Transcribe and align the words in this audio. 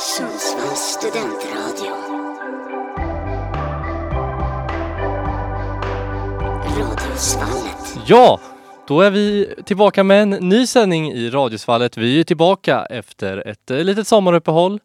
Sundsvalls 0.00 0.80
studentradio. 0.80 1.92
Radiosvallet. 6.78 7.98
Ja, 8.06 8.40
då 8.88 9.00
är 9.00 9.10
vi 9.10 9.54
tillbaka 9.64 10.04
med 10.04 10.22
en 10.22 10.30
ny 10.30 10.66
sändning 10.66 11.12
i 11.12 11.30
Radiosvallet. 11.30 11.96
Vi 11.96 12.20
är 12.20 12.24
tillbaka 12.24 12.86
efter 12.90 13.48
ett 13.48 13.70
eh, 13.70 13.78
litet 13.78 14.06
sommaruppehåll. 14.06 14.80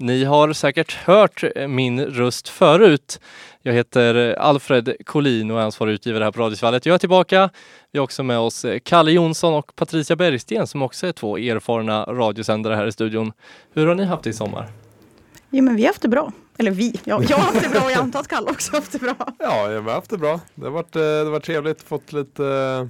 Ni 0.00 0.24
har 0.24 0.52
säkert 0.52 0.94
hört 0.94 1.44
eh, 1.56 1.68
min 1.68 2.04
röst 2.04 2.48
förut. 2.48 3.20
Jag 3.62 3.72
heter 3.72 4.14
eh, 4.14 4.46
Alfred 4.46 4.96
Collin 5.04 5.50
och 5.50 5.60
är 5.60 5.64
ansvarig 5.64 5.92
utgivare 5.92 6.24
här 6.24 6.30
på 6.30 6.40
Radiosvallet. 6.40 6.86
Jag 6.86 6.94
är 6.94 6.98
tillbaka. 6.98 7.50
Vi 7.92 7.98
har 7.98 8.04
också 8.04 8.22
med 8.22 8.38
oss 8.38 8.64
eh, 8.64 8.78
Kalle 8.78 9.10
Jonsson 9.10 9.54
och 9.54 9.76
Patricia 9.76 10.16
Bergsten 10.16 10.66
som 10.66 10.82
också 10.82 11.06
är 11.06 11.12
två 11.12 11.38
erfarna 11.38 12.04
radiosändare 12.04 12.74
här 12.74 12.86
i 12.86 12.92
studion. 12.92 13.32
Hur 13.72 13.86
har 13.86 13.94
ni 13.94 14.04
haft 14.04 14.22
det 14.24 14.30
i 14.30 14.32
sommar? 14.32 14.68
Jo 15.50 15.64
men 15.64 15.76
vi 15.76 15.82
har 15.82 15.88
haft 15.88 16.02
det 16.02 16.08
bra. 16.08 16.32
Eller 16.58 16.70
vi, 16.70 17.00
ja, 17.04 17.22
jag 17.28 17.36
har 17.36 17.44
haft 17.44 17.62
det 17.62 17.68
bra 17.68 17.80
och 17.84 17.90
jag 17.90 17.98
antar 17.98 18.20
att 18.20 18.28
Kalle 18.28 18.50
också 18.50 18.72
har 18.72 18.80
haft 18.80 18.92
det 18.92 18.98
bra. 18.98 19.14
Ja, 19.38 19.70
jag 19.70 19.82
har 19.82 19.92
haft 19.92 20.10
det 20.10 20.18
bra. 20.18 20.40
Det 20.54 20.64
har 20.64 20.70
varit, 20.70 20.92
det 20.92 21.00
har 21.00 21.30
varit 21.30 21.44
trevligt, 21.44 21.82
fått 21.82 22.12
lite, 22.12 22.88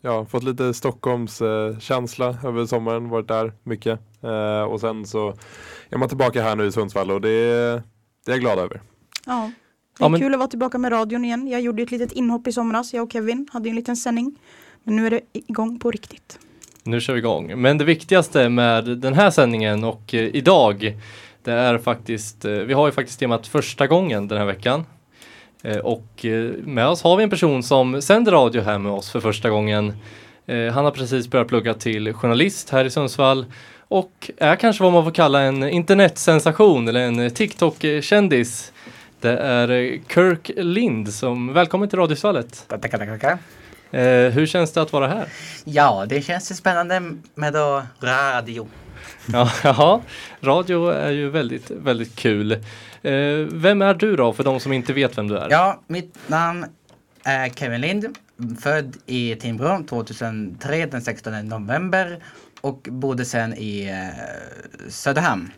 ja, 0.00 0.26
fått 0.26 0.42
lite 0.44 0.74
Stockholms 0.74 1.42
eh, 1.42 1.78
känsla 1.78 2.36
över 2.44 2.66
sommaren, 2.66 3.08
varit 3.08 3.28
där 3.28 3.52
mycket. 3.62 4.00
Eh, 4.24 4.62
och 4.62 4.80
sen 4.80 5.06
så 5.06 5.34
är 5.90 5.98
man 5.98 6.08
tillbaka 6.08 6.42
här 6.42 6.56
nu 6.56 6.66
i 6.66 6.72
Sundsvall 6.72 7.10
och 7.10 7.20
det, 7.20 7.28
är- 7.30 7.82
det 8.26 8.30
är 8.30 8.34
jag 8.34 8.40
glad 8.40 8.58
över. 8.58 8.80
Ja. 9.26 9.32
Det 9.98 10.02
är 10.02 10.04
Ja, 10.04 10.08
men- 10.08 10.20
kul 10.20 10.32
att 10.34 10.38
vara 10.38 10.48
tillbaka 10.48 10.78
med 10.78 10.92
radion 10.92 11.24
igen. 11.24 11.48
Jag 11.48 11.60
gjorde 11.60 11.82
ett 11.82 11.90
litet 11.90 12.12
inhopp 12.12 12.46
i 12.46 12.52
somras, 12.52 12.94
jag 12.94 13.02
och 13.04 13.12
Kevin 13.12 13.48
hade 13.52 13.68
en 13.68 13.74
liten 13.76 13.96
sändning. 13.96 14.38
Men 14.84 14.96
nu 14.96 15.06
är 15.06 15.10
det 15.10 15.20
igång 15.32 15.78
på 15.78 15.90
riktigt. 15.90 16.38
Nu 16.84 17.00
kör 17.00 17.12
vi 17.12 17.18
igång. 17.18 17.60
Men 17.60 17.78
det 17.78 17.84
viktigaste 17.84 18.48
med 18.48 18.84
den 18.98 19.14
här 19.14 19.30
sändningen 19.30 19.84
och 19.84 20.14
eh, 20.14 20.20
idag 20.36 20.96
det 21.42 21.52
är 21.52 21.78
faktiskt, 21.78 22.44
eh, 22.44 22.52
vi 22.52 22.72
har 22.72 22.86
ju 22.86 22.92
faktiskt 22.92 23.20
temat 23.20 23.46
första 23.46 23.86
gången 23.86 24.28
den 24.28 24.38
här 24.38 24.44
veckan. 24.44 24.84
Eh, 25.62 25.76
och 25.76 26.24
eh, 26.24 26.52
med 26.64 26.86
oss 26.88 27.02
har 27.02 27.16
vi 27.16 27.22
en 27.24 27.30
person 27.30 27.62
som 27.62 28.02
sänder 28.02 28.32
radio 28.32 28.62
här 28.62 28.78
med 28.78 28.92
oss 28.92 29.10
för 29.10 29.20
första 29.20 29.50
gången. 29.50 29.92
Eh, 30.46 30.72
han 30.72 30.84
har 30.84 30.90
precis 30.92 31.28
börjat 31.30 31.48
plugga 31.48 31.74
till 31.74 32.12
journalist 32.12 32.70
här 32.70 32.84
i 32.84 32.90
Sundsvall 32.90 33.46
och 33.88 34.30
är 34.36 34.56
kanske 34.56 34.82
vad 34.82 34.92
man 34.92 35.04
får 35.04 35.10
kalla 35.10 35.40
en 35.40 35.62
internetsensation 35.68 36.88
eller 36.88 37.00
en 37.00 37.30
TikTok-kändis. 37.30 38.72
Det 39.20 39.38
är 39.38 39.98
Kirk 40.08 40.50
Lind 40.56 41.14
som, 41.14 41.52
välkommen 41.52 41.88
till 41.88 41.98
Radiosvallet. 41.98 42.64
Tackar, 42.68 42.88
tackar, 42.88 43.18
tackar. 43.18 43.38
Eh, 43.90 44.30
hur 44.32 44.46
känns 44.46 44.72
det 44.72 44.82
att 44.82 44.92
vara 44.92 45.08
här? 45.08 45.28
Ja, 45.64 46.06
det 46.08 46.22
känns 46.22 46.50
ju 46.50 46.54
spännande 46.54 47.02
med 47.34 47.52
då 47.52 47.82
radio. 48.00 48.68
Ja, 49.32 49.50
jaha. 49.64 50.00
radio 50.40 50.88
är 50.88 51.10
ju 51.10 51.30
väldigt, 51.30 51.70
väldigt 51.70 52.16
kul. 52.16 52.52
Eh, 53.02 53.12
vem 53.52 53.82
är 53.82 53.94
du 53.94 54.16
då, 54.16 54.32
för 54.32 54.44
de 54.44 54.60
som 54.60 54.72
inte 54.72 54.92
vet 54.92 55.18
vem 55.18 55.28
du 55.28 55.36
är? 55.36 55.48
Ja, 55.50 55.80
mitt 55.86 56.18
namn 56.26 56.66
är 57.24 57.48
Kevin 57.48 57.80
Lind. 57.80 58.06
Född 58.60 58.96
i 59.06 59.36
Timbro 59.36 59.84
2003 59.88 60.86
den 60.86 61.02
16 61.02 61.48
november 61.48 62.18
och 62.60 62.88
bodde 62.90 63.24
sen 63.24 63.54
i 63.54 63.88
eh, 63.88 64.88
Söderhamn 64.88 65.50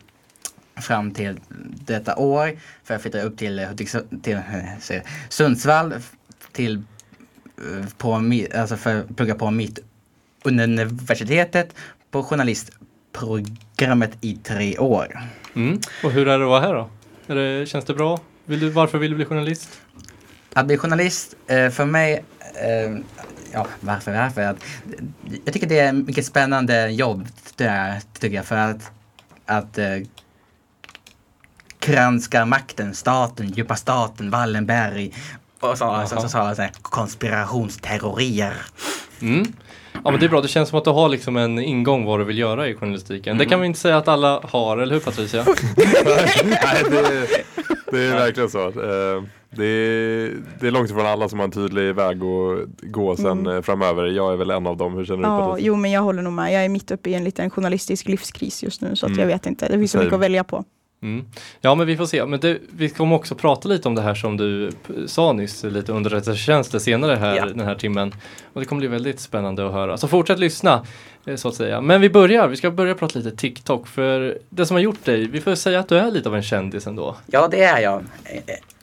fram 0.75 1.11
till 1.11 1.39
detta 1.85 2.15
år. 2.15 2.59
För 2.83 2.93
jag 2.93 3.01
flyttade 3.01 3.23
upp 3.23 3.37
till, 3.37 3.59
Hudiksvall- 3.59 4.21
till 4.21 4.33
eh, 4.33 4.79
säger 4.79 5.03
Sundsvall 5.29 5.93
till, 6.51 6.83
eh, 7.57 7.85
på, 7.97 8.31
alltså 8.55 8.77
för 8.77 8.99
att 8.99 9.15
plugga 9.15 9.35
på 9.35 9.51
mitt 9.51 9.79
universitetet 10.43 11.75
på 12.11 12.23
journalistprogrammet 12.23 14.17
i 14.21 14.35
tre 14.35 14.77
år. 14.77 15.19
Mm. 15.55 15.79
Och 16.03 16.11
hur 16.11 16.27
är 16.27 16.37
det 16.37 16.43
att 16.43 16.49
vara 16.49 16.61
här 16.61 16.73
då? 16.73 16.89
Är 17.27 17.35
det, 17.35 17.65
känns 17.65 17.85
det 17.85 17.93
bra? 17.93 18.19
Vill 18.45 18.59
du, 18.59 18.69
varför 18.69 18.97
vill 18.97 19.11
du 19.11 19.15
bli 19.15 19.25
journalist? 19.25 19.81
Att 20.53 20.65
bli 20.65 20.77
journalist 20.77 21.35
eh, 21.47 21.69
för 21.69 21.85
mig, 21.85 22.23
eh, 22.39 22.97
ja 23.53 23.67
varför, 23.79 24.11
varför? 24.11 24.41
Att, 24.41 24.57
jag 25.45 25.53
tycker 25.53 25.67
det 25.67 25.79
är 25.79 25.93
mycket 25.93 26.25
spännande 26.25 26.87
jobb, 26.87 27.27
det 27.55 28.01
tycker 28.19 28.35
jag, 28.35 28.45
för 28.45 28.57
att, 28.57 28.91
att 29.45 29.77
eh, 29.77 29.97
granska 31.79 32.45
makten, 32.45 32.93
staten, 32.93 33.49
djupa 33.49 33.75
staten, 33.75 34.29
Wallenberg 34.29 35.13
och 35.59 35.77
så, 35.77 36.05
så, 36.07 36.15
så, 36.15 36.21
så, 36.21 36.29
så, 36.29 36.55
så, 36.55 36.67
konspirationsteorier. 36.81 38.53
Mm. 39.21 39.53
Ja 40.03 40.11
men 40.11 40.19
det 40.19 40.25
är 40.25 40.29
bra, 40.29 40.41
det 40.41 40.47
känns 40.47 40.69
som 40.69 40.77
att 40.77 40.83
du 40.83 40.89
har 40.89 41.09
liksom 41.09 41.37
en 41.37 41.59
ingång 41.59 42.05
vad 42.05 42.19
du 42.19 42.23
vill 42.23 42.37
göra 42.37 42.67
i 42.67 42.75
journalistiken. 42.75 43.37
Det 43.37 43.45
kan 43.45 43.61
vi 43.61 43.67
inte 43.67 43.79
säga 43.79 43.97
att 43.97 44.07
alla 44.07 44.39
har, 44.43 44.77
eller 44.77 44.93
hur 44.93 45.01
Patricia? 45.01 45.45
Nej, 46.43 46.83
det, 46.89 47.27
det 47.91 48.03
är 48.03 48.13
verkligen 48.15 48.49
så. 48.49 48.67
Eh, 48.67 49.23
Det 49.55 49.65
är, 49.65 50.33
det 50.59 50.67
är 50.67 50.71
långt 50.71 50.89
ifrån 50.89 51.05
alla 51.05 51.29
som 51.29 51.39
har 51.39 51.43
en 51.45 51.51
tydlig 51.51 51.95
väg 51.95 52.23
att 52.23 52.91
gå 52.91 53.15
sen 53.15 53.47
eh, 53.47 53.61
framöver. 53.61 54.05
Jag 54.07 54.33
är 54.33 54.37
väl 54.37 54.49
en 54.51 54.67
av 54.67 54.77
dem. 54.77 54.93
Hur 54.93 55.05
känner 55.05 55.17
du 55.23 55.27
Ja, 55.29 55.47
Patricia? 55.47 55.67
jo 55.67 55.75
men 55.75 55.91
jag 55.91 56.01
håller 56.01 56.21
nog 56.21 56.33
med. 56.33 56.53
Jag 56.53 56.65
är 56.65 56.69
mitt 56.69 56.91
uppe 56.91 57.09
i 57.09 57.13
en 57.13 57.23
liten 57.23 57.49
journalistisk 57.49 58.07
livskris 58.07 58.63
just 58.63 58.81
nu 58.81 58.95
så 58.95 59.05
Mm. 59.05 59.19
jag 59.19 59.27
vet 59.27 59.45
inte. 59.45 59.67
Det 59.67 59.77
finns 59.79 59.91
så 59.91 59.97
mycket 59.97 60.13
att 60.13 60.19
välja 60.19 60.43
på. 60.43 60.63
Mm. 61.03 61.25
Ja 61.61 61.75
men 61.75 61.87
vi 61.87 61.97
får 61.97 62.05
se. 62.05 62.25
Men 62.25 62.39
det, 62.39 62.57
vi 62.69 62.89
kommer 62.89 63.15
också 63.15 63.35
prata 63.35 63.69
lite 63.69 63.87
om 63.87 63.95
det 63.95 64.01
här 64.01 64.15
som 64.15 64.37
du 64.37 64.69
sa 65.05 65.33
nyss, 65.33 65.63
lite 65.63 65.91
underrättelsetjänster 65.91 66.79
senare 66.79 67.15
här 67.15 67.35
Ja. 67.35 67.45
den 67.45 67.59
här 67.59 67.75
timmen. 67.75 68.13
Och 68.53 68.59
det 68.61 68.65
kommer 68.65 68.79
bli 68.79 68.87
väldigt 68.87 69.19
spännande 69.19 69.65
att 69.67 69.73
höra. 69.73 69.97
Så 69.97 70.07
fortsätt 70.07 70.39
lyssna 70.39 70.85
eh, 71.25 71.35
så 71.35 71.47
att 71.47 71.55
säga. 71.55 71.81
Men 71.81 72.01
vi 72.01 72.09
börjar, 72.09 72.47
vi 72.47 72.55
ska 72.55 72.71
börja 72.71 72.95
prata 72.95 73.19
lite 73.19 73.37
TikTok. 73.37 73.87
För 73.87 74.37
det 74.49 74.65
som 74.65 74.75
har 74.75 74.81
gjort 74.81 75.05
dig, 75.05 75.27
vi 75.27 75.41
får 75.41 75.55
säga 75.55 75.79
att 75.79 75.89
du 75.89 75.97
är 75.97 76.11
lite 76.11 76.29
av 76.29 76.35
en 76.35 76.43
kändis 76.43 76.87
ändå. 76.87 77.15
Ja, 77.25 77.47
det 77.47 77.63
är 77.63 77.79
jag. 77.79 78.03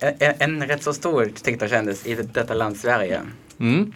En, 0.01 0.15
en, 0.19 0.35
en 0.63 0.69
rätt 0.69 0.83
så 0.83 0.93
stor 0.93 1.31
TikTok-kändis 1.43 2.07
i 2.07 2.15
detta 2.15 2.55
land 2.55 2.77
Sverige. 2.77 3.21
Mm. 3.61 3.93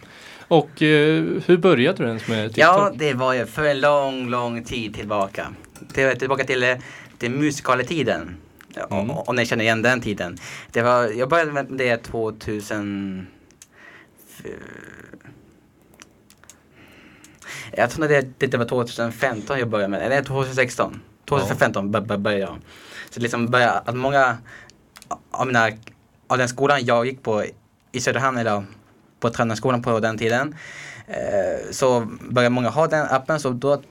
Och 0.47 0.81
eh, 0.81 1.23
hur 1.45 1.57
började 1.57 2.03
du 2.03 2.07
ens 2.07 2.27
med 2.27 2.47
TikTok? 2.53 2.63
Ja, 2.63 2.91
det 2.95 3.13
var 3.13 3.33
ju 3.33 3.45
för 3.45 3.63
en 3.63 3.81
lång, 3.81 4.29
lång 4.29 4.63
tid 4.63 4.95
tillbaka. 4.95 5.47
Tillbaka 6.19 6.43
till, 6.43 6.75
eh, 7.25 7.29
till 7.31 7.39
musikaletiden. 7.39 8.35
Mm. 8.91 9.11
och- 9.11 9.29
Om 9.29 9.35
ni 9.35 9.45
känner 9.45 9.63
igen 9.63 9.81
den 9.81 10.01
tiden. 10.01 10.37
Det 10.71 10.81
var, 10.81 11.07
jag 11.07 11.29
började 11.29 11.51
med 11.51 11.65
det 11.69 11.97
2000... 11.97 13.27
Jag 17.71 17.89
tror 17.89 18.07
det, 18.07 18.47
det 18.47 18.57
var 18.57 18.65
2015 18.65 19.59
jag 19.59 19.69
började 19.69 19.87
med. 19.91 20.01
Eller 20.01 20.23
2016. 20.23 21.01
2015 21.29 21.91
bör- 21.91 22.01
bör- 22.01 22.17
började 22.17 22.41
jag. 22.43 22.57
Så 23.09 23.19
liksom 23.19 23.47
började 23.47 23.71
att 23.79 23.95
många 23.95 24.37
av 25.31 25.47
mina, 25.47 25.69
av 26.27 26.37
den 26.37 26.49
skolan 26.49 26.85
jag 26.85 27.05
gick 27.05 27.23
på 27.23 27.43
i 27.91 27.99
Söderhamn 27.99 28.37
eller 28.37 28.63
på 29.19 29.29
Tränarskolan 29.29 29.81
på 29.81 29.99
den 29.99 30.17
tiden. 30.17 30.55
Eh, 31.07 31.71
så 31.71 32.07
började 32.29 32.49
många 32.53 32.69
ha 32.69 32.87
den 32.87 33.05
appen 33.09 33.39
så 33.39 33.49
då 33.49 33.81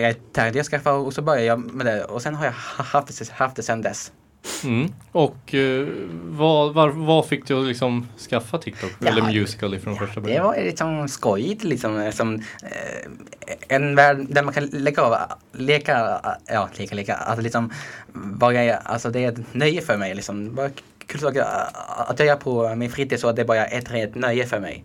tänkte 0.00 0.40
jag 0.40 0.56
jag 0.56 0.66
skaffa 0.66 0.92
och 0.92 1.12
så 1.14 1.22
började 1.22 1.44
jag 1.46 1.74
med 1.74 1.86
det 1.86 2.04
och 2.04 2.22
sen 2.22 2.34
har 2.34 2.44
jag 2.44 2.52
ha- 2.52 2.84
haft 2.84 3.18
det, 3.18 3.30
haft 3.30 3.56
det 3.56 3.62
sen 3.62 3.82
dess. 3.82 4.12
Mm. 4.64 4.92
Och 5.12 5.54
eh, 5.54 5.88
vad, 6.24 6.74
var, 6.74 6.88
vad 6.88 7.26
fick 7.26 7.46
du 7.46 7.60
att 7.60 7.66
liksom 7.66 8.08
skaffa 8.30 8.58
TikTok? 8.58 8.90
Ja, 8.98 9.08
eller 9.08 9.22
Musical.ly 9.22 9.78
från 9.78 9.96
första 9.96 10.14
Det 10.14 10.20
början? 10.20 10.44
var 10.46 10.56
liksom 10.56 11.08
skojigt 11.08 11.64
liksom. 11.64 12.12
Som, 12.14 12.34
eh, 12.62 13.08
en 13.68 13.94
värld 13.94 14.26
där 14.28 14.42
man 14.42 14.54
kan 14.54 14.66
leka 14.66 15.02
av, 15.02 15.16
leka, 15.52 16.20
ja 16.46 16.68
leka, 16.76 16.94
leka, 16.94 17.14
alltså 17.14 17.42
liksom 17.42 17.72
bara, 18.12 18.76
alltså 18.76 19.10
det 19.10 19.24
är 19.24 19.32
ett 19.32 19.54
nöje 19.54 19.80
för 19.80 19.96
mig 19.96 20.14
liksom. 20.14 20.54
Bara 20.54 20.70
kul 21.06 21.20
sak 21.20 21.36
att 21.88 22.18
jag 22.18 22.28
gör 22.28 22.36
på 22.36 22.74
min 22.74 22.90
fritid 22.90 23.20
så 23.20 23.28
att 23.28 23.36
det 23.36 23.44
bara 23.44 23.66
är 23.66 23.78
ett 23.78 23.90
rent 23.92 24.14
nöje 24.14 24.46
för 24.46 24.60
mig. 24.60 24.84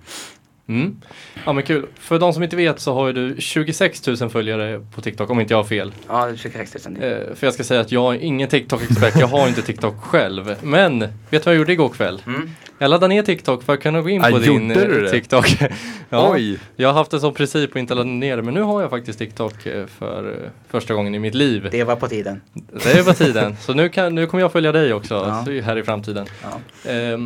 Mm. 0.67 1.01
Ja 1.45 1.53
men 1.53 1.63
kul. 1.63 1.85
För 1.99 2.19
de 2.19 2.33
som 2.33 2.43
inte 2.43 2.55
vet 2.55 2.79
så 2.79 2.93
har 2.93 3.07
ju 3.07 3.13
du 3.13 3.35
26 3.41 4.07
000 4.07 4.29
följare 4.29 4.85
på 4.95 5.01
TikTok 5.01 5.29
om 5.29 5.39
inte 5.39 5.53
jag 5.53 5.59
har 5.59 5.63
fel. 5.63 5.91
Ja, 6.07 6.29
26 6.35 6.77
000. 6.85 6.95
Eh, 6.95 7.35
för 7.35 7.47
jag 7.47 7.53
ska 7.53 7.63
säga 7.63 7.81
att 7.81 7.91
jag 7.91 8.15
är 8.15 8.19
ingen 8.19 8.49
TikTok-expert, 8.49 9.19
jag 9.19 9.27
har 9.27 9.47
inte 9.47 9.61
TikTok 9.61 9.95
själv. 10.03 10.55
Men, 10.61 10.99
vet 10.99 11.09
du 11.29 11.37
vad 11.39 11.45
jag 11.53 11.55
gjorde 11.59 11.73
igår 11.73 11.89
kväll? 11.89 12.21
Mm. 12.27 12.49
Jag 12.79 12.89
laddade 12.89 13.13
ner 13.13 13.23
TikTok 13.23 13.63
för 13.63 13.73
att 13.73 13.81
kunna 13.81 14.01
gå 14.01 14.09
in 14.09 14.23
Ah, 14.25 14.29
på 14.29 14.37
din 14.37 14.67
du 14.67 14.73
eh, 14.97 15.01
det? 15.03 15.09
TikTok. 15.11 15.57
ja, 16.09 16.31
Oj! 16.33 16.59
jag 16.75 16.87
har 16.89 16.93
haft 16.93 17.13
en 17.13 17.19
sån 17.21 17.33
princip 17.33 17.69
att 17.69 17.75
inte 17.75 17.95
ladda 17.95 18.09
ner 18.09 18.37
det, 18.37 18.43
men 18.43 18.53
nu 18.53 18.61
har 18.61 18.81
jag 18.81 18.89
faktiskt 18.89 19.19
TikTok 19.19 19.65
eh, 19.65 19.85
för 19.85 20.29
eh, 20.43 20.49
första 20.69 20.93
gången 20.93 21.15
i 21.15 21.19
mitt 21.19 21.33
liv. 21.35 21.67
Det 21.71 21.83
var 21.83 21.95
på 21.95 22.07
tiden. 22.07 22.41
Det 22.83 22.91
är 22.91 23.03
på 23.03 23.13
tiden. 23.13 23.57
Så 23.61 23.73
nu, 23.73 23.89
kan, 23.89 24.15
nu 24.15 24.25
kommer 24.25 24.41
jag 24.43 24.51
följa 24.51 24.71
dig 24.71 24.93
också 24.93 25.13
Ja. 25.47 25.61
här 25.61 25.77
i 25.77 25.83
framtiden. 25.83 26.25
Ja, 26.43 26.91
eh, 26.91 27.17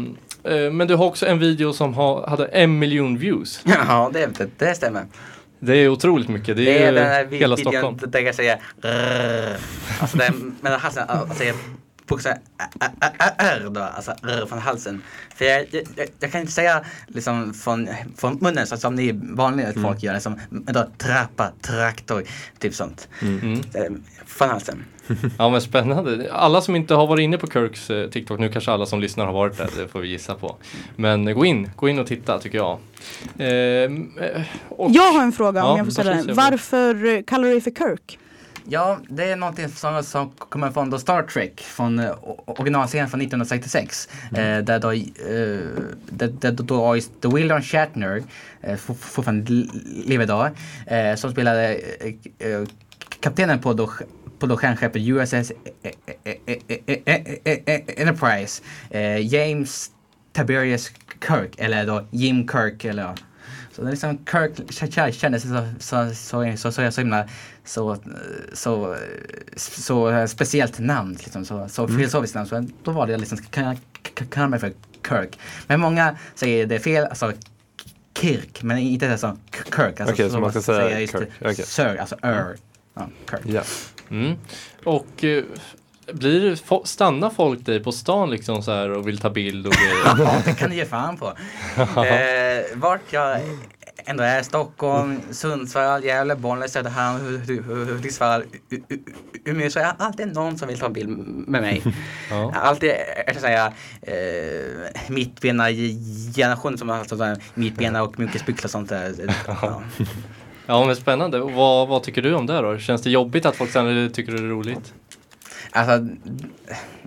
men 0.72 0.88
du 0.88 0.96
har 0.96 1.06
också 1.06 1.26
en 1.26 1.40
video 1.40 1.74
som 1.74 1.94
har, 1.94 2.28
hade 2.28 2.46
en 2.46 2.80
miljon 2.80 3.18
views. 3.18 3.62
ja 3.88 4.10
det, 4.14 4.38
det, 4.38 4.50
det 4.58 4.76
stämmer. 4.76 5.06
Det 5.60 5.76
är 5.76 5.90
otroligt 5.90 6.30
mycket. 6.30 6.56
Det 6.58 6.62
är, 6.62 6.66
Det 6.66 6.88
är 6.88 6.92
den 6.92 7.08
här 7.08 7.26
hela 7.26 7.56
videon 7.56 7.58
Stockholm. 7.58 7.98
där 8.12 8.20
jag 8.20 8.36
säger. 8.36 8.58
Alltså 10.00 10.18
det, 10.18 10.34
men 10.62 10.74
alltså, 10.74 11.00
alltså, 11.00 11.44
bokstav 12.12 12.34
R 13.38 13.70
då, 13.72 13.82
alltså 13.82 14.12
R 14.24 14.46
från 14.50 14.60
halsen. 14.60 15.02
För 15.36 15.46
jag, 15.46 15.66
jag, 15.72 15.84
jag, 15.96 16.08
jag 16.20 16.32
kan 16.32 16.42
inte 16.42 16.54
säga 16.54 16.84
liksom 17.08 17.54
från, 17.54 17.90
från 18.18 18.38
munnen 18.42 18.68
så 18.68 18.78
som 18.78 18.96
ni 18.96 19.20
vanliga 19.24 19.74
folk 19.74 20.04
gör, 20.04 20.14
liksom, 20.14 20.40
men 20.50 20.74
då 20.74 20.88
trappa, 20.98 21.52
traktor, 21.62 22.24
typ 22.60 22.74
sånt. 22.74 23.08
Mm. 23.22 23.54
Eh, 23.54 23.84
Från 24.26 24.50
halsen. 24.50 24.86
Ja 25.38 25.50
men 25.50 25.62
spännande. 25.62 26.34
Alla 26.34 26.62
som 26.62 26.76
inte 26.76 26.94
har 26.94 27.08
varit 27.08 27.24
inne 27.24 27.38
på 27.38 27.48
Kirks 27.48 27.90
eh, 27.90 28.10
TikTok, 28.10 28.40
nu 28.40 28.50
kanske 28.50 28.72
alla 28.72 28.86
som 28.86 29.00
lyssnar 29.00 29.26
har 29.26 29.34
varit 29.34 29.58
där, 29.58 29.70
det 29.78 29.88
får 29.88 30.00
vi 30.00 30.08
gissa 30.08 30.36
på. 30.36 30.56
Men 30.96 31.28
eh, 31.28 31.34
gå 31.34 31.46
in, 31.46 31.72
gå 31.76 31.90
in 31.90 32.00
och 32.00 32.08
titta 32.08 32.40
tycker 32.40 32.58
jag. 32.58 32.80
Ehm, 33.38 34.12
eh, 34.22 34.42
och, 34.70 34.92
Jag 34.92 35.12
har 35.14 35.24
en 35.24 35.32
fråga 35.32 35.60
Ja, 35.60 35.72
om 35.72 35.78
jag 35.78 35.86
får 35.86 35.92
ställa 35.92 36.12
den. 36.14 36.36
Varför 36.36 37.06
eh, 37.06 37.24
kallar 37.24 37.44
du 37.44 37.52
dig 37.52 37.62
för 37.62 37.72
Kirk? 37.72 38.20
Ja, 38.68 39.00
det 39.10 39.24
är 39.32 39.36
någonting 39.36 39.70
som, 39.70 40.04
som 40.04 40.30
kommer 40.32 40.72
från 40.72 40.90
då 40.90 41.00
Star 41.00 41.24
Trek, 41.24 41.62
från 41.62 42.00
uh, 42.00 42.12
originalserien 42.46 43.10
från 43.10 43.22
1966. 43.22 44.10
Eh, 44.36 44.58
där 44.58 44.80
då, 44.80 44.92
eh, 44.92 45.00
där, 46.10 46.28
där 46.28 46.52
då 46.52 46.98
The 47.22 47.28
William 47.28 47.62
Shatner, 47.62 48.24
eh, 48.62 48.76
for- 48.76 48.94
fortfarande 48.94 49.52
lever 50.06 50.24
idag, 50.24 50.50
eh, 50.88 51.16
som 51.16 51.32
spelade 51.32 51.74
eh, 51.76 52.48
eh, 52.52 52.64
kaptenen 53.20 53.60
på 53.60 53.74
då, 53.74 53.92
på 54.40 54.46
då 54.46 54.58
stjärnskeppet 54.58 55.02
USS 55.02 55.34
eh, 55.34 55.44
eh, 55.84 55.92
eh, 56.24 56.36
eh, 56.68 56.98
eh, 57.06 57.18
eh, 57.46 57.60
eh, 57.66 58.08
Enterprise, 58.08 58.64
eh, 58.90 59.34
James 59.34 59.92
Tiberius 60.34 60.92
Kirk, 61.28 61.56
eller 61.58 61.86
då 61.86 62.08
Jim 62.12 62.48
Kirk, 62.48 62.86
eller 62.86 63.04
ja. 63.04 63.16
Så 63.76 63.82
det 63.82 63.88
är 63.88 63.92
liksom 63.92 64.26
Kirk 64.32 65.14
kändes 65.14 65.44
så, 65.44 65.68
så, 65.80 66.14
så, 66.16 66.58
så, 66.58 66.72
så, 66.72 66.92
så 66.92 67.02
himla 67.02 67.28
så, 67.72 67.98
så, 68.54 68.96
så 69.56 70.28
speciellt 70.28 70.80
namn, 70.80 71.14
liksom, 71.14 71.46
så, 71.46 71.70
så 71.70 71.88
filosofiskt 71.88 72.36
namn. 72.36 72.48
Så 72.48 72.66
då 72.84 72.92
var 72.92 73.08
det 73.08 73.18
liksom, 73.18 73.38
kan 73.38 73.66
jag 73.66 73.78
kalla 74.30 74.48
mig 74.48 74.60
för 74.60 74.74
Kirk. 75.10 75.40
Men 75.68 75.80
många 75.80 76.16
säger 76.36 76.66
det 76.66 76.80
fel, 76.80 77.06
alltså 77.06 77.34
Kirk, 78.20 78.64
men 78.64 78.78
inte 78.78 79.18
så 79.18 79.38
Kirk. 79.76 80.00
Alltså, 80.00 80.14
Okej, 80.14 80.30
så 80.30 80.40
man 80.40 80.52
ska 80.52 80.62
säga 80.62 81.00
just 81.00 81.14
Kirk, 81.14 81.30
det, 81.40 81.52
okej. 81.52 81.66
Sir, 81.66 81.98
alltså 81.98 82.16
er. 82.22 82.56
Ja, 82.94 83.10
Kirk. 83.30 83.42
Ja. 83.46 83.62
Mm. 84.10 84.36
Och 84.84 85.24
eh, 85.24 85.44
blir 86.14 86.86
stannar 86.88 87.30
folk 87.30 87.66
dig 87.66 87.84
på 87.84 87.92
stan 87.92 88.30
liksom 88.30 88.64
så 88.64 88.72
här 88.72 88.90
och 88.90 89.08
vill 89.08 89.18
ta 89.20 89.30
bild 89.30 89.68
och 89.68 89.74
grejer? 90.14 90.26
Ja, 90.26 90.42
det 90.46 90.54
kan 90.54 90.70
du 90.70 90.76
ge 90.76 90.86
fan 90.86 91.18
på. 91.18 91.34
Eh, 92.06 92.66
vart 92.76 93.14
jag 93.14 93.40
ändå 94.06 94.24
är, 94.24 94.42
Stockholm, 94.44 95.20
Sundsvall, 95.32 96.04
Gävle, 96.04 96.36
Bollnäs, 96.36 96.72
Söderhamn, 96.72 97.20
Hu- 97.20 97.46
Hu- 97.46 97.64
Hu- 97.64 97.86
Hudiksvall, 97.94 98.44
Umeå 99.46 99.70
så 99.70 99.80
är 99.80 99.84
det 99.84 99.96
alltid 99.98 100.34
någon 100.34 100.58
som 100.58 100.68
vill 100.68 100.80
ta 100.80 100.86
en 100.86 100.94
bild 100.94 101.10
med 101.48 101.62
mig. 101.62 101.84
Ja. 102.30 102.54
Alltid, 102.56 102.92
jag 103.26 103.36
ska 103.36 103.42
säga, 103.42 103.74
eh, 104.02 104.92
mittbena 105.10 105.70
generation 106.36 106.78
som 106.78 107.04
sådär 107.08 107.38
mittbena 107.54 108.04
och 108.04 108.20
mjukisbyxor 108.20 108.66
och 108.66 108.72
sånt 108.72 108.90
där. 108.90 109.36
Ja. 109.48 109.82
Ja 110.66 110.86
men 110.86 110.96
spännande. 110.96 111.42
Och 111.42 111.52
vad, 111.52 111.88
vad 111.88 112.04
tycker 112.04 112.22
du 112.22 112.34
om 112.34 112.46
det 112.46 112.62
då? 112.62 112.78
Känns 112.78 113.02
det 113.02 113.10
jobbigt 113.10 113.46
att 113.46 113.56
folk 113.56 113.76
eller 113.76 114.10
tycker 114.10 114.32
det 114.32 114.38
är 114.38 114.44
roligt? 114.44 114.94
Alltså, 115.72 116.08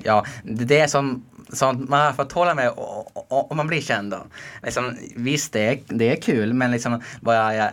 ja, 0.03 0.25
det 0.45 0.81
är 0.81 0.87
som 0.87 1.25
sånt 1.55 1.89
man 1.89 2.01
har 2.01 2.13
fått 2.13 2.33
hålla 2.33 2.55
med 2.55 2.73
om 3.29 3.57
man 3.57 3.67
blir 3.67 3.81
känd 3.81 4.11
då. 4.11 4.27
Liksom, 4.63 4.97
visst, 5.17 5.53
det 5.53 5.61
är, 5.61 5.79
det 5.87 6.13
är 6.13 6.17
kul, 6.17 6.53
men 6.53 6.71
liksom 6.71 7.03
bara 7.21 7.55
jag, 7.55 7.71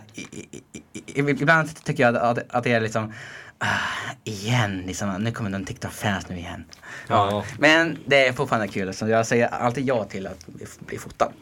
ibland 1.06 1.84
tycker 1.84 2.02
jag 2.02 2.16
att, 2.16 2.38
att 2.48 2.64
det 2.64 2.72
är 2.72 2.80
liksom 2.80 3.12
ah, 3.58 4.12
igen, 4.24 4.82
liksom, 4.86 5.22
nu 5.22 5.32
kommer 5.32 5.50
någon 5.50 5.64
TikTok-fans 5.64 6.28
nu 6.28 6.38
igen. 6.38 6.64
Ja. 7.08 7.44
Men 7.58 7.98
det 8.06 8.26
är 8.26 8.32
fortfarande 8.32 8.68
kul, 8.68 8.94
så 8.94 9.08
jag 9.08 9.26
säger 9.26 9.46
alltid 9.46 9.84
ja 9.84 10.04
till 10.04 10.26
att 10.26 10.46
bli 10.86 10.98
fotad. 10.98 11.32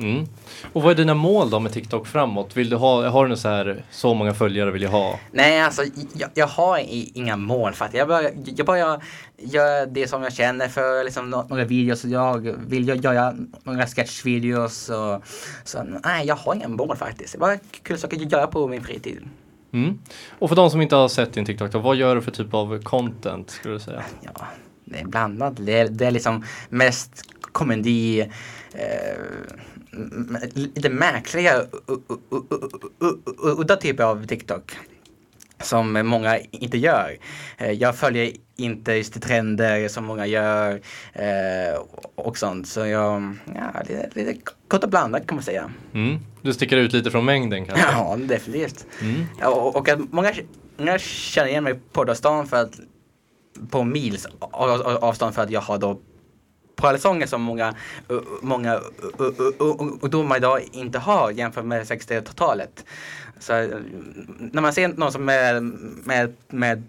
Mm. 0.00 0.26
Och 0.72 0.82
vad 0.82 0.90
är 0.90 0.94
dina 0.96 1.14
mål 1.14 1.50
då 1.50 1.60
med 1.60 1.72
TikTok 1.72 2.06
framåt? 2.06 2.56
Vill 2.56 2.70
du 2.70 2.76
ha, 2.76 3.08
har 3.08 3.26
du 3.26 3.36
så 3.36 3.48
här, 3.48 3.84
så 3.90 4.14
många 4.14 4.34
följare 4.34 4.70
vill 4.70 4.82
jag 4.82 4.90
ha? 4.90 5.18
Nej, 5.32 5.60
alltså 5.60 5.82
jag, 6.14 6.30
jag 6.34 6.46
har 6.46 6.78
i, 6.78 7.10
inga 7.14 7.36
mål 7.36 7.72
för 7.72 7.84
att 7.84 7.94
jag 7.94 8.08
bara, 8.08 8.22
jag 8.56 8.66
bara 8.66 9.00
gör 9.38 9.86
det 9.86 10.08
som 10.08 10.22
jag 10.22 10.32
känner 10.32 10.68
för, 10.68 11.04
liksom 11.04 11.30
nå- 11.30 11.46
några 11.48 11.64
videos. 11.64 12.04
Jag 12.04 12.56
vill 12.66 12.90
gö- 12.90 13.02
göra 13.04 13.34
några 13.62 13.86
sketchvideos 13.86 14.88
och 14.88 15.22
så. 15.64 15.82
Nej, 16.04 16.26
jag 16.26 16.36
har 16.36 16.54
inga 16.54 16.68
mål 16.68 16.96
faktiskt. 16.96 17.32
Det 17.32 17.38
bara 17.38 17.56
kul 17.82 17.98
saker 17.98 18.16
att 18.16 18.32
göra 18.32 18.46
på 18.46 18.68
min 18.68 18.82
fritid. 18.84 19.18
Mm. 19.72 19.98
Och 20.38 20.48
för 20.48 20.56
de 20.56 20.70
som 20.70 20.80
inte 20.80 20.96
har 20.96 21.08
sett 21.08 21.32
din 21.32 21.44
TikTok 21.44 21.72
då, 21.72 21.78
vad 21.78 21.96
gör 21.96 22.14
du 22.14 22.22
för 22.22 22.30
typ 22.30 22.54
av 22.54 22.82
content 22.82 23.50
skulle 23.50 23.74
du 23.74 23.80
säga? 23.80 24.02
Ja, 24.20 24.46
det 24.84 25.00
är 25.00 25.04
blandat. 25.04 25.52
Det 25.56 25.78
är, 25.78 25.88
det 25.88 26.06
är 26.06 26.10
liksom 26.10 26.44
mest 26.68 27.22
komedi, 27.52 28.20
eh, 28.74 29.16
lite 30.54 30.88
märkliga, 30.90 31.62
udda 33.42 33.76
typer 33.76 34.04
av 34.04 34.26
TikTok. 34.26 34.76
Som 35.62 35.92
många 36.06 36.38
inte 36.38 36.78
gör. 36.78 37.16
Eh, 37.58 37.70
Jag 37.70 37.96
följer 37.96 38.32
inte 38.56 38.92
just 38.92 39.14
de 39.14 39.20
trender 39.20 39.88
som 39.88 40.04
många 40.04 40.26
gör 40.26 40.80
eh, 41.12 41.80
och 42.14 42.38
sånt. 42.38 42.68
Så 42.68 42.86
jag, 42.86 43.36
ja, 43.54 43.80
lite, 43.88 44.10
lite 44.14 44.36
gott 44.68 44.84
och 44.84 44.90
blandat 44.90 45.26
kan 45.26 45.34
man 45.36 45.44
säga. 45.44 45.70
Mm. 45.94 46.18
Du 46.42 46.52
sticker 46.54 46.76
ut 46.76 46.92
lite 46.92 47.10
från 47.10 47.24
mängden 47.24 47.66
kanske? 47.66 47.86
Ja, 47.92 48.16
definitivt. 48.20 48.86
Mm. 49.02 49.24
Och, 49.44 49.76
och 49.76 49.88
att 49.88 50.12
många, 50.12 50.32
många 50.76 50.98
känner 50.98 51.48
igen 51.48 51.64
mig 51.64 51.80
på 51.92 52.14
stan 52.14 52.46
för 52.46 52.56
att 52.56 52.80
på 53.70 53.84
mils 53.84 54.26
av- 54.40 54.70
av- 54.70 55.04
avstånd 55.04 55.34
för 55.34 55.42
att 55.42 55.50
jag 55.50 55.60
har 55.60 55.78
då 55.78 56.00
parallellsånger 56.80 57.26
som 57.26 57.42
många, 57.42 57.74
många 58.42 58.80
ungdomar 59.58 60.36
idag 60.36 60.60
inte 60.72 60.98
har 60.98 61.30
jämfört 61.30 61.64
med 61.64 61.82
60-talet. 61.84 62.84
Så 63.40 63.52
uh, 63.62 63.76
när 64.38 64.62
man 64.62 64.72
ser 64.72 64.88
någon 64.88 65.12
som 65.12 65.28
är 65.28 65.60
med, 66.06 66.32
med 66.48 66.82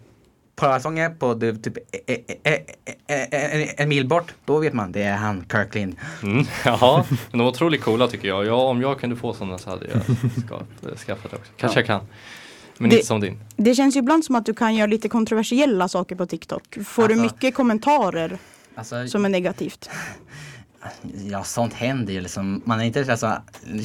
parallellsånger 0.55 1.09
på 1.09 1.35
typ 1.63 1.77
e- 1.77 1.81
e- 2.07 2.65
e- 3.07 3.73
en 3.77 3.89
mil 3.89 4.07
bort, 4.07 4.33
då 4.45 4.57
vet 4.59 4.73
man 4.73 4.91
det 4.91 5.03
är 5.03 5.15
han 5.15 5.45
Kirklind. 5.51 5.95
Mm. 6.23 6.45
Jaha, 6.65 7.05
men 7.09 7.17
de 7.31 7.39
var 7.39 7.47
otroligt 7.47 7.81
coola 7.81 8.07
tycker 8.07 8.27
jag. 8.27 8.45
Ja, 8.45 8.53
om 8.55 8.81
jag 8.81 8.99
kunde 8.99 9.15
få 9.15 9.33
sådana 9.33 9.57
så 9.57 9.69
hade 9.69 9.85
jag 9.93 10.01
ska, 10.45 10.59
skaffat 11.05 11.31
det 11.31 11.37
också. 11.37 11.51
Kanske 11.57 11.79
Ja. 11.79 11.81
jag 11.81 11.87
kan. 11.87 12.07
Men 12.77 12.89
Det- 12.89 12.95
inte 12.95 13.07
som 13.07 13.21
din. 13.21 13.39
Det 13.55 13.75
känns 13.75 13.95
ju 13.95 13.99
ibland 13.99 14.25
som 14.25 14.35
att 14.35 14.45
du 14.45 14.53
kan 14.53 14.75
göra 14.75 14.87
lite 14.87 15.09
kontroversiella 15.09 15.87
saker 15.87 16.15
på 16.15 16.25
TikTok. 16.25 16.77
Får 16.85 17.07
du 17.07 17.13
Alltså- 17.13 17.23
mycket 17.35 17.55
kommentarer 17.55 18.37
Alltså, 18.75 19.07
som 19.07 19.25
är 19.25 19.29
negativt? 19.29 19.89
Ja, 21.29 21.43
sånt 21.43 21.73
händer 21.73 22.13
ju 22.13 22.21
liksom. 22.21 22.61
Man 22.65 22.79
är 22.81 22.83
inte 22.85 23.17
så 23.17 23.37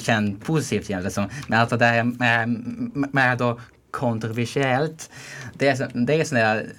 känd 0.02 0.44
positivt 0.44 0.90
egentligen. 0.90 1.04
Liksom. 1.04 1.28
Men 1.48 1.60
alltså 1.60 1.76
det 1.76 1.84
här 1.84 2.04
med, 2.04 2.48
med, 2.48 3.14
med 3.14 3.38
då 3.38 3.60
kontroversiellt. 3.90 5.10
Det 5.54 5.68
är, 5.68 5.76
så- 5.76 5.88
det 5.94 6.14
är 6.20 6.24
sån 6.24 6.38
där 6.38 6.72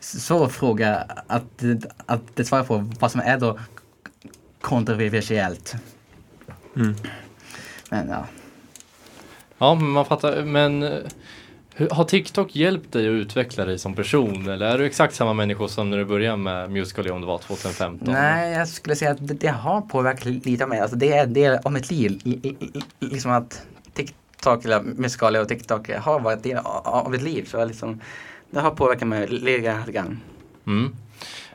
svår 0.00 0.48
fråga 0.48 0.96
att, 1.26 1.62
att 2.06 2.46
svara 2.46 2.64
på 2.64 2.92
vad 3.00 3.12
som 3.12 3.20
är 3.20 3.38
då 3.38 3.58
kontroversiellt. 4.60 5.74
Men 7.90 8.08
ja. 8.08 8.26
Ja, 9.58 9.74
men 9.74 9.88
man 9.90 10.04
fattar. 10.04 10.44
Men 10.44 10.82
eh, 10.82 10.98
har 11.90 12.04
TikTok 12.04 12.56
hjälpt 12.56 12.92
dig 12.92 13.08
att 13.08 13.12
utveckla 13.12 13.64
dig 13.64 13.78
som 13.78 13.94
person? 13.94 14.48
Eller 14.48 14.66
är 14.66 14.78
du 14.78 14.86
exakt 14.86 15.14
samma 15.14 15.32
människa 15.32 15.68
som 15.68 15.90
när 15.90 15.98
du 15.98 16.04
började 16.04 16.36
med 16.36 16.70
Musical.ly 16.70 17.10
om 17.10 17.20
det 17.20 17.26
var 17.26 17.38
2015? 17.38 18.08
Nej, 18.12 18.52
jag 18.52 18.68
skulle 18.68 18.96
säga 18.96 19.10
att 19.10 19.28
det, 19.28 19.34
det 19.34 19.48
har 19.48 19.80
påverkat 19.80 20.24
lite 20.24 20.64
av 20.64 20.70
mig. 20.70 20.80
Alltså 20.80 20.96
det 20.96 21.12
är 21.12 21.22
en 21.22 21.32
del 21.32 21.58
av 21.64 21.72
mitt 21.72 21.90
liv. 21.90 22.20
Liksom 23.00 23.30
att 23.30 23.66
TikTok, 23.94 24.64
eller 24.64 24.82
Musical.ly 24.82 25.38
och 25.38 25.48
TikTok 25.48 25.90
har 25.90 26.20
varit 26.20 26.42
del 26.42 26.58
av 26.64 27.10
mitt 27.10 27.22
liv. 27.22 27.48
Så 27.50 27.64
liksom, 27.64 28.00
det 28.50 28.60
har 28.60 28.70
påverkat 28.70 29.08
mig 29.08 29.26
lite 29.26 29.84
grann. 29.92 30.20
Mm. 30.66 30.96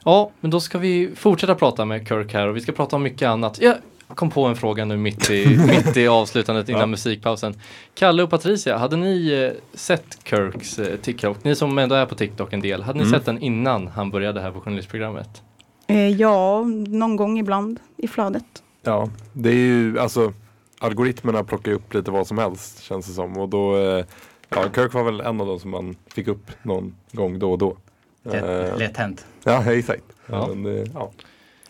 Ja, 0.03 0.31
men 0.39 0.51
då 0.51 0.59
ska 0.59 0.77
vi 0.77 1.11
fortsätta 1.15 1.55
prata 1.55 1.85
med 1.85 2.07
Kirk 2.07 2.33
här 2.33 2.47
och 2.47 2.55
vi 2.55 2.61
ska 2.61 2.71
prata 2.71 2.95
om 2.95 3.03
mycket 3.03 3.27
annat. 3.27 3.61
Jag 3.61 3.75
kom 4.15 4.29
på 4.29 4.45
en 4.45 4.55
fråga 4.55 4.85
nu 4.85 4.97
mitt 4.97 5.29
i, 5.29 5.57
mitt 5.67 5.97
i 5.97 6.07
avslutandet 6.07 6.69
innan 6.69 6.79
Ja. 6.81 6.85
musikpausen. 6.87 7.53
Kalle 7.93 8.23
och 8.23 8.29
Patricia, 8.29 8.77
hade 8.77 8.95
ni 8.95 9.31
eh, 9.53 9.77
sett 9.77 10.17
Kirks 10.23 10.79
eh, 10.79 10.97
TikTok? 10.97 11.43
Ni 11.43 11.55
som 11.55 11.77
ändå 11.77 11.95
är 11.95 12.05
på 12.05 12.15
TikTok 12.15 12.53
en 12.53 12.61
del, 12.61 12.81
hade 12.83 12.99
ni 12.99 13.05
Mm. 13.05 13.13
sett 13.19 13.25
den 13.25 13.39
innan 13.41 13.87
han 13.87 14.09
började 14.11 14.41
här 14.41 14.51
på 14.51 14.61
journalistprogrammet? 14.61 15.41
Eh, 15.87 16.09
ja, 16.09 16.63
någon 16.87 17.15
gång 17.15 17.39
ibland 17.39 17.79
i 17.97 18.07
flödet. 18.07 18.45
Ja, 18.83 19.09
det 19.33 19.49
är 19.49 19.53
ju 19.55 19.99
alltså 19.99 20.33
algoritmerna 20.79 21.43
plockar 21.43 21.71
upp 21.71 21.93
lite 21.93 22.11
vad 22.11 22.27
som 22.27 22.37
helst 22.37 22.83
känns 22.83 23.07
det 23.07 23.13
som 23.13 23.37
och 23.37 23.49
då 23.49 23.77
eh, 23.77 24.05
Ja, 24.49 24.63
Kirk 24.75 24.93
var 24.93 25.03
väl 25.03 25.19
en 25.21 25.41
av 25.41 25.47
dem 25.47 25.59
som 25.59 25.71
man 25.71 25.95
fick 26.07 26.27
upp 26.27 26.51
någon 26.63 26.95
gång 27.11 27.39
då 27.39 27.51
och 27.51 27.57
då. 27.57 27.77
Lätt, 28.23 28.79
lätt 28.79 28.97
hänt. 28.97 29.25
ja, 29.43 29.73
exakt. 29.73 30.03
Ja. 30.27 30.47
Men, 30.55 30.87
ja. 30.93 31.11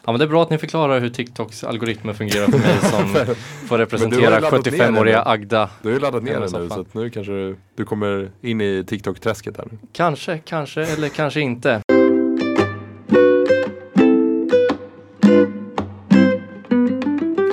Ja, 0.05 0.11
men 0.11 0.19
det 0.19 0.25
är 0.25 0.29
bra 0.29 0.43
att 0.43 0.49
ni 0.49 0.57
förklarar 0.57 0.99
hur 0.99 1.09
TikToks 1.09 1.63
algoritmer 1.63 2.13
fungerar 2.13 2.45
för 2.45 2.57
mig 2.57 2.77
som 2.81 3.35
får 3.67 3.77
representera 3.77 4.39
75-åriga 4.39 5.23
Agda. 5.25 5.69
Du 5.81 5.87
har 5.87 5.93
ju 5.93 5.99
laddat 5.99 6.23
ner 6.23 6.33
den 6.33 6.41
nu 6.41 6.69
så 6.69 6.85
nu 6.91 7.09
kanske 7.09 7.33
du, 7.33 7.57
du 7.75 7.85
kommer 7.85 8.31
in 8.41 8.61
i 8.61 8.83
TikTok-träsket 8.87 9.57
här. 9.57 9.67
Kanske, 9.93 10.37
kanske 10.37 10.81
eller 10.81 11.09
kanske 11.09 11.41
inte. 11.41 11.81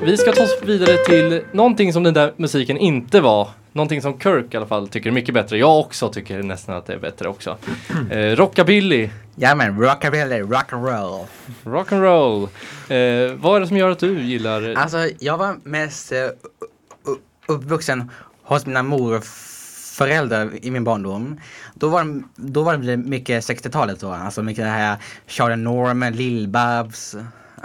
Vi 0.03 0.17
ska 0.17 0.33
ta 0.33 0.43
oss 0.43 0.59
vidare 0.63 0.97
till 0.97 1.43
någonting 1.53 1.93
som 1.93 2.03
den 2.03 2.15
där 2.15 2.33
musiken 2.37 2.77
inte 2.77 3.21
var. 3.21 3.49
Någonting 3.73 4.03
som 4.03 4.19
Kirk 4.19 4.55
i 4.55 4.57
alla 4.57 4.67
fall 4.67 4.89
tycker 4.89 5.11
är 5.11 5.15
mycket 5.15 5.35
bättre. 5.35 5.59
Jag 5.59 5.81
också 5.81 6.09
tycker 6.09 6.43
nästan 6.43 6.77
att 6.77 6.87
det 6.87 6.93
är 6.93 6.99
bättre 6.99 7.29
också. 7.29 7.57
Eh, 8.11 8.37
rockabilly, 8.37 9.11
Jajamän, 9.35 9.81
rockabilly, 9.81 10.43
rock'n'roll. 10.43 11.27
rock'n'roll. 11.65 12.43
Eh, 12.43 13.35
vad 13.35 13.57
är 13.57 13.61
det 13.61 13.67
som 13.67 13.77
gör 13.77 13.91
att 13.91 13.99
du 13.99 14.23
gillar 14.23 14.75
Alltså, 14.75 15.09
jag 15.19 15.39
var 15.39 15.57
mest 15.63 16.13
uh, 16.13 16.19
uppvuxen 17.47 18.11
hos 18.43 18.67
mina 18.67 18.83
morföräldrar 18.83 20.51
i 20.63 20.71
min 20.71 20.85
barndom. 20.85 21.41
Då 21.75 21.89
var, 21.89 22.23
då 22.37 22.63
var 22.63 22.77
det 22.77 22.97
mycket 22.97 23.45
60-talet 23.45 24.01
då. 24.01 24.13
Alltså 24.13 24.43
mycket 24.43 24.65
det 24.65 24.71
här 24.71 24.97
Charlie 25.27 25.57
Norman, 25.57 26.15
Lill-Babs. 26.15 27.17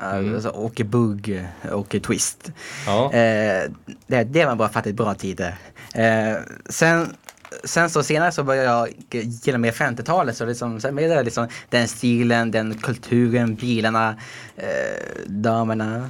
Mm. 0.02 0.36
Alltså, 0.36 0.50
och 0.50 0.82
Bugg 0.86 1.48
och 1.72 1.96
Twist. 2.04 2.52
Ja. 2.86 3.14
Eh, 3.14 3.72
det, 4.08 4.24
det 4.24 4.46
var 4.46 4.56
bara 4.56 4.70
fattigt 4.70 4.96
bra 4.96 5.14
tider. 5.14 5.56
Eh, 5.96 6.38
sen, 6.70 7.16
sen 7.64 7.90
så 7.90 8.04
senare 8.04 8.32
så 8.32 8.44
började 8.44 8.68
jag 8.68 8.90
gilla 9.12 9.58
mer 9.58 9.72
50-talet. 9.72 10.38
Så 10.38 10.46
liksom, 10.46 10.80
sen 10.80 10.96
blev 10.96 11.10
det 11.10 11.24
liksom 11.24 11.48
den 11.70 11.88
stilen, 11.88 12.52
den 12.52 12.78
kulturen, 12.78 13.56
bilarna, 13.56 14.16
eh, 14.56 15.26
damerna. 15.28 15.96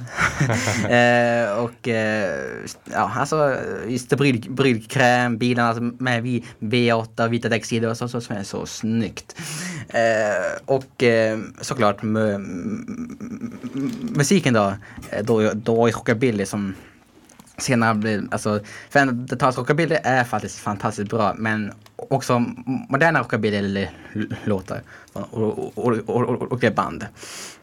eh, 0.88 1.58
och 1.58 1.88
eh, 1.88 2.44
ja, 2.92 3.12
alltså 3.16 3.56
just 3.88 4.08
bryd, 4.08 4.52
brydkräm, 4.54 5.38
bilarna 5.38 5.68
alltså, 5.68 5.82
med 5.82 6.22
V- 6.22 6.42
V8, 6.60 7.28
vita 7.28 7.48
däcksidor 7.48 7.90
och 7.90 7.96
så, 7.96 8.08
så, 8.08 8.20
så 8.20 8.32
det 8.34 8.44
så 8.44 8.66
snyggt. 8.66 9.36
Eh, 9.88 10.62
och 10.64 11.02
eh, 11.02 11.38
såklart 11.60 12.02
musiken 14.16 14.54
då, 14.54 14.74
eh, 15.10 15.24
då, 15.24 15.50
då 15.54 15.86
är 15.86 15.92
rockabilly 15.92 16.46
som 16.46 16.74
senare 17.58 17.94
blir, 17.94 18.22
alltså 18.30 18.60
50-tals 18.92 19.58
rockabilly 19.58 19.96
är 20.02 20.24
faktiskt 20.24 20.58
fantastiskt 20.58 21.10
bra 21.10 21.34
men 21.36 21.72
också 21.96 22.44
moderna 22.88 23.20
rockabilly-låtar 23.20 24.80
och, 25.12 25.28
och, 25.32 25.72
och, 25.74 25.92
och, 26.08 26.22
och, 26.28 26.52
och 26.52 26.58
det 26.60 26.66
är 26.66 26.70
band. 26.74 27.06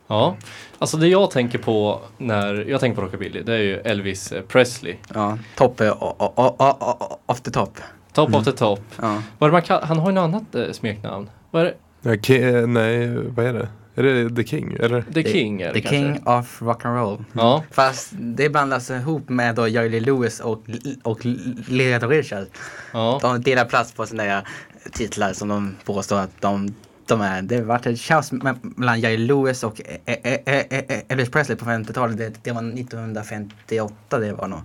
Ja, 0.07 0.35
alltså 0.79 0.97
det 0.97 1.07
jag 1.07 1.31
tänker 1.31 1.57
på 1.59 2.01
när 2.17 2.53
jag 2.69 2.79
tänker 2.79 2.95
på 2.95 3.07
rockabilly, 3.07 3.41
det 3.43 3.53
är 3.53 3.57
ju 3.59 3.75
Elvis 3.79 4.33
Presley. 4.47 4.95
Ja, 5.13 5.37
topp 5.55 5.81
eh, 5.81 6.03
o- 6.03 6.15
o- 6.19 6.33
o- 6.35 6.55
o- 6.59 6.75
o- 6.99 7.19
off 7.25 7.41
the 7.41 7.51
top. 7.51 7.77
Top 8.13 8.35
of 8.35 8.45
the 8.45 8.51
top. 8.51 8.79
Ja. 9.01 9.21
Vad 9.37 9.51
man 9.51 9.61
kall- 9.61 9.83
han 9.83 9.99
har 9.99 10.09
ju 10.09 10.13
något 10.15 10.23
annat 10.23 10.55
eh, 10.55 10.71
smeknamn. 10.71 11.29
Vad 11.51 11.61
är 11.61 11.65
det? 12.01 12.33
Ja, 12.33 12.65
nej, 12.67 13.07
vad 13.07 13.45
är 13.45 13.53
det? 13.53 13.67
Är 13.95 14.03
det 14.03 14.35
The 14.35 14.43
King? 14.43 14.77
Eller? 14.79 15.01
The 15.13 15.23
King 15.23 15.61
är 15.61 15.67
det 15.67 15.73
The 15.73 15.81
kanske? 15.81 15.97
King 15.97 16.27
of 16.27 16.61
Rock'n'Roll. 16.61 17.23
Ja, 17.33 17.63
Fast 17.71 18.09
det 18.11 18.49
blandas 18.49 18.89
ihop 18.91 19.29
med 19.29 19.55
då 19.55 19.67
Jerry 19.67 19.99
Lewis 19.99 20.39
och, 20.39 20.63
och 21.03 21.25
Little 21.25 22.07
Richard. 22.07 22.47
ja. 22.93 23.19
De 23.21 23.41
delar 23.41 23.65
plats 23.65 23.91
på 23.93 24.05
sina 24.05 24.23
där 24.23 24.47
titlar 24.91 25.33
som 25.33 25.47
de 25.47 25.75
påstår 25.85 26.19
att 26.19 26.41
de, 26.41 26.75
de 27.07 27.21
är. 27.21 27.41
Det 27.41 27.55
har 27.55 27.63
varit 27.63 27.85
ett 27.85 27.99
tjafs 27.99 28.31
me- 28.31 28.73
mellan 28.75 28.99
Jerry 28.99 29.17
Lewis 29.17 29.63
och 29.63 29.81
E- 29.85 29.97
E- 30.05 30.41
E- 30.45 31.01
Elvis 31.09 31.29
Presley 31.31 31.57
på 31.57 31.65
50-talet. 31.65 32.17
Det, 32.17 32.33
det 32.43 32.51
var 32.51 32.61
1958 32.79 34.19
det 34.19 34.33
var 34.33 34.47
nog 34.47 34.59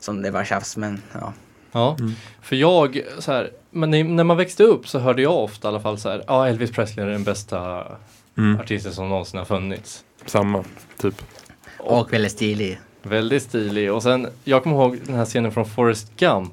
som 0.00 0.22
det 0.22 0.30
var 0.30 0.44
tjafs. 0.44 0.76
Men 0.76 1.02
ja. 1.12 1.32
Ja, 1.72 1.96
för 2.42 2.56
jag 2.56 3.02
så 3.18 3.32
här, 3.32 3.50
men 3.70 3.90
när- 4.16 4.24
man 4.24 4.36
växte 4.36 4.64
upp 4.64 4.88
så 4.88 4.98
hörde 4.98 5.22
jag 5.22 5.36
ofta 5.44 5.68
i 5.68 5.70
alla 5.70 5.80
fall 5.80 5.98
så 5.98 6.08
här, 6.08 6.24
ja 6.26 6.48
Elvis 6.48 6.70
Presley 6.72 7.06
är 7.06 7.10
den 7.10 7.24
bästa 7.24 7.84
Mm. 8.38 8.60
artisten 8.60 8.92
som 8.92 9.08
någonsin 9.08 9.38
har 9.38 9.44
funnits. 9.44 10.04
Samma, 10.26 10.64
typ. 11.00 11.14
Och 11.78 12.12
väldigt 12.12 12.32
stilig. 12.32 12.80
Väldigt 13.02 13.42
stilig 13.42 13.92
och 13.92 14.02
sen, 14.02 14.28
jag 14.44 14.62
kommer 14.62 14.76
ihåg 14.76 14.98
den 15.06 15.14
här 15.14 15.24
scenen 15.24 15.52
från 15.52 15.66
Forrest 15.66 16.12
Gump. 16.16 16.52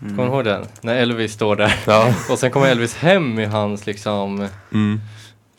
Kommer 0.00 0.16
du 0.24 0.28
ihåg 0.30 0.44
den? 0.44 0.64
När 0.80 0.94
Elvis 0.94 1.32
står 1.32 1.56
där 1.56 1.74
Ja. 1.86 2.14
och 2.30 2.38
sen 2.38 2.50
kommer 2.50 2.66
Elvis 2.68 2.96
hem 2.96 3.38
i 3.38 3.44
hans 3.44 3.86
liksom, 3.86 4.48
Mm. 4.72 5.00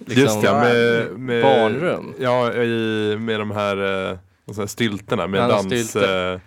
liksom 0.06 0.24
Just 0.24 0.44
ja, 0.44 0.60
med, 0.60 1.08
med 1.20 1.44
barnrum. 1.44 2.14
Ja, 2.20 2.54
i, 2.54 3.16
med 3.20 3.40
de 3.40 3.52
här, 3.52 4.10
eh, 4.12 4.18
vad 4.46 4.56
säger, 4.56 4.68
stilterna 4.68 5.28
med 5.28 5.40
Ja, 5.42 5.48
dans, 5.48 5.66
stilter. 5.66 6.34
eh, 6.34 6.40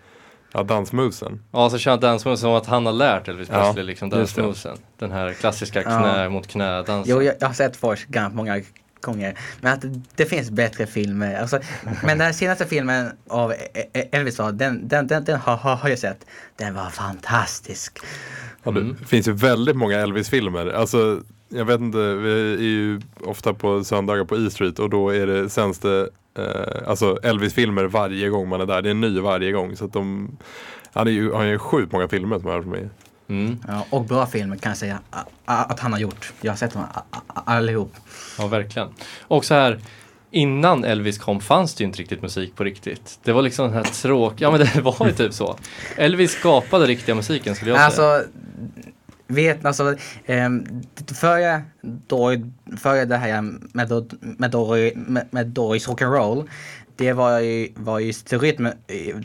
ja, 0.53 0.63
dansmusen. 0.63 1.43
Ja, 1.53 1.71
så 1.71 1.79
kör 1.79 1.91
han 1.91 2.01
dansmoven 2.01 2.39
som 2.39 2.51
att 2.53 2.67
han 2.67 2.87
har 2.87 2.93
lärt 2.93 3.29
Elvis 3.29 3.49
Ja, 3.53 3.63
Presley 3.65 3.85
liksom 3.85 4.11
just 4.19 4.37
det. 4.37 4.43
dansmoven. 4.43 4.79
Den 4.99 5.13
här 5.13 5.33
klassiska 5.33 5.83
knä 5.83 6.23
Ja. 6.23 6.29
mot 6.29 6.47
knä 6.47 6.83
dansen. 6.83 7.05
Jo, 7.17 7.23
jag, 7.23 7.35
jag 7.41 7.47
har 7.47 7.55
sett 7.55 7.77
Forrest 7.77 8.07
Gump 8.07 8.35
många 8.35 8.63
gånger. 9.05 9.39
Men 9.61 9.73
att 9.73 9.85
det, 10.17 10.27
finns 10.27 10.51
bättre 10.51 10.87
filmer. 10.87 11.35
Alltså, 11.41 11.59
men 12.05 12.19
den 12.19 12.35
senaste 12.35 12.67
filmen 12.67 13.11
av 13.29 13.53
E- 13.53 13.57
E- 13.93 14.09
Elvis, 14.13 14.37
då, 14.37 14.51
den, 14.51 14.89
den, 14.89 15.07
den, 15.07 15.25
den 15.25 15.39
har, 15.41 15.57
har 15.57 15.89
jag 15.89 15.99
sett. 15.99 16.27
Den 16.57 16.75
var 16.75 16.91
fantastisk. 16.91 17.99
Ja, 18.63 18.71
det 18.71 18.81
Mm. 18.81 18.97
finns 19.07 19.29
ju 19.29 19.33
väldigt 19.33 19.77
många 19.77 19.99
Elvis-filmer. 19.99 20.67
Alltså, 20.67 21.21
jag 21.49 21.65
vet 21.65 21.81
inte, 21.81 21.99
vi 21.99 22.55
är 22.55 22.59
ju 22.61 23.01
ofta 23.25 23.55
på 23.55 23.85
söndagar 23.85 24.25
på 24.25 24.37
E 24.37 24.51
Street 24.51 24.79
och 24.79 24.91
då 24.91 25.11
är 25.15 25.27
det 25.27 25.51
sänds 25.51 25.79
det 25.79 26.09
eh, 26.39 26.89
alltså 26.89 27.19
Elvis-filmer 27.23 27.85
varje 27.85 28.29
gång 28.29 28.49
man 28.49 28.61
är 28.61 28.67
där. 28.67 28.83
Det 28.83 28.89
är 28.89 28.91
en 28.91 29.01
ny 29.01 29.21
varje 29.21 29.53
gång. 29.53 29.77
Så 29.77 29.85
att 29.85 29.93
de, 29.93 30.37
han 30.93 31.07
är 31.07 31.11
ju, 31.13 31.33
han 31.33 31.41
har 31.41 31.47
ju 31.47 31.59
sjukt 31.59 31.93
många 31.93 32.09
filmer 32.09 32.39
som 32.39 32.49
varit 32.49 32.67
med. 32.67 32.89
Mm. 33.29 33.59
Ja, 33.69 33.87
och 33.91 34.05
bra 34.05 34.27
filmer 34.27 34.57
kan 34.57 34.71
jag 34.71 34.77
säga 34.77 35.01
att 35.45 35.81
han 35.81 35.93
har 35.93 36.01
gjort. 36.01 36.33
Jag 36.41 36.53
har 36.53 36.57
sett 36.57 36.73
dem 36.73 36.85
allihop. 37.27 37.95
Ja, 38.39 38.47
verkligen. 38.47 38.89
Och 39.21 39.45
så 39.45 39.55
här, 39.55 39.81
innan 40.31 40.85
Elvis 40.85 41.19
kom 41.19 41.41
fanns 41.41 41.75
det 41.75 41.83
ju 41.83 41.87
inte 41.87 41.99
riktigt 41.99 42.23
musik 42.23 42.57
på 42.57 42.65
riktigt. 42.65 43.19
Det 43.23 43.33
var 43.33 43.43
liksom 43.43 43.67
den 43.67 43.75
här 43.75 43.85
tråkiga, 43.85 44.47
ja 44.47 44.51
men 44.51 44.61
det 44.61 44.81
var 44.81 45.07
ju 45.07 45.13
typ 45.13 45.33
så. 45.33 45.59
Elvis 45.97 46.31
skapade 46.31 46.87
riktiga 46.87 47.15
musiken 47.15 47.55
skulle 47.55 47.71
jag 47.71 47.93
säga. 47.93 48.09
Alltså, 48.09 48.31
vet 49.27 49.65
alltså, 49.65 49.97
um, 50.27 50.83
före, 51.15 51.63
då, 51.83 52.33
före 52.77 53.05
det 53.05 53.17
här 53.17 53.43
med, 53.43 53.61
med, 54.39 54.51
då, 54.51 54.75
med, 54.95 55.27
med 55.31 55.59
rock'n'roll, 55.59 56.49
det 56.97 57.13
var 57.13 57.41
ju, 57.41 57.69
var 57.75 57.99
ju 57.99 58.13
stereotyp, 58.13 58.75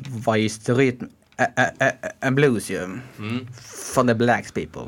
var 0.08 0.36
ju 0.36 0.50
stereotyp 0.50 1.10
en 2.20 2.36
blues 2.36 2.70
ju. 2.70 2.84
Mm. 2.84 3.48
Från 3.94 4.08
the 4.08 4.14
blacks 4.14 4.52
people. 4.52 4.82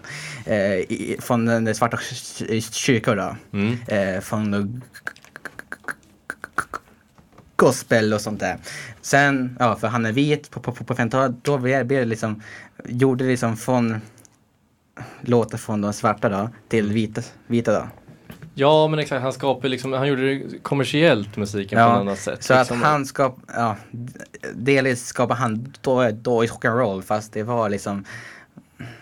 Eh, 0.46 0.74
i, 0.74 1.17
från 1.20 1.46
den 1.46 1.75
svarta 1.75 1.98
kyrkor 2.72 3.15
då. 3.15 3.36
Mm. 3.53 3.77
Eh, 3.88 4.22
från 4.22 4.81
gospel 7.55 8.13
och 8.13 8.22
sånt 8.22 8.39
där. 8.39 8.58
Sen, 9.01 9.58
ja 9.60 9.75
för 9.75 9.88
han 9.88 10.05
är 10.05 10.12
vit 10.12 10.51
på, 10.51 10.60
på, 10.60 10.72
på 10.72 10.93
50-talet, 10.93 11.36
då 11.41 11.58
blev 11.58 11.88
det 11.88 12.05
liksom, 12.05 12.41
gjorde 12.86 13.24
liksom 13.24 13.58
från 13.58 14.01
låtar 15.22 15.58
från 15.58 15.81
de 15.81 15.93
svarta 15.93 16.29
då 16.29 16.50
till 16.67 16.91
vita, 16.91 17.22
vita 17.48 17.74
då. 17.79 17.88
Ja 18.53 18.88
men 18.88 19.00
exakt, 19.00 19.22
han 19.22 19.34
skapade 19.34 19.67
liksom, 19.70 19.93
han 19.93 20.08
gjorde 20.08 20.22
det 20.36 20.58
kommersiellt 20.63 21.38
musiken 21.38 21.79
Ja, 21.79 21.86
på 21.89 21.93
ett 21.93 22.00
annat 22.00 22.20
sätt. 22.20 22.43
Så 22.43 22.53
att 22.53 22.60
liksom. 22.60 22.81
han 22.81 23.05
skap, 23.05 23.38
ja, 23.55 23.75
delvis 24.53 25.05
skapade 25.05 25.39
han 25.39 25.74
då, 25.81 26.10
då 26.12 26.43
i 26.43 26.48
rock'n'roll 26.48 27.01
fast 27.01 27.34
det 27.34 27.43
var 27.43 27.70
liksom 27.70 28.05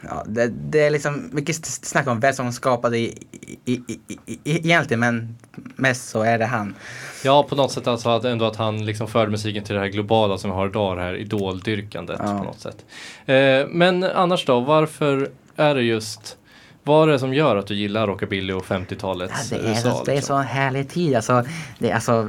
Ja, 0.10 0.24
det, 0.27 0.48
det 0.70 0.79
är 0.82 0.89
liksom 0.89 1.29
mycket 1.32 1.65
snack 1.65 2.08
om 2.08 2.20
vem 2.20 2.34
som 2.34 2.51
skapade 2.51 2.98
i, 2.98 3.24
i, 3.65 3.74
i, 3.88 4.00
i, 4.25 4.39
egentligen 4.44 5.00
men 5.00 5.38
mest 5.75 6.10
så 6.10 6.22
är 6.22 6.38
det 6.39 6.46
han. 6.46 6.75
Ja 7.24 7.44
på 7.44 7.56
något 7.56 7.72
sätt 7.72 7.88
alltså 7.88 8.10
att 8.10 8.25
ändå 8.25 8.46
att 8.46 8.56
han 8.56 8.86
liksom 8.86 9.08
förde 9.08 9.32
musiken 9.32 9.63
till 9.63 9.75
det 9.75 9.82
här 9.82 9.88
globala 9.88 10.38
som 10.38 10.50
vi 10.50 10.56
har 10.56 10.68
idag, 10.68 10.98
det 10.98 11.03
här 11.03 11.15
idoldyrkandet 11.15 12.20
Ja. 12.24 12.38
på 12.38 12.44
något 12.44 12.60
sätt. 12.60 12.86
Eh, 13.25 13.68
men 13.70 14.03
annars 14.03 14.46
då, 14.46 14.60
varför 14.60 15.29
är 15.56 15.75
det 15.75 15.82
just 15.82 16.38
vad 16.83 17.09
är 17.09 17.13
det 17.13 17.19
som 17.19 17.33
gör 17.33 17.55
att 17.55 17.67
du 17.67 17.75
gillar 17.75 18.07
rockabilly 18.07 18.53
och 18.53 18.65
50-talets 18.65 19.51
Ja, 19.51 19.57
det, 19.57 19.65
är 19.65 19.69
USA? 19.69 19.81
så, 19.81 20.03
det 20.03 20.12
är 20.12 20.15
liksom? 20.15 20.38
så 20.38 20.41
härlig 20.41 20.89
tid. 20.89 21.15
Alltså, 21.15 21.43
det 21.79 21.89
är 21.89 21.95
alltså 21.95 22.27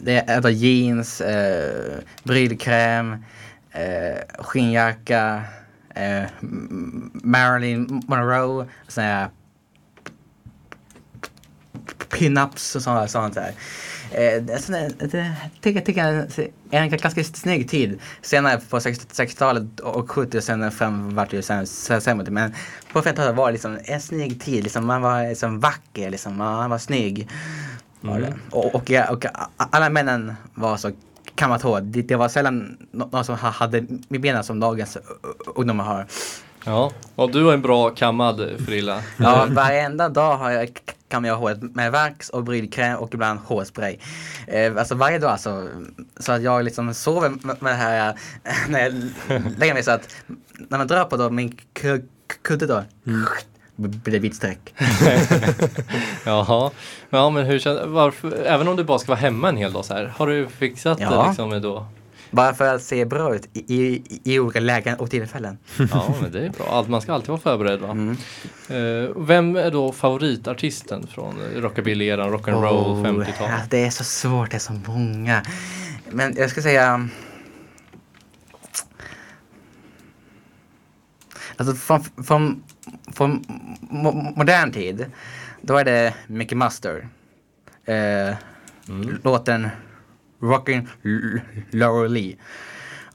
det 0.00 0.12
är 0.12 0.34
alltså 0.36 0.50
jeans, 0.50 1.20
eh, 1.20 1.98
brylkräm, 2.22 3.12
eh, 3.70 4.42
skinnjacka, 4.44 5.42
eh, 5.94 6.24
Marilyn 7.12 8.02
Monroe, 8.06 8.66
här 8.96 9.28
pin-ups 12.10 12.76
och 12.76 12.82
sånt, 12.82 13.10
sånt 13.10 13.34
där. 13.34 13.52
Eh, 14.10 14.42
tycker, 15.60 15.80
tycker 15.80 16.04
jag 16.04 16.14
är 16.70 16.82
en 16.82 16.88
ganska 16.90 17.24
snygg 17.24 17.70
tid. 17.70 18.00
Senare 18.22 18.60
på 18.70 18.80
60 18.80 19.22
60-talet 19.22 19.80
och 19.80 20.10
70 20.10 20.38
och 20.38 20.44
sen 20.44 20.70
fram 20.70 21.14
vart 21.14 21.30
det 21.30 21.36
ju 21.36 21.42
sämre. 22.00 22.30
Men 22.30 22.54
på 22.92 23.02
50-talet 23.02 23.36
var 23.36 23.46
det 23.46 23.52
liksom 23.52 23.78
en 23.84 24.00
snygg 24.00 24.40
tid. 24.40 24.62
Liksom, 24.64 24.86
man 24.86 25.02
var 25.02 25.28
liksom 25.28 25.60
vacker, 25.60 26.10
liksom, 26.10 26.36
man 26.36 26.70
var 26.70 26.78
snygg. 26.78 27.28
Var 28.00 28.20
det. 28.20 28.34
Och, 28.50 28.74
och, 28.74 28.90
och 29.10 29.24
alla 29.56 29.90
männen 29.90 30.34
var 30.54 30.76
så 30.76 30.90
kammat 31.34 31.62
hår. 31.62 31.80
Det, 31.80 32.02
det 32.02 32.16
var 32.16 32.28
sällan 32.28 32.76
nå- 32.90 33.08
någon 33.12 33.24
som 33.24 33.38
ha- 33.38 33.50
hade 33.50 33.86
med 34.08 34.20
benen 34.20 34.44
som 34.44 34.60
dagens 34.60 34.98
ungdomar 35.54 35.84
har. 35.84 36.06
Ja, 36.64 36.92
och 37.14 37.32
du 37.32 37.44
har 37.44 37.52
en 37.52 37.62
bra 37.62 37.90
kammad 37.90 38.50
frilla. 38.66 39.02
Ja, 39.16 39.46
varenda 39.50 40.08
dag 40.08 40.36
har 40.36 40.50
jag 40.50 40.68
k- 41.08 41.10
kammar 41.10 41.28
jag 41.28 41.36
håret 41.36 41.62
med 41.62 41.92
vax 41.92 42.28
och 42.30 42.44
brydkräm 42.44 42.98
och 42.98 43.14
ibland 43.14 43.40
hårspray. 43.40 43.98
Eh, 44.46 44.76
alltså 44.76 44.94
varje 44.94 45.18
dag 45.18 45.30
alltså. 45.30 45.68
Så 46.20 46.32
att 46.32 46.42
jag 46.42 46.64
liksom 46.64 46.94
sover 46.94 47.28
med 47.44 47.56
det 47.60 47.68
här 47.76 48.08
eh, 48.44 48.52
när 48.68 48.80
jag 48.80 48.92
lägger 49.58 49.74
mig 49.74 49.82
så 49.82 49.90
att 49.90 50.16
när 50.68 50.78
man 50.78 50.86
drar 50.86 51.04
på 51.04 51.16
då 51.16 51.30
min 51.30 51.56
ku- 51.74 52.04
kudde 52.42 52.66
då 52.66 52.82
blir 53.76 54.12
det 54.12 54.18
vitt 54.18 54.36
streck. 54.36 54.74
Jaha. 56.24 56.70
Ja 57.10 57.30
men 57.30 57.46
hur 57.46 57.58
känns, 57.58 57.80
varför, 57.86 58.32
även 58.44 58.68
om 58.68 58.76
du 58.76 58.84
bara 58.84 58.98
ska 58.98 59.08
vara 59.12 59.18
hemma 59.20 59.48
en 59.48 59.56
hel 59.56 59.72
dag 59.72 59.84
så 59.84 59.94
här. 59.94 60.12
Har 60.16 60.26
du 60.26 60.48
fixat 60.48 60.98
det 60.98 61.04
Ja. 61.04 61.26
liksom 61.28 61.62
då? 61.62 61.86
Bara 62.36 62.54
för 62.54 62.74
att 62.74 62.82
se 62.82 63.04
bra 63.04 63.34
ut 63.34 63.48
i, 63.52 63.74
i, 63.74 64.02
i 64.24 64.38
olika 64.38 64.60
lägen 64.60 64.96
och 64.98 65.10
tillfällen. 65.10 65.58
Ja 65.90 66.14
men 66.22 66.32
det 66.32 66.46
är 66.46 66.50
bra. 66.50 66.66
Allt, 66.70 66.88
man 66.88 67.00
ska 67.00 67.12
alltid 67.12 67.28
vara 67.28 67.40
förberedd 67.40 67.80
va? 67.80 67.90
Mm. 67.90 68.16
Eh, 68.68 69.10
vem 69.16 69.56
är 69.56 69.70
då 69.70 69.92
favoritartisten 69.92 71.06
från 71.06 71.34
rockabilly-eran, 71.56 72.32
rock'n'roll, 72.38 72.86
Oh, 72.86 73.04
50-tal? 73.04 73.50
ja, 73.50 73.58
det 73.70 73.84
är 73.84 73.90
så 73.90 74.04
svårt, 74.04 74.50
det 74.50 74.56
är 74.56 74.58
så 74.58 74.72
många. 74.86 75.42
Men 76.10 76.34
jag 76.36 76.50
ska 76.50 76.62
säga... 76.62 77.08
Alltså 81.56 81.74
från, 81.74 82.04
från, 82.24 82.62
från 83.12 83.44
mo- 83.90 84.32
modern 84.36 84.72
tid, 84.72 85.06
då 85.62 85.76
är 85.76 85.84
det 85.84 86.14
Mickey 86.26 86.54
Muster. 86.54 87.08
Eh, 87.84 88.34
Låten 89.22 89.68
rocking 90.46 90.88
Laura 91.72 92.08
Lee. 92.08 92.36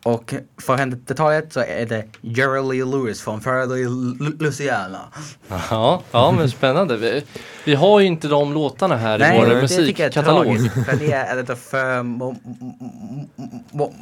Och 0.04 0.34
för 0.62 0.78
50-talet 0.78 1.54
så 1.54 1.60
är 1.60 1.86
det 1.86 2.06
Lee 2.22 2.86
Lewis 2.86 3.22
från 3.22 3.42
Fairly 3.42 3.86
Lu- 3.86 4.38
Louisiana. 4.40 5.00
Ja, 5.70 6.02
ja 6.12 6.32
men 6.32 6.50
spännande. 6.50 6.98
Vi, 6.98 7.24
vi 7.66 7.76
har 7.76 8.00
ju 8.00 8.06
inte 8.06 8.28
de 8.28 8.54
låtarna 8.54 8.96
här 8.96 9.34
i 9.34 9.40
vår 9.40 9.46
det 9.46 9.68
tycker 9.68 10.04
jag 10.04 10.16
är 10.16 10.22
musikkatalog. 10.22 10.46
tragiskt. 10.46 10.86
För 10.86 10.96
det 10.96 11.12
är 11.12 11.36
lite 11.36 11.56
för 11.56 12.04
mo 12.04 12.36
mo 12.44 13.28
mo 13.72 13.94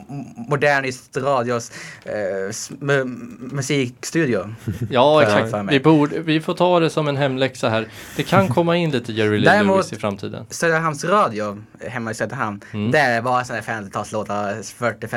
moderniskt 0.50 1.18
radios 1.18 1.72
eh, 2.04 3.06
musikstudio. 3.40 4.56
Ja, 4.90 5.24
exakt. 5.24 5.72
Vi, 5.72 5.80
borde, 5.80 6.20
vi 6.20 6.42
får 6.42 6.54
ta 6.54 6.80
det 6.80 6.90
som 6.90 7.08
en 7.08 7.18
hemläxa 7.18 7.70
här. 7.70 7.88
Det 8.16 8.24
kan 8.24 8.48
komma 8.48 8.76
in 8.78 8.92
lite 8.92 9.12
Jerry 9.14 9.40
Lee 9.40 9.64
Lewis 9.64 9.94
i 9.94 9.96
framtiden. 9.96 10.46
Söderhamns 10.50 11.04
radio 11.04 11.58
hemma 11.88 12.12
i 12.12 12.14
Söderhamn. 12.14 12.62
Mm. 12.74 12.92
Där 12.92 13.10
är 13.10 13.22
bara 13.22 13.46
sådana 13.46 13.62
50-talslåtar, 13.62 14.64
40, 14.74 15.08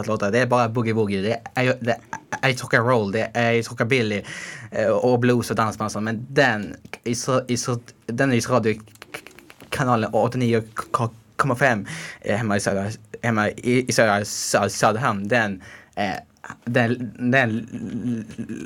50-tals, 0.00 0.06
60-talslåtar. 0.06 0.30
Det 0.30 0.38
är 0.38 0.46
bara 0.46 0.68
boogie-woogie. 0.68 1.22
Det 1.22 1.40
är 1.54 1.62
ju 1.62 1.74
det 1.80 1.96
är 2.42 2.48
ju 2.48 2.54
rock'n'roll, 2.54 3.12
det 3.12 3.30
är 3.34 3.62
rockabilly 3.62 4.22
eh, 4.70 4.86
och 4.86 5.18
blues 5.18 5.50
och 5.50 5.56
dansband 5.56 5.92
och. 5.92 6.04
Men 6.04 6.26
den 6.28 6.76
i, 7.04 7.14
så, 7.14 7.42
i 7.48 7.56
så, 7.56 7.78
den 8.06 8.32
är 8.32 8.36
i 8.36 8.40
radiokanalen 8.40 10.10
89,5 10.10 11.86
eh, 12.20 12.36
hemma 12.36 12.56
i 12.56 12.60
södra, 12.60 12.90
hemma 13.22 13.48
i, 13.50 13.88
i 13.88 13.92
södra 13.92 14.20
Sö- 14.20 14.68
Söderhamn. 14.68 15.28
Den, 15.28 15.62
är 15.94 16.20
den, 16.64 17.12
den 17.30 17.66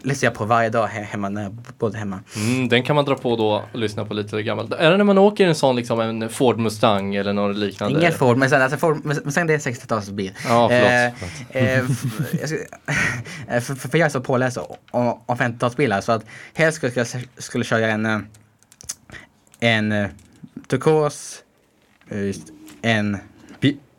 lyssnar 0.04 0.26
jag 0.26 0.34
på 0.34 0.44
varje 0.44 0.70
dag 0.70 0.88
he- 0.88 1.02
hemma 1.02 1.28
när 1.28 1.42
jag 1.42 1.52
bodde 1.78 1.98
hemma. 1.98 2.20
Mm, 2.36 2.68
den 2.68 2.82
kan 2.82 2.96
man 2.96 3.04
dra 3.04 3.14
på 3.14 3.36
då 3.36 3.48
och 3.72 3.78
lyssna 3.78 4.04
på 4.04 4.14
lite 4.14 4.42
gammalt. 4.42 4.72
Är 4.72 4.90
det 4.90 4.96
när 4.96 5.04
man 5.04 5.18
åker 5.18 5.46
en 5.46 5.54
sån 5.54 5.76
liksom 5.76 6.00
en 6.00 6.28
Ford 6.28 6.58
Mustang 6.58 7.14
eller 7.14 7.32
något 7.32 7.56
liknande? 7.56 7.98
Ingen 8.00 8.12
Ford, 8.12 8.36
men 8.36 8.50
sen, 8.50 8.62
alltså 8.62 8.78
Ford, 8.78 9.00
men 9.04 9.32
sen 9.32 9.46
det 9.46 9.54
är 9.54 9.58
60-talsbil. 9.58 10.32
Ja, 10.48 10.68
förlåt. 10.68 11.22
Eh, 11.50 11.78
eh, 11.78 11.84
eh, 13.48 13.60
för, 13.60 13.74
för 13.74 13.98
jag 13.98 14.06
är 14.06 14.10
så 14.10 14.20
påläst 14.20 14.56
om, 14.90 15.18
om 15.26 15.36
50-talsbilar 15.36 16.00
så 16.00 16.12
att 16.12 16.24
helst 16.54 16.76
skulle 16.76 16.92
jag 16.94 17.06
skulle 17.38 17.64
köra 17.64 17.86
en, 17.86 18.06
eh, 18.06 18.18
en 19.60 19.92
eh, 19.92 20.06
turkos, 20.68 21.42
en, 22.82 23.18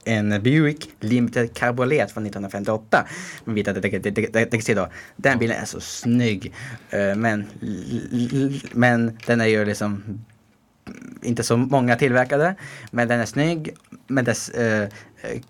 en 0.05 0.43
Buick 0.43 0.89
Limited 1.00 1.53
Cabriolet 1.53 2.12
från 2.12 2.24
1958 2.25 3.05
med 3.45 3.55
vita 3.55 3.74
dek- 3.74 4.01
dek- 4.01 4.31
dek- 4.31 4.50
däcksidor. 4.51 4.88
Den 5.15 5.39
bilen 5.39 5.62
är 5.62 5.65
så 5.65 5.79
snygg. 5.79 6.53
eh, 6.89 7.15
Men, 7.15 7.45
men 8.71 9.17
den 9.25 9.41
är 9.41 9.45
ju 9.45 9.65
liksom 9.65 10.03
inte 11.21 11.43
så 11.43 11.57
många 11.57 11.95
tillverkade, 11.95 12.55
men 12.91 13.07
den 13.07 13.19
är 13.19 13.25
snygg 13.25 13.75
med 14.07 14.25
dess, 14.25 14.50
eh, 14.50 14.89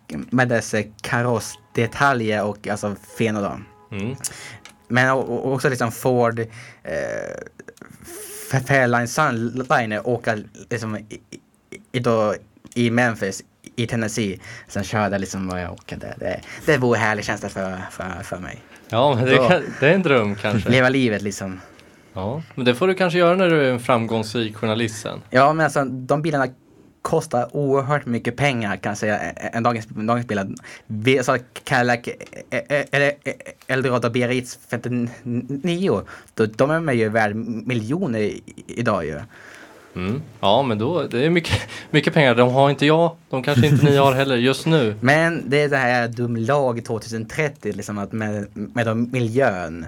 med 0.10 0.50
dess 0.50 0.76
karossdetaljer 1.02 2.44
och 2.44 2.68
alltså 2.68 2.96
fenor 3.18 3.42
då. 3.42 3.60
Mm. 3.98 4.16
Men 4.88 5.10
också 5.28 5.70
liksom 5.70 5.92
Ford 5.92 6.40
eh, 6.84 8.60
Fairline 8.68 9.08
Sunliner 9.08 10.08
åka 10.08 10.38
liksom 10.70 10.96
i, 10.98 11.02
i, 11.30 11.40
i, 11.92 12.00
då, 12.00 12.36
i 12.74 12.90
Memphis 12.92 13.44
i 13.76 13.88
Tennessee. 13.88 14.40
Sen 14.68 14.84
körde 14.84 15.18
liksom 15.18 15.48
vad 15.48 15.62
jag 15.62 15.72
åkade. 15.74 16.16
Det, 16.20 16.42
det 16.66 16.78
vore 16.78 16.98
en 16.98 17.04
härlig 17.04 17.26
känsla 17.26 17.50
för, 17.50 17.78
för, 17.92 18.24
för 18.24 18.38
mig. 18.38 18.62
Ja, 18.90 19.16
men 19.16 19.26
det, 19.26 19.36
kan, 19.38 19.64
det 19.80 19.88
är 19.90 19.94
en 19.94 20.02
dröm 20.04 20.36
kanske. 20.36 20.70
Leva 20.70 20.90
livet 20.90 21.22
liksom. 21.22 21.60
Ja, 22.14 22.42
men 22.56 22.66
det 22.66 22.76
får 22.76 22.88
du 22.88 22.94
kanske 22.94 23.20
göra 23.20 23.36
när 23.36 23.50
du 23.50 23.62
är 23.68 23.72
en 23.72 23.80
framgångsrik 23.80 24.56
journalist 24.56 25.02
sen. 25.02 25.22
Ja 25.30 25.54
men 25.54 25.64
alltså 25.64 25.84
de 25.86 26.22
bilarna 26.22 26.48
kostar 27.02 27.56
oerhört 27.56 28.06
mycket 28.06 28.36
pengar 28.38 28.78
kan 28.78 28.90
jag 28.90 28.98
säga 28.98 29.18
än 29.32 29.64
dagens, 29.64 29.86
dagens 29.86 30.28
bilar. 30.28 30.48
Vi 30.88 31.24
sa 31.24 31.38
Cadillac 31.64 32.00
eh, 32.50 32.60
eh, 32.70 32.86
eller 32.92 33.08
eh, 33.24 33.34
Eldorado 33.68 34.10
BRX 34.10 34.60
59. 34.70 36.02
då- 36.34 36.46
De 36.46 36.90
är 36.90 36.94
ju 36.94 37.10
värd 37.10 37.36
miljoner 37.36 38.32
idag 38.68 39.06
ju. 39.06 39.20
Mm. 39.96 40.22
Ja, 40.40 40.62
men 40.62 40.78
då, 40.78 41.04
det 41.04 41.26
är 41.26 41.30
mycket, 41.30 41.62
mycket 41.92 42.14
pengar. 42.14 42.36
De 42.36 42.54
har 42.54 42.70
inte 42.70 42.86
jag, 42.86 43.16
de 43.30 43.44
kanske 43.44 43.68
inte 43.68 43.86
ni 43.86 43.98
har 43.98 44.14
heller 44.16 44.36
just 44.36 44.66
nu. 44.66 44.96
Men 45.02 45.50
det 45.50 45.62
är 45.62 45.70
det 45.70 45.78
här 45.78 46.08
dumlag 46.08 46.86
2030 46.86 47.72
liksom 47.74 47.98
att 47.98 48.12
med, 48.12 48.48
med 48.54 48.88
de 48.88 49.12
miljön. 49.12 49.86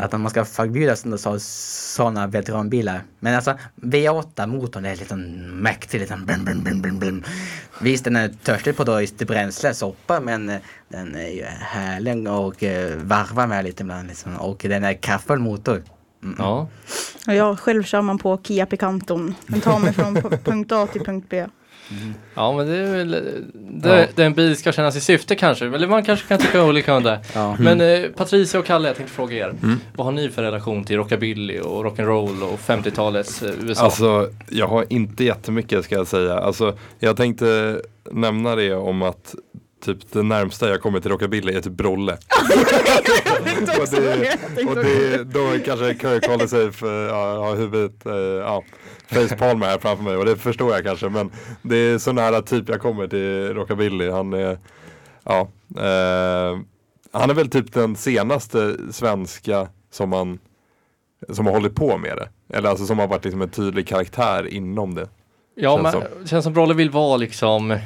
Att 0.00 0.12
man 0.12 0.30
ska 0.30 0.44
förbjuda 0.44 0.96
sådana 0.96 2.26
veteranbilar. 2.26 3.02
Men 3.20 3.34
alltså 3.34 3.58
V8 3.76 4.46
motorn 4.46 4.84
är 4.84 4.96
lite 4.96 5.16
mäktig, 5.16 6.00
lite 6.00 6.16
brum, 6.26 6.44
brum, 6.44 6.64
brum, 6.64 6.82
brum, 6.82 6.98
brum. 6.98 7.24
Visst 7.80 8.04
den 8.04 8.16
är 8.16 8.28
törstig 8.28 8.76
på 8.76 8.84
just 9.00 9.18
bränsle, 9.18 9.74
soppa 9.74 10.20
men 10.20 10.48
eh, 10.48 10.58
den 10.88 11.14
är 11.14 11.28
ju 11.28 11.44
härlig 11.44 12.30
och 12.30 12.62
eh, 12.62 12.96
varvar 12.96 13.46
med 13.46 13.64
lite 13.64 13.82
ibland 13.82 14.08
liksom. 14.08 14.36
Och 14.36 14.66
den 14.68 14.84
är 14.84 14.94
kraftfull 14.94 15.38
motor. 15.38 15.82
Mm. 16.22 16.36
Ja, 16.38 16.68
Och 17.26 17.34
jag 17.34 17.58
själv 17.58 17.82
kör 17.82 18.02
man 18.02 18.18
på 18.18 18.40
Kia 18.44 18.66
Picanton. 18.66 19.34
Den 19.46 19.60
tar 19.60 19.78
mig 19.78 19.92
från 19.92 20.14
punkt 20.44 20.72
A 20.72 20.86
till 20.92 21.00
punkt 21.04 21.26
B. 21.30 21.46
ja 22.34 22.52
men 22.52 22.66
det 22.66 22.76
är 22.76 22.96
väl, 22.96 23.10
det, 23.54 24.00
Ja. 24.00 24.06
det 24.14 24.24
en 24.24 24.34
bil 24.34 24.56
ska 24.56 24.72
kännas 24.72 24.96
i 24.96 25.00
syfte 25.00 25.34
kanske. 25.34 25.66
Eller 25.66 25.88
man 25.88 26.04
kanske 26.04 26.28
kan 26.28 26.38
tycka 26.38 26.64
olika 26.64 26.94
om 26.94 27.02
det. 27.02 27.20
Ja. 27.34 27.56
Men 27.58 27.80
eh, 27.80 28.08
Patricia 28.10 28.60
och 28.60 28.66
Kalle, 28.66 28.88
jag 28.88 28.96
tänkte 28.96 29.14
fråga 29.14 29.36
er. 29.36 29.54
Vad 29.96 30.04
har 30.06 30.12
ni 30.12 30.28
för 30.28 30.42
relation 30.42 30.84
till 30.84 30.96
rockabilly 30.96 31.60
och 31.60 31.84
rock'n'roll 31.84 32.42
och 32.42 32.58
50-talets 32.60 33.42
eh, 33.42 33.50
USA? 33.60 33.84
Alltså, 33.84 34.30
jag 34.48 34.66
har 34.68 34.86
inte 34.92 35.24
jättemycket 35.24 35.84
ska 35.84 35.94
jag 35.94 36.06
säga. 36.06 36.38
Alltså, 36.38 36.76
jag 36.98 37.16
tänkte 37.16 37.80
nämna 38.10 38.56
det 38.56 38.74
om 38.74 39.02
att 39.02 39.34
typ 39.82 40.12
det 40.12 40.22
närmsta 40.22 40.68
jag 40.68 40.80
kommer 40.80 41.00
till 41.00 41.10
rockabilly 41.10 41.52
är 41.52 41.60
typ 41.60 41.72
Brolle. 41.72 42.12
och 43.80 43.86
det, 43.90 44.38
och 44.68 44.76
det, 44.76 45.24
då 45.24 45.58
kanske 45.64 45.94
Kirk 45.94 46.26
håller 46.26 46.46
sig 46.46 46.72
för, 46.72 47.08
ja, 47.08 47.44
har 47.44 47.56
huvudet, 47.56 48.06
eh, 48.06 48.14
ja, 48.14 48.64
facepalm 49.06 49.62
här 49.62 49.78
framför 49.78 50.04
mig 50.04 50.16
och 50.16 50.24
det 50.24 50.36
förstår 50.36 50.72
jag 50.74 50.84
kanske 50.84 51.08
men 51.08 51.30
det 51.62 51.76
är 51.76 51.98
så 51.98 52.12
nära 52.12 52.42
typ 52.42 52.68
jag 52.68 52.80
kommer 52.80 53.08
till 53.08 53.54
rockabilly. 53.54 54.10
Han 54.10 54.32
är, 54.32 54.58
ja, 55.24 55.40
eh, 55.76 56.58
han 57.12 57.30
är 57.30 57.34
väl 57.34 57.50
typ 57.50 57.72
den 57.72 57.96
senaste 57.96 58.76
svenska 58.90 59.68
som 59.90 60.08
man 60.10 60.38
som 61.28 61.46
har 61.46 61.52
hållit 61.52 61.74
på 61.74 61.98
med 61.98 62.16
det. 62.16 62.56
Eller 62.56 62.68
alltså 62.68 62.86
som 62.86 62.98
har 62.98 63.06
varit 63.06 63.24
liksom 63.24 63.42
en 63.42 63.50
tydlig 63.50 63.88
karaktär 63.88 64.46
inom 64.46 64.94
det. 64.94 65.08
Ja, 65.54 65.76
Känns 65.76 65.82
men 65.82 65.92
som. 65.92 66.26
känns 66.26 66.44
som 66.44 66.52
Brolle 66.52 66.74
vill 66.74 66.90
vara 66.90 67.16
liksom 67.16 67.70
eh, 67.70 67.78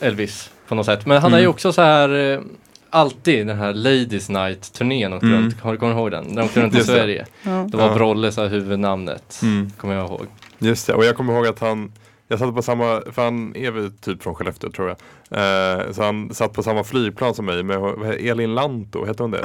Elvis 0.00 0.50
på 0.70 0.74
något 0.74 0.86
sätt. 0.86 1.06
Men 1.06 1.22
han 1.22 1.32
är 1.32 1.38
ju 1.38 1.42
Mm. 1.44 1.50
också 1.50 1.72
så 1.72 1.82
här 1.82 2.32
eh, 2.32 2.40
alltid 2.90 3.46
den 3.46 3.58
här 3.58 3.72
Ladies 3.74 4.28
Night 4.28 4.72
turnén 4.72 5.12
åkte 5.12 5.26
Mm. 5.26 5.38
runt. 5.42 5.60
Har 5.60 5.72
du 5.72 5.78
kommer 5.78 5.94
du 5.94 5.98
ihåg 6.00 6.10
den? 6.10 6.24
När 6.24 6.36
de 6.36 6.42
åkte 6.46 6.60
runt 6.62 6.74
i. 6.74 6.84
Sverige. 6.84 7.26
Ja. 7.42 7.68
Var 7.72 7.88
Ja. 7.88 7.94
Brolle 7.94 8.32
så 8.32 8.40
här 8.42 8.48
huvudnamnet. 8.48 9.40
Mm. 9.42 9.70
Kommer 9.76 9.94
jag 9.94 10.06
ihåg. 10.08 10.26
Just 10.58 10.86
det, 10.86 10.94
och 10.94 11.04
jag 11.04 11.16
kommer 11.16 11.32
ihåg 11.34 11.46
att 11.46 11.60
han 11.60 11.92
jag 12.28 12.38
satt 12.38 12.54
på 12.54 12.62
samma, 12.62 13.02
för 13.12 13.24
han 13.24 13.56
är 13.56 13.70
väl 13.70 13.90
typ 13.92 14.22
från 14.22 14.34
Skellefteå 14.34 14.70
tror 14.70 14.88
jag. 14.88 14.96
Eh, 15.78 15.92
så 15.92 16.02
han 16.02 16.34
satt 16.34 16.52
på 16.52 16.62
samma 16.62 16.84
flygplan 16.84 17.34
som 17.34 17.44
mig 17.46 17.62
med 17.62 17.80
Elin 18.20 18.54
Lanto, 18.54 19.04
hette 19.06 19.22
hon 19.22 19.30
det? 19.30 19.38
Eh, 19.38 19.44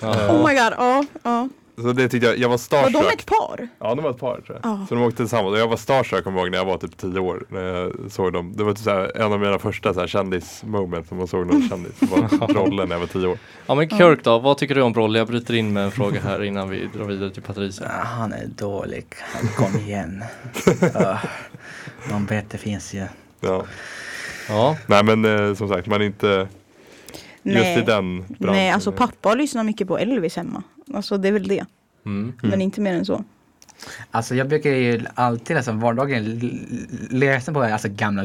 Ja. 0.00 0.08
Oh 0.30 0.48
my 0.48 0.54
god, 0.54 0.72
ja. 0.78 1.04
ja. 1.22 1.48
Så 1.76 1.92
det 1.92 2.08
tyckte 2.08 2.26
jag, 2.26 2.38
jag 2.38 2.48
var 2.48 2.52
Var 2.52 2.58
starstruck. 2.58 2.92
de 3.02 3.08
ett 3.08 3.26
par? 3.26 3.68
Ja, 3.78 3.94
de 3.94 4.02
var 4.04 4.10
ett 4.10 4.18
par 4.18 4.40
tror 4.40 4.60
jag. 4.62 4.72
Ja. 4.72 4.86
Så 4.88 4.94
de 4.94 5.04
åkte 5.04 5.16
tillsammans. 5.16 5.52
Och 5.52 5.58
jag 5.58 5.68
var 5.68 5.76
starstruck 5.76 6.24
kommer 6.24 6.38
jag 6.38 6.44
ihåg 6.46 6.50
när 6.50 6.58
jag 6.58 6.64
var 6.64 6.78
typ 6.78 6.96
10 6.96 7.18
år. 7.20 7.44
När 7.48 7.62
jag 7.64 7.92
såg 8.10 8.32
dem. 8.32 8.52
Det 8.56 8.64
var 8.64 8.72
typ 8.72 8.84
så 8.84 8.90
här, 8.90 9.16
en 9.16 9.32
av 9.32 9.40
mina 9.40 9.58
första 9.58 9.94
så 9.94 10.00
här, 10.00 10.06
kändis-moments. 10.06 11.08
Som 11.08 11.18
man 11.18 11.26
såg 11.26 11.46
någon 11.46 11.68
kändis. 11.68 11.92
Det 12.00 12.06
var 12.06 12.48
rollen 12.54 12.88
när 12.88 12.94
jag 12.94 13.00
var 13.00 13.06
10 13.06 13.26
år. 13.26 13.38
Ja 13.66 13.74
men 13.74 13.88
Kirk 13.90 14.24
då, 14.24 14.38
vad 14.38 14.58
tycker 14.58 14.74
du 14.74 14.82
om 14.82 14.92
Brolle? 14.92 15.18
Jag 15.18 15.28
bryter 15.28 15.54
in 15.54 15.72
med 15.72 15.84
en 15.84 15.90
fråga 15.90 16.20
här 16.20 16.42
innan 16.44 16.68
vi 16.70 16.88
drar 16.94 17.04
vidare 17.04 17.30
till 17.30 17.42
Patricia. 17.42 17.86
Ah, 17.88 18.04
Han 18.04 18.32
är 18.32 18.46
dålig. 18.46 19.06
Kom 19.56 19.76
igen. 19.80 20.24
uh, 20.82 21.24
någon 22.10 22.24
bättre 22.26 22.58
finns 22.58 22.94
ju. 22.94 23.06
Ja. 23.40 23.64
Ja, 24.48 24.76
Nej 24.86 25.04
men 25.04 25.24
eh, 25.24 25.54
som 25.54 25.68
sagt, 25.68 25.86
man 25.86 26.00
är 26.00 26.04
inte 26.04 26.48
just 27.42 27.78
i 27.78 27.82
den 27.86 28.18
branschen. 28.28 28.56
Nej, 28.56 28.70
alltså 28.70 28.92
pappa 28.92 29.34
lyssnar 29.34 29.64
mycket 29.64 29.88
på 29.88 29.98
Elvis 29.98 30.36
hemma. 30.36 30.62
Alltså 30.94 31.18
det 31.18 31.28
är 31.28 31.32
väl 31.32 31.48
det. 31.48 31.64
mm. 32.06 32.32
Men 32.42 32.60
inte 32.60 32.80
mer 32.80 32.92
än 32.94 33.04
så. 33.04 33.24
Alltså 34.10 34.34
jag 34.34 34.48
brukar 34.48 34.70
ju 34.70 35.04
alltid 35.14 35.56
alltså, 35.56 35.72
vardagen 35.72 36.40
läsa 37.10 37.52
på 37.52 37.62
alltså, 37.62 37.88
gamla 37.88 38.22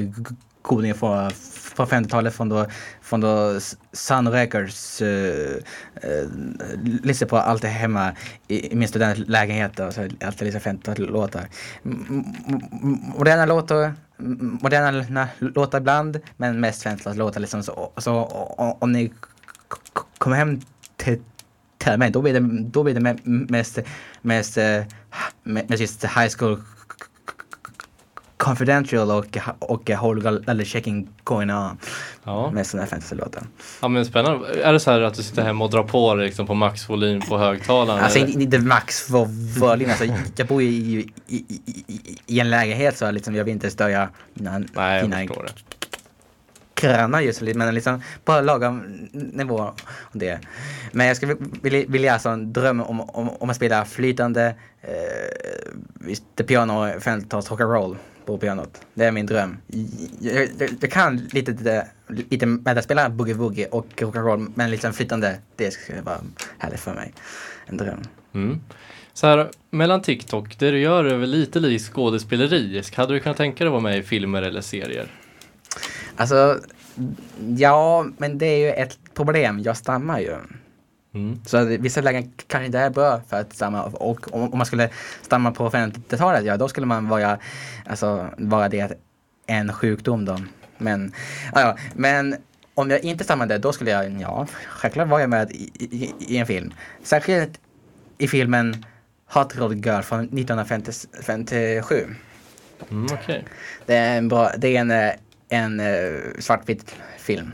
godingar 0.62 0.94
från, 0.96 1.32
från 1.76 1.88
50-talet 1.88 2.34
från 2.36 2.50
då, 2.50 2.66
från 3.02 3.22
då 3.22 3.60
Sun 3.92 4.28
Records. 4.32 5.02
Uh, 5.02 5.08
uh, 5.08 6.30
lyssna 7.04 7.28
på 7.28 7.38
allt 7.38 7.62
det 7.62 7.68
hemma 7.68 8.12
i, 8.48 8.72
i 8.72 8.76
min 8.76 8.88
studentlägenhet. 8.88 9.80
Och 9.80 9.94
så 9.94 10.02
alltid 10.02 10.54
lyssna 10.54 10.60
50-låtar. 10.72 11.48
M- 11.86 12.06
m- 12.10 12.62
m- 12.84 12.98
Moderna 13.18 13.46
låtar, 13.46 13.94
moderna 14.62 15.28
låtar 15.40 15.78
ibland, 15.80 16.20
men 16.38 16.60
mest 16.60 16.86
50-låtar 16.86 17.40
liksom. 17.40 17.64
Så, 17.64 17.92
så 17.98 18.14
om 18.82 18.92
ni 18.92 19.12
kommer 20.18 20.38
hem 20.38 20.62
till 20.98 21.22
till 21.84 21.98
mig, 21.98 22.12
då 22.12 22.22
blir 22.22 22.34
det, 22.34 22.64
då 22.64 22.84
blir 22.84 22.94
det 22.94 23.00
me- 23.00 23.52
mest, 23.52 23.80
mest, 24.22 24.58
me- 24.58 24.86
mest 25.44 25.82
just 25.82 26.04
high 26.04 26.30
school 26.38 26.58
confidential 28.42 29.12
och, 29.12 29.38
och 29.60 29.90
whole 29.90 30.22
level 30.22 30.66
checking 30.66 31.10
going 31.24 31.52
on 31.52 31.78
ja. 32.24 32.52
med 32.52 32.68
sådana 32.68 32.84
här 32.84 32.90
fantasy-låtar. 32.90 33.44
ja 33.82 33.88
men 33.88 34.06
spännande. 34.06 34.64
Är 34.64 34.74
det 34.74 34.80
så 34.80 34.92
här 34.92 35.02
att 35.02 35.14
du 35.14 35.24
sitter 35.24 35.44
hemma 35.44 35.66
och 35.66 35.72
drar 35.72 35.84
på 35.84 36.16
dig 36.16 36.26
liksom 36.26 36.48
på 36.48 36.54
maxvolym 36.54 37.22
på 37.22 37.38
högtalaren? 37.38 38.04
Alltså 38.04 38.20
eller? 38.20 38.28
inte, 38.28 38.42
inte 38.44 38.60
max 38.60 39.02
för 39.02 39.26
volym, 39.60 39.90
alltså, 39.90 40.06
jag 40.36 40.48
bor 40.48 40.62
ju 40.62 40.70
i, 40.70 41.10
i, 41.28 41.36
i, 41.38 41.84
i, 41.88 42.18
i 42.28 42.40
en 42.40 42.50
lägenhet 42.50 42.98
så 42.98 43.12
liksom, 43.12 43.36
jag 43.36 43.44
vill 43.44 43.54
inte 43.54 43.72
störa 43.72 44.10
mina, 44.34 44.60
Nej, 44.60 44.98
jag 44.98 45.04
mina 45.04 45.26
förstår 46.82 47.22
just 47.22 47.42
lite, 47.42 47.58
men 47.58 47.76
liksom 47.76 48.02
på 48.26 48.42
lagom 48.42 48.84
nivå 49.12 49.72
det. 50.12 50.40
Men 50.92 51.08
jag 51.08 51.18
skulle 51.18 51.36
vilja, 51.62 51.86
vilja 51.88 52.14
alltså 52.14 52.30
en 52.30 52.54
dröm 52.54 52.82
om, 52.82 53.02
om, 53.02 53.30
om 53.30 53.50
att 53.50 53.56
spela 53.56 53.86
flytande 53.86 54.56
eh, 54.82 56.44
piano 56.46 56.86
50-tals 56.86 57.50
rock'n'roll 57.50 57.96
på 58.26 58.38
pianot. 58.38 58.82
Det 58.94 59.06
är 59.06 59.12
min 59.12 59.26
dröm. 59.26 59.58
Jag, 60.20 60.36
jag, 60.36 60.70
jag 60.82 60.92
kan 60.92 61.18
lite, 61.18 61.52
lite, 61.52 61.88
lite 62.30 62.46
med 62.46 62.78
att 62.78 62.84
spela 62.84 63.10
boogie-woogie 63.10 63.70
och 63.70 63.88
rock'n'roll, 63.96 64.52
men 64.56 64.72
liksom 64.72 64.94
flytande, 64.94 65.40
det 65.56 65.72
skulle 65.72 66.02
vara 66.02 66.18
härligt 66.58 66.80
för 66.80 66.94
mig. 66.94 67.14
En 67.66 67.78
dröm. 67.78 68.00
Mm. 68.34 68.60
Så 69.14 69.28
här, 69.28 69.50
mellan 69.70 70.02
TikTok, 70.02 70.60
det 70.60 70.72
du 70.72 70.80
gör 70.80 71.06
är 71.06 71.18
väl 71.18 71.30
lite 71.30 71.60
likt 71.60 71.86
skådespeleri. 71.86 72.82
Hade 72.96 73.14
du 73.14 73.20
kunnat 73.20 73.38
tänka 73.38 73.64
dig 73.64 73.68
att 73.68 73.72
vara 73.72 73.82
med 73.82 73.98
i 73.98 74.04
filmer 74.04 74.42
eller 74.42 74.62
serier? 74.62 75.08
Alltså, 76.22 76.60
ja, 77.58 78.06
men 78.18 78.38
det 78.38 78.46
är 78.46 78.58
ju 78.58 78.72
ett 78.72 78.98
problem. 79.14 79.60
Jag 79.60 79.78
stammar 79.78 80.20
ju. 80.20 80.36
Mm. 81.14 81.40
Så 81.46 81.66
vissa 81.66 82.02
lägen 82.02 82.32
kanske 82.48 82.66
inte 82.66 82.80
är 82.80 82.90
bra 82.90 83.22
för 83.30 83.40
att 83.40 83.54
stamma 83.54 83.84
och 83.84 84.34
om, 84.34 84.52
om 84.52 84.58
man 84.58 84.66
skulle 84.66 84.90
stamma 85.22 85.52
på 85.52 85.70
50-talet, 85.70 86.46
ja 86.46 86.58
då 86.58 86.68
skulle 86.68 86.88
man 86.88 87.08
vara, 87.08 87.38
alltså, 87.86 88.30
vara 88.38 88.70
det 88.70 88.94
en 89.48 89.74
sjukdom 89.74 90.26
då. 90.26 90.38
Men, 90.78 91.14
ja, 91.54 91.78
men 91.94 92.36
om 92.74 92.90
jag 92.90 93.00
inte 93.04 93.24
stammade 93.24 93.58
då 93.58 93.74
skulle 93.74 93.92
jag, 93.92 94.22
ja, 94.22 94.48
självklart 94.68 95.08
vara 95.08 95.28
med 95.28 95.52
i, 95.52 95.72
i, 95.80 96.14
i 96.20 96.38
en 96.38 96.46
film. 96.46 96.74
Särskilt 97.04 97.60
i 98.18 98.28
filmen 98.28 98.86
Hot 99.34 99.58
Rod 99.58 99.86
Girl 99.86 100.02
från 100.02 100.20
1957. 100.20 102.06
Mm, 102.92 103.08
Okej. 103.14 103.46
Det 103.86 103.96
är 103.96 104.18
en 104.18 104.28
bra, 104.28 104.52
det 104.58 104.76
är 104.76 104.82
en, 104.82 104.92
eh, 104.92 105.12
en 105.52 105.80
eh, 105.80 105.86
svartvit 106.40 106.96
film. 107.20 107.52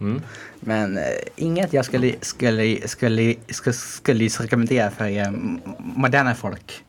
Mm. 0.00 0.22
Men 0.60 0.98
eh, 0.98 1.04
inget 1.36 1.72
jag 1.72 1.84
skulle, 1.84 2.14
skulle, 2.20 2.88
skulle, 2.88 3.34
skulle, 3.48 3.74
skulle 3.74 4.28
rekommendera 4.28 4.90
för 4.90 5.04
eh, 5.04 5.30
moderna 5.78 6.34
folk. 6.34 6.84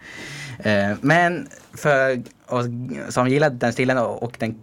Eh, 0.59 0.91
men 1.01 1.47
för 1.73 2.23
oss 2.45 2.65
som 3.09 3.27
gillar 3.27 3.49
den 3.49 3.73
stilen 3.73 3.97
och, 3.97 4.23
och 4.23 4.35
den 4.39 4.55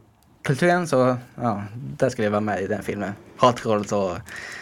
kulturen 0.43 0.89
så, 0.89 1.17
ja, 1.35 1.65
där 1.97 2.09
skulle 2.09 2.27
jag 2.27 2.31
vara 2.31 2.41
med 2.41 2.63
i 2.63 2.67
den 2.67 2.83
filmen. 2.83 3.13
Hot 3.37 3.67
Rolls 3.67 3.93
och 3.93 4.17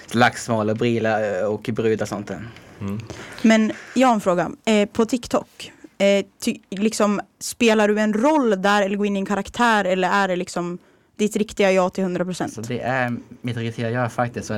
slagsmål 0.07 0.71
och 0.71 0.77
brila 0.77 1.49
och 1.49 1.71
brudar 1.73 2.05
och 2.05 2.09
sånt. 2.09 2.31
Mm. 2.31 3.01
Men 3.43 3.73
jag 3.95 4.09
har 4.09 4.15
en 4.15 4.21
fråga. 4.21 4.51
Eh, 4.65 4.89
på 4.89 5.05
TikTok, 5.05 5.73
eh, 5.99 6.25
ty, 6.45 6.59
liksom, 6.71 7.21
spelar 7.41 7.89
du 7.89 8.01
en 8.01 8.15
roll 8.15 8.63
där 8.63 8.83
eller 8.83 8.97
går 8.97 9.07
in 9.07 9.17
i 9.17 9.21
en 9.21 9.27
karaktär 9.27 9.85
eller 9.85 10.11
är 10.11 10.29
det 10.29 10.37
liksom 10.37 10.79
ditt 11.19 11.37
riktiga 11.37 11.73
jag 11.73 11.93
till 11.93 12.05
100 12.05 12.25
procent? 12.25 12.59
Alltså, 12.59 12.73
det 12.73 12.81
är 12.81 13.17
mitt 13.43 13.57
riktiga 13.57 13.91
jag 13.91 14.13
faktiskt. 14.13 14.51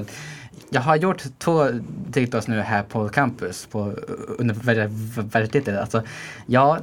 Jag 0.71 0.81
har 0.81 0.97
gjort 0.97 1.23
två 1.39 1.67
TikToks 2.13 2.49
nu 2.49 2.61
här 2.61 2.83
på 2.83 3.09
campus 3.09 3.67
på 3.67 3.95
universitetet. 4.39 5.79
Alltså, 5.79 6.03
ja, 6.47 6.79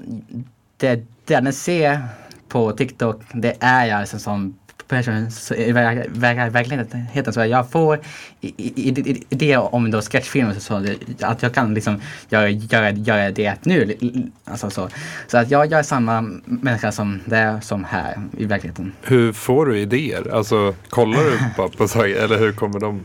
det, 0.77 1.05
det 1.25 1.41
ni 1.41 1.53
ser 1.53 2.07
på 2.47 2.71
TikTok, 2.71 3.21
det 3.33 3.55
är 3.59 3.85
jag 3.85 3.99
liksom 3.99 4.19
som 4.19 4.57
person 4.87 5.31
så 5.31 5.53
i 5.53 5.71
verkligheten. 5.71 7.33
Så 7.33 7.45
jag 7.45 7.71
får 7.71 7.99
i- 8.41 9.23
idéer 9.29 9.75
om 9.75 9.91
då 9.91 10.01
sketchfilmer 10.01 10.53
så, 10.53 10.85
att 11.21 11.41
jag 11.43 11.53
kan 11.53 11.73
liksom 11.73 12.01
göra, 12.29 12.49
göra, 12.49 12.91
göra 12.91 13.31
det 13.31 13.65
nu. 13.65 13.95
Alltså 14.45 14.69
så. 14.69 14.89
så 15.27 15.37
att 15.37 15.51
jag, 15.51 15.65
jag 15.71 15.79
är 15.79 15.83
samma 15.83 16.21
människa 16.45 16.91
som 16.91 17.19
det 17.25 17.59
som 17.63 17.83
här 17.83 18.19
i 18.37 18.45
verkligheten. 18.45 18.91
Hur 19.01 19.33
får 19.33 19.65
du 19.65 19.79
idéer? 19.79 20.33
Alltså 20.35 20.73
kollar 20.89 21.19
du 21.19 21.39
på, 21.55 21.69
på 21.69 21.87
saker 21.87 22.23
eller 22.23 22.37
hur 22.39 22.51
kommer 22.51 22.79
de? 22.79 23.03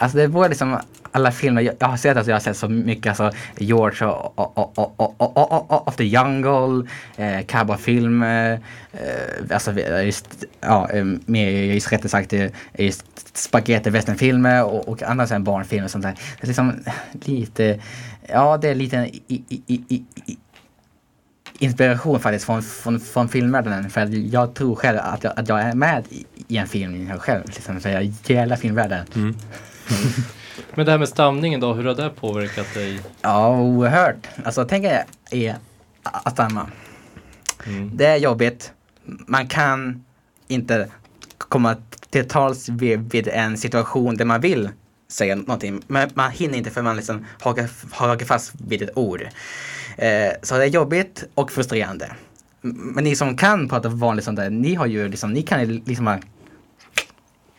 Alltså 0.00 0.16
det 0.16 0.24
är 0.24 0.48
liksom, 0.48 0.78
alla 1.12 1.32
filmer 1.32 1.62
jag, 1.62 1.88
har 1.88 1.96
sett, 1.96 2.16
alltså 2.16 2.30
jag 2.30 2.36
har 2.36 2.40
sett 2.40 2.56
så 2.56 2.68
mycket, 2.68 3.06
alltså 3.20 3.38
George 3.56 4.06
och, 4.06 4.38
och, 4.38 4.78
och, 4.78 5.70
och, 5.70 5.88
of 5.88 5.96
the 5.96 6.04
Jungle, 6.04 6.88
eh, 7.16 7.46
Cowboyfilm, 7.46 8.22
eh, 8.22 8.58
alltså 9.50 9.80
eh, 9.80 10.04
just, 10.04 10.44
ja, 10.60 10.90
eh, 10.90 11.04
med 11.04 11.74
just 11.74 11.92
rättare 11.92 12.08
sagt 12.08 12.32
eh, 12.32 12.50
just 12.78 13.36
spaghetti 13.36 13.90
westernfilmer 13.90 14.64
och, 14.64 14.88
och 14.88 15.02
andra 15.02 15.26
sådana 15.26 15.44
barnfilmer 15.44 15.84
och 15.84 15.90
sånt 15.90 16.04
där. 16.04 16.14
Det 16.40 16.44
är 16.44 16.46
liksom 16.46 16.72
lite, 17.12 17.80
ja 18.28 18.56
det 18.56 18.68
är 18.68 18.74
lite 18.74 18.96
i, 18.96 19.42
i, 19.48 19.82
i, 20.26 20.36
inspiration 21.58 22.20
faktiskt 22.20 22.44
från, 22.44 22.62
från, 22.62 23.00
från 23.00 23.28
filmvärlden. 23.28 23.90
För 23.90 24.34
jag 24.34 24.54
tror 24.54 24.74
själv 24.74 24.98
att 25.02 25.24
jag, 25.24 25.32
att 25.36 25.48
jag 25.48 25.60
är 25.60 25.74
med 25.74 26.04
i 26.48 26.56
en 26.56 26.66
film 26.66 27.18
själv. 27.18 27.42
Liksom. 27.46 27.80
Så 27.80 27.88
jag 27.88 28.04
gillar 28.04 28.56
filmvärlden. 28.56 29.06
Mm. 29.14 29.34
Men 30.74 30.86
det 30.86 30.92
här 30.92 30.98
med 30.98 31.08
stamningen 31.08 31.60
då, 31.60 31.72
hur 31.74 31.84
har 31.84 31.94
det 31.94 32.10
påverkat 32.10 32.74
dig? 32.74 33.00
Ja, 33.20 33.60
oerhört. 33.60 34.28
Alltså 34.44 34.64
tänk 34.64 34.84
er 35.30 35.56
att 36.02 36.32
stamma. 36.32 36.66
Mm. 37.66 37.90
Det 37.96 38.06
är 38.06 38.16
jobbigt. 38.16 38.72
Man 39.04 39.46
kan 39.46 40.04
inte 40.48 40.88
komma 41.38 41.76
till 42.10 42.28
tals 42.28 42.68
vid, 42.68 43.12
vid 43.12 43.28
en 43.28 43.58
situation 43.58 44.16
där 44.16 44.24
man 44.24 44.40
vill 44.40 44.70
säga 45.08 45.36
någonting. 45.36 45.82
Men 45.86 46.10
man 46.14 46.30
hinner 46.30 46.58
inte 46.58 46.70
för 46.70 46.82
man 46.82 46.96
liksom 46.96 47.26
hakar, 47.40 47.70
hakar 47.90 48.26
fast 48.26 48.52
vid 48.68 48.82
ett 48.82 48.96
ord. 48.96 49.22
Eh, 49.96 50.32
så 50.42 50.56
det 50.56 50.64
är 50.64 50.68
jobbigt 50.68 51.24
och 51.34 51.52
frustrerande. 51.52 52.12
Men 52.60 53.04
ni 53.04 53.16
som 53.16 53.36
kan 53.36 53.68
prata 53.68 53.88
vanligt 53.88 54.24
sånt 54.24 54.36
där, 54.36 54.50
ni 54.50 54.74
har 54.74 54.86
ju 54.86 55.08
liksom, 55.08 55.32
ni 55.32 55.42
kan 55.42 55.66
liksom 55.66 56.18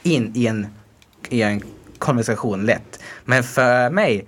in 0.03 0.31
i 0.35 0.47
en, 0.47 0.67
i 1.29 1.41
en 1.41 1.61
konversation 1.99 2.65
lätt. 2.65 2.99
Men 3.25 3.43
för 3.43 3.89
mig 3.89 4.27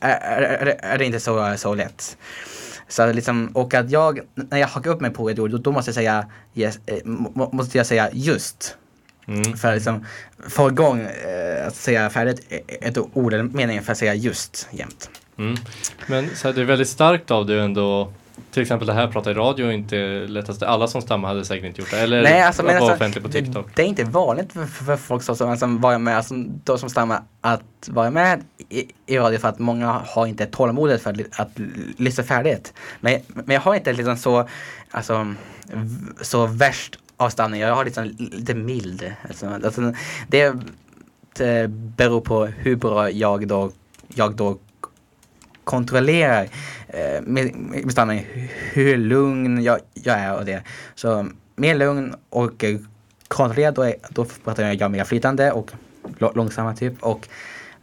är, 0.00 0.42
är, 0.42 0.66
är 0.82 0.98
det 0.98 1.04
inte 1.04 1.20
så, 1.20 1.54
så 1.56 1.74
lätt. 1.74 2.16
Så 2.88 3.12
liksom, 3.12 3.48
och 3.54 3.74
att 3.74 3.90
jag, 3.90 4.20
när 4.34 4.58
jag 4.58 4.68
hakar 4.68 4.90
upp 4.90 5.00
mig 5.00 5.10
på 5.10 5.30
ett 5.30 5.38
ord, 5.38 5.50
då, 5.50 5.58
då 5.58 5.72
måste 5.72 5.88
jag 5.88 5.94
säga, 5.94 6.26
yes, 6.54 6.78
eh, 6.86 7.04
må, 7.04 7.50
måste 7.52 7.78
jag 7.78 7.86
säga 7.86 8.08
just. 8.12 8.76
Mm. 9.28 9.56
För 9.56 9.68
att 9.68 9.74
liksom 9.74 10.06
få 10.48 10.68
igång 10.68 11.00
eh, 11.00 11.66
att 11.66 11.76
säga 11.76 12.10
färdigt 12.10 12.46
ett 12.80 12.98
ord 12.98 13.34
eller 13.34 13.44
meningen 13.44 13.84
för 13.84 13.92
att 13.92 13.98
säga 13.98 14.14
just 14.14 14.68
jämt. 14.70 15.10
Mm. 15.38 15.56
Men 16.06 16.36
så 16.36 16.48
här, 16.48 16.54
det 16.54 16.60
är 16.60 16.64
väldigt 16.64 16.88
starkt 16.88 17.30
av 17.30 17.46
dig 17.46 17.60
ändå 17.60 18.12
till 18.50 18.62
exempel 18.62 18.86
det 18.86 18.92
här 18.92 19.08
prata 19.08 19.30
i 19.30 19.34
radio 19.34 19.66
är 19.66 19.72
inte 19.72 19.96
lättaste. 20.26 20.68
Alla 20.68 20.86
som 20.86 21.02
stammar 21.02 21.28
hade 21.28 21.44
säkert 21.44 21.64
inte 21.64 21.80
gjort 21.80 21.90
det. 21.90 22.00
Eller 22.00 22.22
Nej, 22.22 22.42
alltså, 22.42 22.62
men 22.62 22.74
vara 22.74 22.78
alltså, 22.78 22.94
offentlig 22.94 23.24
på 23.24 23.30
TikTok. 23.30 23.66
Det, 23.66 23.72
det 23.74 23.82
är 23.82 23.86
inte 23.86 24.04
vanligt 24.04 24.52
för, 24.52 24.66
för, 24.66 24.96
folk 24.96 25.22
som, 25.22 25.36
som, 25.36 25.56
som 25.56 25.80
var 25.80 25.98
med, 25.98 26.24
som, 26.24 26.60
då 26.64 26.78
som 26.78 26.90
stammar, 26.90 27.22
att 27.40 27.88
vara 27.88 28.10
med 28.10 28.44
i, 28.68 28.92
i 29.06 29.18
radio 29.18 29.38
för 29.38 29.48
att 29.48 29.58
många 29.58 30.02
har 30.06 30.26
inte 30.26 30.46
tålamodet 30.46 31.02
för 31.02 31.10
att, 31.10 31.40
att 31.40 31.50
lyssna 31.96 32.24
färdigt. 32.24 32.74
Men, 33.00 33.20
men 33.28 33.54
jag 33.54 33.60
har 33.60 33.74
inte 33.74 33.92
liksom 33.92 34.16
så, 34.16 34.48
alltså, 34.90 35.34
så 36.20 36.46
värst 36.46 36.98
avstamning. 37.16 37.60
Jag 37.60 37.74
har 37.74 37.84
liksom 37.84 38.04
lite 38.18 38.54
mild. 38.54 39.12
Alltså, 39.28 39.48
alltså, 39.64 39.92
det, 40.28 40.54
det 41.32 41.68
beror 41.70 42.20
på 42.20 42.46
hur 42.46 42.76
bra 42.76 43.10
jag 43.10 43.48
då, 43.48 43.70
jag 44.14 44.36
då 44.36 44.58
kontrollerar 45.66 46.48
eh, 46.88 47.22
med, 47.22 47.54
med 48.06 48.24
hur 48.72 48.96
lugn 48.96 49.62
jag, 49.62 49.78
jag 49.94 50.18
är 50.18 50.36
och 50.36 50.44
det. 50.44 50.62
Så 50.94 51.28
mer 51.56 51.74
lugn 51.74 52.14
och 52.30 52.64
eh, 52.64 52.78
kontrollerad, 53.28 53.74
då, 53.74 53.82
är, 53.82 53.94
då 54.10 54.24
pratar 54.44 54.72
jag 54.72 54.90
mer 54.90 55.04
flytande 55.04 55.52
och 55.52 55.70
långsamma 56.18 56.74
typ. 56.74 57.02
Och, 57.02 57.28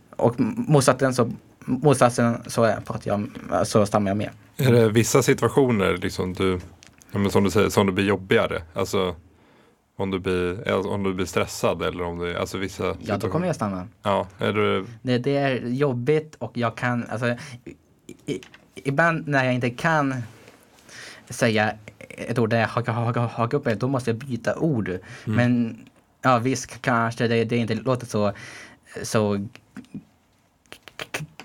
och 0.09 0.35
motsatsen 0.39 1.13
så, 1.13 1.31
motsatsen 1.59 2.37
så 2.47 2.73
pratar 2.85 3.01
jag, 3.03 3.27
så 3.67 3.85
stammar 3.85 4.11
jag 4.11 4.17
mer. 4.17 4.31
Är 4.57 4.71
det 4.71 4.89
vissa 4.89 5.23
situationer 5.23 5.97
liksom 5.97 6.33
du, 6.33 6.59
som 7.29 7.43
du 7.43 7.51
säger, 7.51 7.69
som 7.69 7.85
det 7.85 7.91
blir 7.91 8.05
jobbigare? 8.05 8.61
Alltså 8.73 9.15
om 9.95 10.11
du 10.11 10.19
blir, 10.19 10.71
om 10.87 11.03
du 11.03 11.13
blir 11.13 11.25
stressad 11.25 11.81
eller 11.81 12.03
om 12.03 12.19
det, 12.19 12.39
alltså 12.39 12.57
vissa 12.57 12.95
Ja, 12.99 13.17
då 13.17 13.29
kommer 13.29 13.47
jag 13.47 13.55
stamma. 13.55 13.87
Ja, 14.01 14.27
är 14.39 14.53
du, 14.53 14.85
Det, 15.01 15.17
det 15.17 15.37
är 15.37 15.67
jobbigt 15.67 16.35
och 16.35 16.57
jag 16.57 16.75
kan, 16.75 17.05
alltså, 17.09 17.27
i, 17.65 17.75
i, 18.25 18.41
ibland 18.75 19.27
när 19.27 19.45
jag 19.45 19.53
inte 19.53 19.69
kan 19.69 20.15
säga 21.29 21.73
ett 22.09 22.39
ord 22.39 22.49
där 22.49 22.59
jag 22.59 22.67
hakar, 22.67 22.93
hakar, 22.93 23.21
hakar 23.27 23.57
upp 23.57 23.65
mig, 23.65 23.75
då 23.75 23.87
måste 23.87 24.09
jag 24.09 24.17
byta 24.17 24.55
ord. 24.55 24.99
Men 25.25 25.79
ja, 26.21 26.37
visst 26.37 26.81
kanske 26.81 27.27
det, 27.27 27.43
det 27.43 27.57
inte 27.57 27.75
låter 27.75 28.05
så, 28.07 28.33
så, 29.03 29.47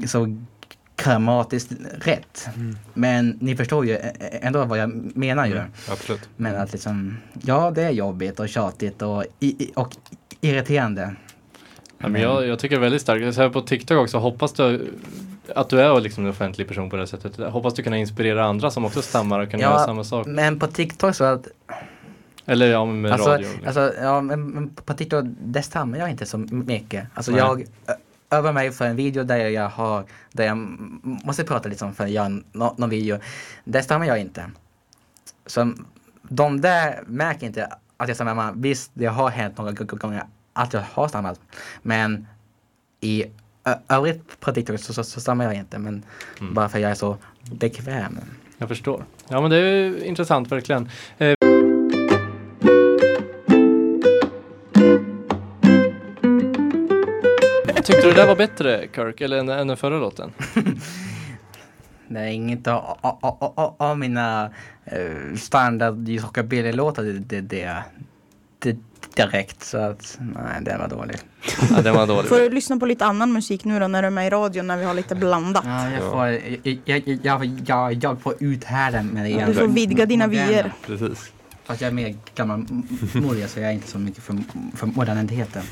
så 0.06 0.36
grammatiskt 1.04 1.72
rätt. 2.00 2.48
Men 2.94 3.38
ni 3.40 3.56
förstår 3.56 3.86
ju 3.86 3.98
ändå 4.40 4.64
vad 4.64 4.78
jag 4.78 5.16
menar 5.16 5.46
ju. 5.46 5.60
absolut. 5.90 6.28
Men 6.36 6.56
att 6.56 6.72
liksom, 6.72 7.16
ja 7.42 7.70
det 7.70 7.82
är 7.82 7.90
jobbigt 7.90 8.40
och 8.40 8.48
tjatigt 8.48 9.02
och, 9.02 9.24
och 9.74 9.96
irriterande. 10.40 11.14
Ja, 11.98 12.08
men 12.08 12.22
jag, 12.22 12.46
jag 12.46 12.58
tycker 12.58 12.76
det 12.76 12.80
är 12.80 12.82
väldigt 12.82 13.02
starkt. 13.02 13.34
Så 13.34 13.42
här 13.42 13.48
på 13.48 13.60
TikTok 13.60 13.98
också, 13.98 14.18
hoppas 14.18 14.52
du 14.52 14.90
att 15.54 15.68
du 15.68 15.80
är 15.80 16.00
liksom 16.00 16.24
en 16.24 16.30
offentlig 16.30 16.68
person 16.68 16.90
på 16.90 16.96
det 16.96 17.06
sättet. 17.06 17.36
Hoppas 17.36 17.74
du 17.74 17.82
kunna 17.82 17.96
inspirera 17.98 18.44
andra 18.46 18.70
som 18.70 18.84
också 18.84 19.02
stammar 19.02 19.40
och 19.40 19.50
kan 19.50 19.60
göra 19.60 19.78
samma 19.78 20.04
sak. 20.04 20.26
men 20.26 20.58
på 20.58 20.66
TikTok 20.66 21.14
så 21.14 21.24
att 21.24 21.48
Eller 22.46 22.66
ja, 22.66 22.84
med 22.84 23.12
Alltså, 23.12 23.28
radio. 23.30 23.48
liksom. 23.48 23.66
alltså 23.66 23.92
ja, 24.02 24.20
men 24.20 24.46
men 24.48 24.68
på 24.68 24.94
TikTok, 24.94 25.24
där 25.42 25.62
stammar 25.62 25.98
jag 25.98 26.10
inte 26.10 26.26
så 26.26 26.38
mycket. 26.38 27.06
Alltså 27.14 27.30
Nej. 27.32 27.40
jag 27.40 27.62
ö- 28.30 28.36
övar 28.36 28.52
mig 28.52 28.72
för 28.72 28.84
en 28.86 28.96
video 28.96 29.24
där 29.24 29.36
jag 29.48 29.68
har, 29.68 30.04
där 30.32 30.46
jag 30.46 30.56
måste 31.24 31.44
prata 31.44 31.68
liksom 31.68 31.94
för 31.94 32.04
att 32.04 32.10
göra 32.10 32.28
nå- 32.52 32.74
någon 32.78 32.90
video. 32.90 33.18
Där 33.64 33.82
stammar 33.82 34.06
jag 34.06 34.18
inte. 34.20 34.50
Så 35.46 35.72
de 36.22 36.60
där 36.60 37.02
märker 37.06 37.46
inte 37.46 37.68
att 37.96 38.08
jag 38.08 38.16
stammar. 38.16 38.52
Visst, 38.56 38.90
det 38.94 39.06
har 39.06 39.30
hänt 39.30 39.58
några 39.58 39.72
gånger 39.72 40.24
att 40.52 40.72
jag 40.72 40.84
har 40.92 41.08
stammat. 41.08 41.40
Men 41.82 42.26
i 43.00 43.24
övrigt 43.88 44.40
på 44.40 44.52
TikTok 44.52 44.80
så, 44.80 44.92
så, 44.94 45.04
så 45.04 45.20
stammar 45.20 45.44
jag 45.44 45.54
inte. 45.54 45.78
Men 45.78 46.02
Mm. 46.40 46.54
bara 46.54 46.68
för 46.68 46.78
att 46.78 46.82
jag 46.82 46.90
är 46.90 46.94
så 46.94 47.16
bekväm. 47.52 48.18
Jag 48.58 48.68
förstår. 48.68 49.04
Ja 49.28 49.40
men 49.40 49.50
det 49.50 49.56
är 49.56 50.04
intressant 50.04 50.52
verkligen. 50.52 50.88
Du 58.08 58.14
det 58.14 58.20
där 58.20 58.26
var 58.26 58.36
bättre 58.36 58.88
Kirk 58.94 59.20
eller 59.20 59.38
än, 59.38 59.48
än 59.48 59.68
den 59.68 59.76
förra 59.76 59.98
låten? 59.98 60.32
Det 62.08 62.18
är 62.18 62.26
inget 62.26 62.66
av, 62.66 62.98
av, 63.00 63.18
av, 63.56 63.74
av 63.78 63.98
mina 63.98 64.50
uh, 64.92 65.36
standard 65.36 66.08
rockabilly-låtar 66.08 67.02
det, 67.02 67.12
det, 67.12 67.40
det, 67.40 67.82
det, 68.58 68.76
direkt. 69.16 69.64
Så 69.64 69.78
att 69.78 70.18
nej, 70.20 70.62
det 70.62 70.78
var 70.78 70.88
dåligt. 70.88 71.24
Ja, 71.70 71.82
den 71.82 71.94
var 71.94 72.06
dålig. 72.06 72.28
Får 72.28 72.38
du 72.38 72.50
lyssna 72.50 72.76
på 72.76 72.86
lite 72.86 73.04
annan 73.04 73.32
musik 73.32 73.64
nu 73.64 73.80
då 73.80 73.88
när 73.88 74.02
du 74.02 74.06
är 74.06 74.10
med 74.10 74.26
i 74.26 74.30
radion 74.30 74.66
när 74.66 74.76
vi 74.76 74.84
har 74.84 74.94
lite 74.94 75.14
blandat? 75.14 75.64
Ja, 75.66 75.90
jag, 75.90 76.02
får, 76.02 76.26
jag, 76.84 77.02
jag, 77.06 77.18
jag, 77.22 77.60
jag, 77.66 77.92
jag 78.04 78.20
får 78.20 78.34
uthärda 78.40 79.02
med 79.02 79.24
det 79.24 79.28
igen. 79.28 79.48
Du 79.48 79.54
får 79.54 79.68
vidga 79.68 80.06
dina 80.06 80.26
vyer. 80.26 80.72
Precis. 80.86 81.32
Fast 81.64 81.80
jag 81.80 81.88
är 81.88 81.94
mer 81.94 82.16
gammalmodig 82.34 83.48
så 83.48 83.60
jag 83.60 83.68
är 83.68 83.74
inte 83.74 83.88
så 83.88 83.98
mycket 83.98 84.22
för, 84.22 84.36
för 84.76 84.86
moderniteten. 84.86 85.62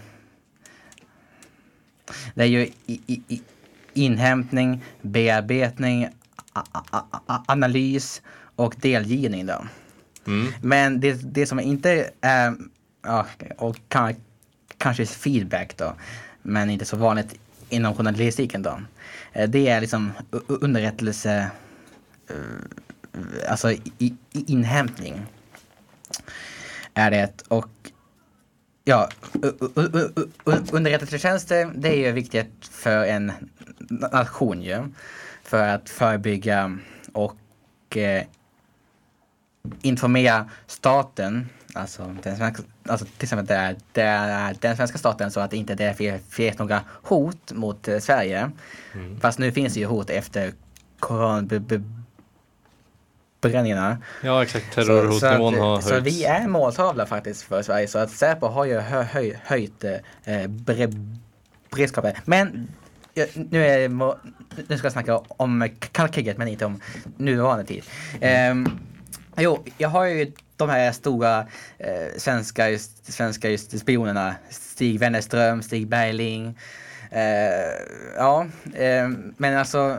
det 2.34 2.42
är 2.42 2.46
ju 2.46 2.60
i, 2.86 3.00
i, 3.06 3.22
i, 3.28 3.42
inhämtning, 3.94 4.84
bearbetning, 5.02 6.08
a, 6.52 6.62
a, 6.72 7.02
a, 7.26 7.44
analys 7.46 8.22
och 8.56 8.74
delgivning 8.78 9.46
då. 9.46 9.64
Mm. 10.26 10.52
Men 10.62 11.00
det, 11.00 11.34
det 11.34 11.46
som 11.46 11.60
inte 11.60 12.10
är, 12.20 12.54
ja, 13.02 13.26
och 13.58 13.76
kan, 13.88 14.14
kanske 14.78 15.06
feedback 15.06 15.76
då, 15.76 15.94
men 16.46 16.70
inte 16.70 16.84
så 16.84 16.96
vanligt 16.96 17.34
inom 17.68 17.94
journalistiken 17.94 18.62
då. 18.62 18.80
Eh, 19.32 19.48
det 19.48 19.68
är 19.68 19.80
liksom 19.80 20.12
underrättelse, 20.46 21.50
eh, 22.30 23.50
alltså 23.50 23.72
i, 23.72 23.82
i 23.98 24.16
inhämtning. 24.32 25.26
Är 26.94 27.10
det 27.10 27.42
och 27.48 27.70
ja, 28.84 29.08
underrättelsetjänster 30.72 31.72
det 31.74 31.88
är 31.88 32.06
ju 32.06 32.12
viktigt 32.12 32.52
för 32.60 33.04
en 33.04 33.32
nation 34.12 34.62
ju. 34.62 34.84
För 35.42 35.68
att 35.68 35.90
förebygga 35.90 36.78
och 37.12 37.96
eh, 37.96 38.24
informera 39.82 40.50
staten, 40.66 41.48
alltså, 41.74 42.16
den 42.22 42.36
svenska, 42.36 42.62
alltså 42.88 43.06
till 43.06 43.22
exempel 43.24 43.46
det 43.46 43.54
är, 43.54 43.76
det 43.92 44.02
är 44.02 44.56
den 44.60 44.76
svenska 44.76 44.98
staten 44.98 45.30
så 45.30 45.40
att 45.40 45.52
inte 45.52 45.74
det 45.74 45.94
fi- 45.94 46.18
finns 46.30 46.58
några 46.58 46.80
hot 47.02 47.52
mot 47.52 47.88
eh, 47.88 47.98
Sverige. 47.98 48.50
Fast 49.20 49.38
nu 49.38 49.52
finns 49.52 49.74
det 49.74 49.80
ju 49.80 49.86
hot 49.86 50.10
efter 50.10 50.52
koranbränningarna. 50.98 53.98
Ja 54.22 54.42
exakt, 54.42 54.74
terrorhotnivån 54.74 55.54
har 55.58 55.78
att, 55.78 55.84
så 55.84 55.90
höjts. 55.94 56.06
vi 56.06 56.24
är 56.24 56.48
måltavla 56.48 57.06
faktiskt 57.06 57.42
för 57.42 57.62
Sverige. 57.62 57.88
Så 57.88 57.98
att 57.98 58.10
Säpo 58.10 58.46
har 58.46 58.64
ju 58.64 58.78
hö, 58.80 59.02
höj, 59.02 59.38
höjt 59.44 59.84
eh, 60.24 60.46
bre, 60.46 60.88
beredskapen. 61.70 62.14
Men 62.24 62.68
nu, 63.34 63.66
är, 63.66 63.88
nu 64.68 64.78
ska 64.78 64.86
jag 64.86 64.92
snacka 64.92 65.18
om 65.18 65.68
kalla 65.92 66.08
kriget 66.08 66.38
men 66.38 66.48
inte 66.48 66.64
om 66.64 66.80
nuvarande 67.16 67.64
tid. 67.64 67.82
Ehm, 68.20 68.78
Jo, 69.36 69.64
jag 69.78 69.88
har 69.88 70.04
ju 70.04 70.32
de 70.56 70.68
här 70.68 70.92
stora 70.92 71.46
eh, 71.78 72.16
svenska, 72.16 72.70
just, 72.70 73.12
svenska 73.12 73.50
just 73.50 73.78
spionerna. 73.78 74.34
Stig 74.50 74.98
Wennerström, 75.00 75.62
Stig 75.62 75.88
Bergling. 75.88 76.58
Eh, 77.10 77.22
ja, 78.16 78.46
eh, 78.74 79.08
men 79.36 79.56
alltså 79.56 79.98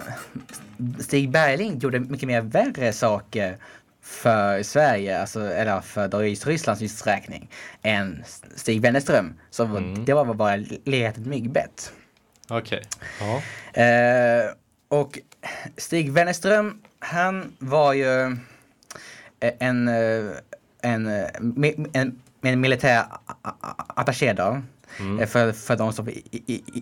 Stig 1.00 1.30
Bergling 1.30 1.80
gjorde 1.80 2.00
mycket 2.00 2.28
mer 2.28 2.42
värre 2.42 2.94
saker 2.94 3.58
för 4.02 4.64
Sverige, 4.64 5.22
alltså, 5.22 5.52
eller 5.52 5.82
för 5.82 6.08
Rysslands 6.46 7.06
räkning, 7.08 7.50
än 7.82 8.24
Stig 8.56 8.82
Wennerström. 8.82 9.34
Så 9.50 9.64
Mm. 9.64 10.06
det 10.06 10.14
var 10.14 10.34
bara 10.34 10.56
legat 10.86 11.18
ett 11.18 11.26
myggbett. 11.26 11.92
Okej. 12.50 12.82
Ja. 13.20 13.42
Eh, 13.82 14.52
och 14.88 15.20
Stig 15.78 16.12
Wennerström, 16.12 16.82
han 17.00 17.54
var 17.60 17.94
ju 17.94 18.38
en, 19.60 19.88
eh, 19.88 20.32
en, 20.82 21.08
eh, 21.08 21.28
en, 21.94 22.20
en 22.42 22.62
militär 22.62 23.04
attaché 23.96 24.34
då. 24.34 24.62
Mm. 25.00 25.20
Eh, 25.20 25.28
För, 25.28 25.52
för 25.52 25.76
de 25.76 25.94
som 25.94 26.10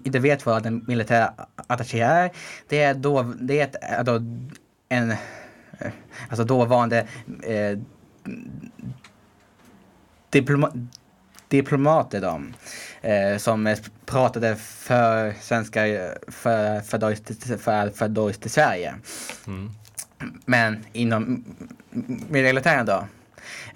inte 0.04 0.20
vet 0.20 0.46
vad 0.46 0.66
en 0.66 0.86
militär 0.88 1.30
attaché 1.68 2.00
är. 2.00 2.32
Det 2.68 2.84
är 2.84 2.94
då, 2.94 3.24
det 3.24 3.78
är 3.82 4.04
då 4.04 4.22
en, 4.90 5.14
alltså 6.30 6.44
dåvarande 6.44 7.08
eh, 7.44 7.80
diploma, 10.30 10.72
diplomater 11.48 12.22
då, 12.22 12.42
eh, 13.10 13.38
som 13.38 13.76
pratade 14.06 14.56
för 14.56 15.34
svenska, 15.42 15.82
för, 16.28 16.80
för, 16.82 16.98
Deutsche- 16.98 17.58
för, 17.58 17.90
för 17.90 18.08
Deutsche 18.08 18.50
Sverige. 18.50 18.96
Mm. 19.48 19.72
Men 20.46 20.86
inom 20.94 21.46
militären 22.30 22.86
då. 22.86 23.08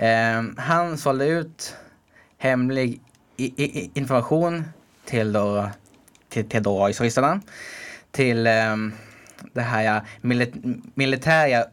Eh, 0.06 0.44
han 0.58 0.98
sålde 0.98 1.28
ut 1.28 1.76
hemlig 2.38 3.02
i, 3.38 3.64
i, 3.64 3.92
information 3.94 4.64
till 5.06 5.34
då, 5.34 5.70
till, 6.30 6.50
till 6.50 6.64
då 6.64 6.88
ryssarna. 6.88 7.42
Till 8.12 8.48
eh, 8.48 8.76
det 9.54 9.62
här 9.62 10.02
milit, 10.22 10.54
militära 10.94 11.66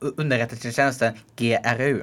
underrättelsetjänsten 0.00 1.14
GRU. 1.36 2.02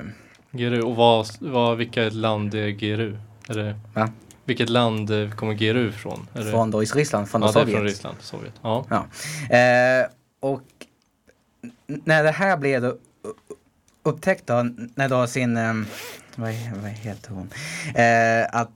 GRU, 0.51 0.81
och 0.81 0.95
vad, 0.95 1.27
vad, 1.39 1.77
vilka 1.77 2.09
land 2.09 2.53
är 2.53 2.67
GRU? 2.69 3.17
Är 3.49 3.53
det, 3.53 3.79
Va? 3.93 4.09
vilket 4.45 4.69
land 4.69 5.09
kommer 5.35 5.53
GRU 5.53 5.89
ifrån? 5.89 6.27
Är 6.33 6.51
Från 6.51 6.71
då 6.71 6.79
Ryssland, 6.79 7.29
från 7.29 7.41
ja, 7.41 7.47
Sovjet. 7.47 7.75
från 7.75 7.83
Ryssland, 7.83 8.17
Sovjet. 8.19 8.53
Ja. 8.61 8.85
Ja. 8.89 9.05
Eh, 9.57 10.05
och 10.39 10.63
när 11.87 12.23
det 12.23 12.31
här 12.31 12.57
blev 12.57 12.81
då 12.81 12.97
upptäckt 14.09 14.47
då, 14.47 14.69
när 14.95 15.09
då 15.09 15.27
sin, 15.27 15.57
eh, 15.57 15.73
vad, 16.35 16.53
vad 16.81 16.91
heter 16.91 17.31
hon, 17.31 17.49
eh, 17.95 18.61
att 18.61 18.71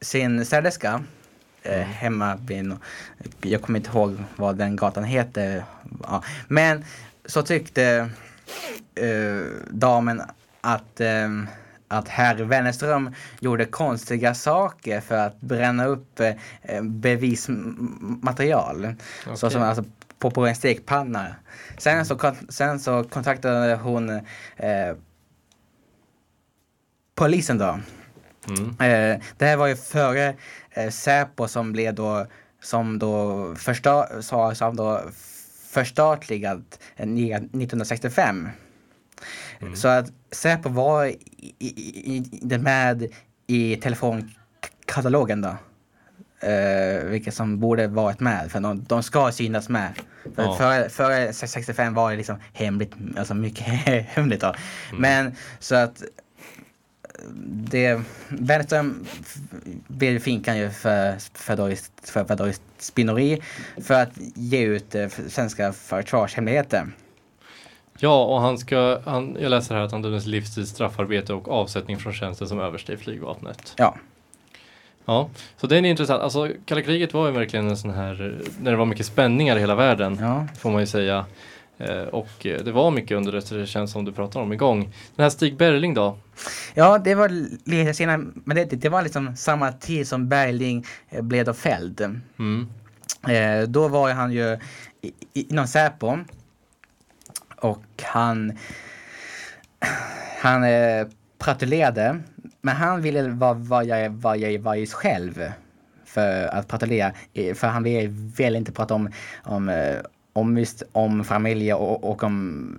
sin 0.00 0.46
städerska 0.46 1.02
eh, 1.62 1.80
hemma 1.80 2.36
vid, 2.36 2.76
jag 3.40 3.62
kommer 3.62 3.78
inte 3.78 3.90
ihåg 3.90 4.16
vad 4.36 4.56
den 4.56 4.76
gatan 4.76 5.04
heter, 5.04 5.64
ja. 6.02 6.22
men 6.48 6.84
så 7.24 7.42
tyckte 7.42 8.10
eh, 8.94 9.42
damen 9.70 10.22
att 10.60 11.00
eh, 11.00 11.28
att 11.88 12.08
herr 12.08 12.34
Wennerström 12.34 13.14
gjorde 13.40 13.64
konstiga 13.64 14.34
saker 14.34 15.00
för 15.00 15.16
att 15.16 15.40
bränna 15.40 15.86
upp 15.86 16.20
eh, 16.20 16.34
bevismaterial. 16.82 18.94
Så 19.24 19.30
Okej. 19.30 19.50
som 19.50 19.62
alltså 19.62 19.84
på, 20.18 20.30
på 20.30 20.46
en 20.46 20.54
stekpanna. 20.54 21.34
Sen 21.78 22.06
så, 22.06 22.34
sen 22.48 22.80
så 22.80 23.04
kontaktade 23.04 23.74
hon 23.76 24.10
eh, 24.56 24.96
polisen 27.14 27.58
då. 27.58 27.80
Mm. 28.48 28.68
Eh, 28.68 29.20
det 29.38 29.46
här 29.46 29.56
var 29.56 29.66
ju 29.66 29.76
före 29.76 30.34
eh, 30.70 30.90
Säpo 30.90 31.48
som 31.48 31.72
blev 31.72 31.94
då 31.94 32.26
som 32.62 32.98
då, 32.98 33.54
första, 33.54 34.22
sa- 34.22 34.54
som 34.54 34.76
då 34.76 35.00
förstatligat 35.70 36.80
eh, 36.96 37.08
1965. 37.08 38.48
Så 39.74 39.88
att 39.88 40.12
Säpo 40.30 40.68
var 40.68 41.04
i, 41.04 41.18
i, 41.58 41.66
i, 41.66 42.16
i, 42.54 42.58
med 42.58 43.08
i 43.46 43.76
telefonkatalogen 43.76 45.40
då. 45.40 45.56
Eh, 46.40 47.04
vilket 47.04 47.34
som 47.34 47.60
borde 47.60 47.86
varit 47.86 48.20
med, 48.20 48.50
för 48.50 48.60
de, 48.60 48.84
de 48.84 49.02
ska 49.02 49.32
synas 49.32 49.68
med. 49.68 49.92
För, 50.34 50.42
Ja. 50.42 50.54
före, 50.54 50.88
före 50.88 51.32
65 51.32 51.94
var 51.94 52.10
det 52.10 52.16
liksom 52.16 52.36
hemligt, 52.52 52.92
alltså 53.18 53.34
mycket 53.34 53.64
hemligt 54.08 54.40
då. 54.40 54.54
Men 54.92 55.32
så 55.58 55.74
att 55.74 56.02
det, 57.46 58.00
Wennerström 58.28 59.04
f- 59.20 59.36
blev 59.88 60.18
finkan 60.18 60.58
ju 60.58 60.70
för, 60.70 61.14
för, 61.34 61.56
Doris, 61.56 61.90
för, 62.02 62.24
för 62.24 62.36
Doris 62.36 62.60
spioneri 62.78 63.42
för 63.82 63.94
att 63.94 64.10
ge 64.34 64.60
ut 64.62 64.94
eh, 64.94 65.08
svenska 65.28 65.72
försvarshemligheter. 65.72 66.86
Ja, 67.98 68.24
och 68.24 68.40
han 68.40 68.58
ska, 68.58 69.00
han, 69.04 69.36
jag 69.40 69.50
läser 69.50 69.74
här 69.74 69.82
att 69.82 69.92
han 69.92 70.02
dömdes 70.02 70.26
livstids 70.26 70.70
straffarbete 70.70 71.32
och 71.34 71.48
avsättning 71.48 71.98
från 71.98 72.12
tjänsten 72.12 72.48
som 72.48 72.60
överste 72.60 72.92
i 72.92 72.96
flygvapnet. 72.96 73.74
Ja. 73.76 73.96
Ja, 75.08 75.28
så 75.56 75.66
det 75.66 75.76
är 75.76 75.82
intressant. 75.84 76.22
Alltså 76.22 76.50
kalla 76.64 76.82
kriget 76.82 77.14
var 77.14 77.26
ju 77.26 77.32
verkligen 77.32 77.68
en 77.68 77.76
sån 77.76 77.90
här, 77.90 78.40
när 78.60 78.70
det 78.70 78.76
var 78.76 78.86
mycket 78.86 79.06
spänningar 79.06 79.56
i 79.56 79.60
hela 79.60 79.74
världen, 79.74 80.18
Ja. 80.20 80.46
får 80.58 80.70
man 80.70 80.80
ju 80.80 80.86
säga. 80.86 81.26
Eh, 81.78 82.02
och 82.02 82.46
eh, 82.46 82.60
det 82.64 82.72
var 82.72 82.90
mycket 82.90 83.16
underrättelsetjänst 83.16 83.92
som 83.92 84.04
du 84.04 84.12
pratar 84.12 84.40
om 84.40 84.52
igång. 84.52 84.82
Den 85.16 85.22
här 85.22 85.30
Stig 85.30 85.56
Bergling 85.56 85.94
då? 85.94 86.18
Ja, 86.74 86.98
det 86.98 87.14
var 87.14 87.28
lite 87.70 87.94
senare, 87.94 88.18
men 88.44 88.56
det, 88.56 88.64
det 88.64 88.88
var 88.88 89.02
liksom 89.02 89.36
samma 89.36 89.72
tid 89.72 90.08
som 90.08 90.28
Bergling 90.28 90.84
eh, 91.08 91.22
blev 91.22 91.44
då 91.44 91.52
fälld. 91.54 92.20
Mm. 92.38 92.68
Eh, 93.28 93.68
då 93.68 93.88
var 93.88 94.10
han 94.12 94.32
ju 94.32 94.58
inom 95.32 95.66
Säpo. 95.66 96.18
Och 97.56 97.84
han, 98.02 98.58
han 100.40 100.64
eh, 100.64 101.06
pratulerade. 101.38 102.20
Men 102.60 102.76
han 102.76 103.02
ville 103.02 103.28
vara 103.28 103.54
vad 103.54 103.86
jag, 103.86 104.10
vad 104.10 104.38
jag 104.38 104.58
var 104.58 104.74
just 104.74 104.92
själv. 104.92 105.52
För 106.04 106.46
att 106.46 106.68
pratulera. 106.68 107.12
För 107.54 107.66
han 107.66 107.82
ville 107.82 108.08
väl 108.36 108.56
inte 108.56 108.72
prata 108.72 108.94
om, 108.94 109.10
om, 109.42 109.68
eh, 109.68 109.96
om, 110.32 110.58
just, 110.58 110.82
om 110.92 111.24
familj 111.24 111.74
och, 111.74 112.04
och 112.04 112.22
om 112.22 112.74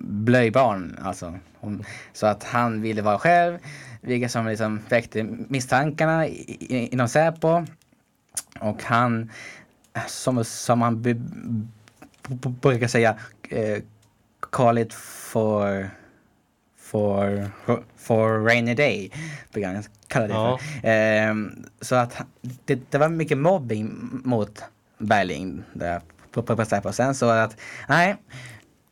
blöjbarn. 0.00 0.98
Alltså. 1.02 1.38
Om, 1.60 1.82
så 2.12 2.26
att 2.26 2.44
han 2.44 2.82
ville 2.82 3.02
vara 3.02 3.18
själv. 3.18 3.58
Vilket 4.00 4.30
som 4.30 4.46
liksom 4.46 4.80
väckte 4.88 5.22
misstankarna 5.48 6.26
inom 6.68 7.08
Säpo. 7.08 7.64
Och 8.60 8.82
han, 8.82 9.30
som, 10.06 10.44
som 10.44 10.82
han 10.82 11.02
brukar 12.60 12.86
säga, 12.86 13.16
eh, 13.50 13.82
call 14.50 14.78
it 14.78 14.94
for, 14.94 15.90
for, 16.90 17.50
for 17.96 18.44
rainy 18.44 18.74
day. 18.74 19.10
Brukar 19.52 19.74
han 19.74 19.82
kalla 20.08 20.26
det 20.26 20.32
Ja. 20.34 20.58
för. 20.58 20.88
Ehm, 20.88 21.66
så 21.80 21.94
att 21.94 22.16
det, 22.64 22.80
det 22.90 22.98
var 22.98 23.08
mycket 23.08 23.38
mobbing 23.38 24.10
mot 24.24 24.62
Berling 24.98 25.62
där 25.72 26.00
på, 26.32 26.42
på, 26.42 26.56
på 26.56 26.64
Säpo. 26.64 26.92
Sen 26.92 27.14
så 27.14 27.28
att, 27.28 27.56
nej, 27.88 28.16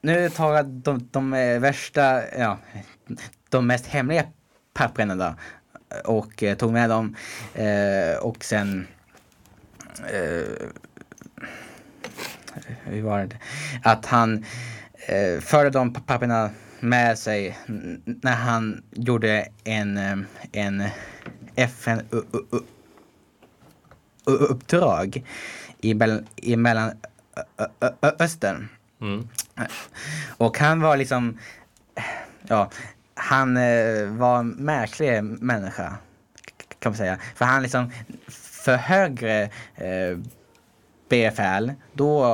nu 0.03 0.31
tar 0.31 0.55
jag 0.57 0.67
de, 0.67 1.09
de 1.11 1.35
eh, 1.35 1.59
värsta, 1.61 2.23
ja, 2.39 2.59
de 3.49 3.67
mest 3.67 3.87
hemliga 3.87 4.25
pappren 4.75 5.19
då 5.19 5.35
och 6.05 6.43
eh, 6.43 6.57
tog 6.57 6.73
med 6.73 6.91
dem 6.91 7.17
eh, 7.55 8.19
och 8.23 8.45
sen 8.45 8.87
eh, 10.13 10.67
hur 12.85 13.03
var 13.03 13.27
det? 13.27 13.37
Att 13.83 14.07
han 14.07 14.45
eh, 15.09 15.41
förde 15.41 15.71
de 15.71 15.95
papperna 15.95 16.51
med 16.81 17.19
sig 17.19 17.59
när 18.05 18.35
han 18.35 18.83
gjorde 18.93 19.49
en, 19.65 20.27
en 20.53 20.83
FN 21.57 22.01
u- 22.11 22.23
u- 22.33 22.45
u- 22.53 22.63
u- 24.27 24.31
uppdrag 24.49 25.25
i, 25.81 25.95
i 26.37 26.57
mellan 26.57 26.91
Ö- 27.37 27.67
Ö- 27.81 27.91
Ö- 28.01 28.13
Östern. 28.19 28.69
Mm. 29.01 29.29
Och 30.37 30.59
han 30.59 30.81
var 30.81 30.97
liksom, 30.97 31.39
ja, 32.47 32.71
han 33.15 33.57
eh, 33.57 34.07
var 34.09 34.39
en 34.39 34.49
märklig 34.49 35.25
människa. 35.25 35.97
Kan 36.79 36.93
man 36.93 36.97
säga. 36.97 37.19
För 37.35 37.45
han 37.45 37.63
liksom, 37.63 37.93
för 38.29 38.77
högre 38.77 39.43
eh, 39.75 40.19
befäl, 41.09 41.73
då, 41.93 42.27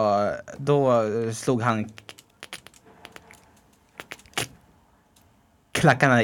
då 0.57 1.02
slog 1.33 1.62
han 1.62 1.88
klackarna 5.84 6.22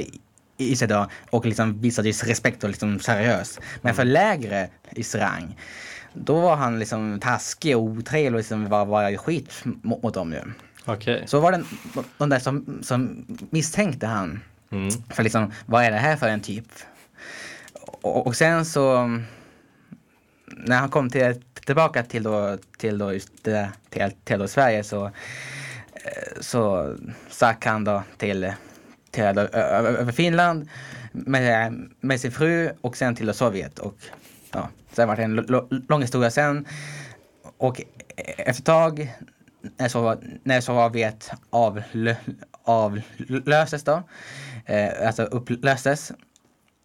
i- 0.56 0.76
sig 0.76 0.88
då 0.88 1.06
och 1.30 1.46
liksom 1.46 1.80
visade 1.80 2.10
respekt 2.10 2.64
och 2.64 2.70
liksom 2.70 3.00
seriös. 3.00 3.58
Men 3.82 3.94
för 3.94 4.04
lägre 4.04 4.68
i 4.90 5.02
rang, 5.02 5.56
då 6.14 6.40
var 6.40 6.56
han 6.56 6.78
liksom 6.78 7.20
taskig 7.20 7.76
och 7.76 7.82
otrevlig 7.82 8.32
och 8.32 8.38
liksom 8.38 8.68
var, 8.68 8.84
var 8.84 9.16
skit 9.16 9.52
mot, 9.64 10.02
mot 10.02 10.14
dem 10.14 10.32
ju. 10.32 10.40
Okej. 10.84 11.24
Så 11.26 11.40
var 11.40 11.52
det 11.52 11.64
de 12.18 12.28
där 12.28 12.38
som, 12.38 12.78
som 12.82 13.26
misstänkte 13.50 14.06
han. 14.06 14.40
Mm. 14.72 14.90
För 15.10 15.22
liksom, 15.22 15.52
vad 15.66 15.84
är 15.84 15.90
det 15.90 15.96
här 15.96 16.16
för 16.16 16.28
en 16.28 16.40
typ? 16.40 16.66
Och, 18.02 18.26
och 18.26 18.36
sen 18.36 18.64
så 18.64 19.06
när 20.46 20.78
han 20.78 20.88
kom 20.88 21.10
till, 21.10 21.42
tillbaka 21.66 22.02
till 22.02 22.22
då, 22.22 22.58
till 22.78 22.98
då 22.98 23.12
just 23.12 23.44
det, 23.44 23.68
till, 23.90 24.10
till 24.24 24.38
då 24.38 24.48
Sverige 24.48 24.84
så, 24.84 25.04
eh, 25.94 26.40
så 26.40 26.94
stack 27.30 27.66
han 27.66 27.84
då 27.84 28.02
till, 28.18 28.52
ö- 29.18 29.48
över 29.98 30.12
Finland 30.12 30.68
med, 31.12 31.74
med 32.00 32.20
sin 32.20 32.32
fru 32.32 32.70
och 32.80 32.96
sen 32.96 33.16
till 33.16 33.34
Sovjet. 33.34 33.78
Och 33.78 33.96
ja, 34.52 34.68
sen 34.92 35.08
var 35.08 35.16
det 35.16 35.22
en 35.22 35.46
lång 35.88 36.00
historia 36.00 36.30
sen. 36.30 36.66
Och 37.58 37.82
efter 38.16 38.50
ett 38.50 38.64
tag 38.64 39.14
när 39.76 39.88
så, 39.88 40.16
när 40.42 40.60
Sovjet 40.60 41.30
avlö, 41.50 42.14
avlöstes 42.62 43.84
då, 43.84 44.02
eh, 44.66 45.06
alltså 45.06 45.22
upplöstes, 45.22 46.12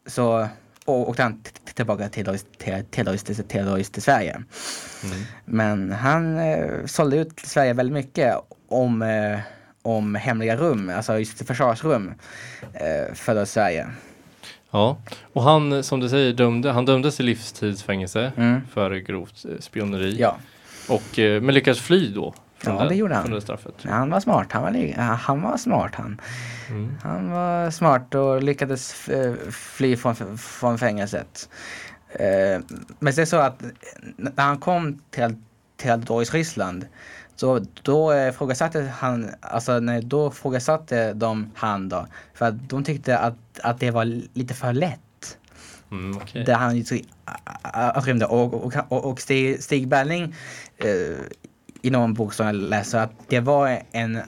så 0.08 0.48
och 0.86 1.10
åkte 1.10 1.24
han 1.24 1.42
tillbaka 1.74 2.10
till, 2.10 2.26
till, 2.58 2.86
till, 2.90 3.44
till, 3.92 4.02
Sverige. 4.02 4.34
Mm. 4.34 4.46
Men 5.46 5.92
han 5.92 6.40
eh, 6.40 6.86
sålde 6.86 7.18
ut 7.18 7.40
Sverige 7.40 7.74
väldigt 7.74 7.94
mycket 7.94 8.36
om, 8.68 9.02
eh, 9.02 9.40
om 9.86 10.16
hemliga 10.16 10.56
rum, 10.56 10.92
alltså 10.96 11.20
just 11.20 11.48
försvarsrum 11.48 12.14
eh, 12.74 13.14
för 13.14 13.46
Sverige. 13.46 13.88
Ja, 14.72 14.98
och 15.34 15.44
han 15.44 15.84
som 15.84 16.00
du 16.00 16.10
säger 16.10 16.34
dömde, 16.34 16.72
han 16.72 16.86
dömdes 16.86 17.16
till 17.16 17.26
livstidsfängelse 17.26 18.32
Mm. 18.38 18.62
för 18.74 18.96
grovt 18.96 19.46
eh, 19.46 19.60
spioneri. 19.60 20.16
Ja. 20.20 20.38
Och, 20.90 21.20
eh, 21.20 21.42
men 21.42 21.56
lyckades 21.56 21.80
fly 21.80 22.14
då. 22.14 22.34
Ja, 22.66 22.86
det 22.90 22.96
gjorde 22.96 23.16
han. 23.16 23.32
Det. 23.32 23.90
Han 23.90 24.10
var 24.10 24.20
smart, 24.20 24.48
han 24.52 24.64
var, 24.64 25.02
han 25.02 25.42
var 25.42 25.58
smart 25.58 25.96
han. 25.96 26.22
Mm. 26.70 26.98
Han 27.04 27.32
var 27.32 27.72
smart 27.72 28.16
och 28.16 28.44
lyckades 28.44 29.10
eh, 29.10 29.34
fly 29.52 29.96
från, 29.96 30.38
från 30.38 30.78
fängelset. 30.78 31.50
Men 33.00 33.14
det 33.16 33.18
är 33.22 33.26
så 33.26 33.38
att 33.38 33.64
när 34.18 34.44
han 34.44 34.58
kom 34.58 35.00
till, 35.12 35.36
till 35.78 35.90
i 35.92 36.26
Ryssland 36.26 36.86
så 37.36 37.66
då 37.84 38.12
eh, 38.12 38.30
ifrågasatte 38.30 38.94
han, 39.00 39.30
alltså 39.42 39.80
nej, 39.80 40.02
då 40.02 40.28
ifrågasatte 40.28 41.14
de 41.14 41.52
han 41.56 41.90
då. 41.90 42.08
För 42.34 42.46
att 42.46 42.70
de 42.70 42.84
tyckte 42.84 43.18
att, 43.18 43.36
att 43.64 43.80
det 43.80 43.92
var 43.92 44.06
lite 44.34 44.54
för 44.54 44.74
lätt. 44.74 45.38
Mm, 45.92 46.18
okej. 46.18 46.44
Där 46.44 46.54
han 46.56 46.84
rymde. 48.06 48.26
Och, 48.26 48.54
och, 48.54 48.74
och, 48.90 49.06
och 49.06 49.22
Stig, 49.22 49.64
Stig 49.64 49.88
Berling 49.88 50.36
eh, 50.78 51.18
i 51.82 51.90
någon 51.90 52.14
bok 52.14 52.34
som 52.34 52.46
jag 52.46 52.56
läser 52.56 53.00
att 53.00 53.12
det 53.28 53.40
var 53.40 53.80
en 53.92 54.20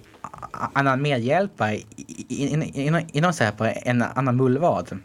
annan 0.74 1.02
medhjälpare 1.02 1.76
i- 1.76 1.86
i- 2.28 2.48
in- 2.48 2.64
inom, 2.64 3.02
inom 3.14 3.34
Säpo, 3.34 3.66
en 3.76 4.02
annan 4.02 4.36
mullvad. 4.36 5.00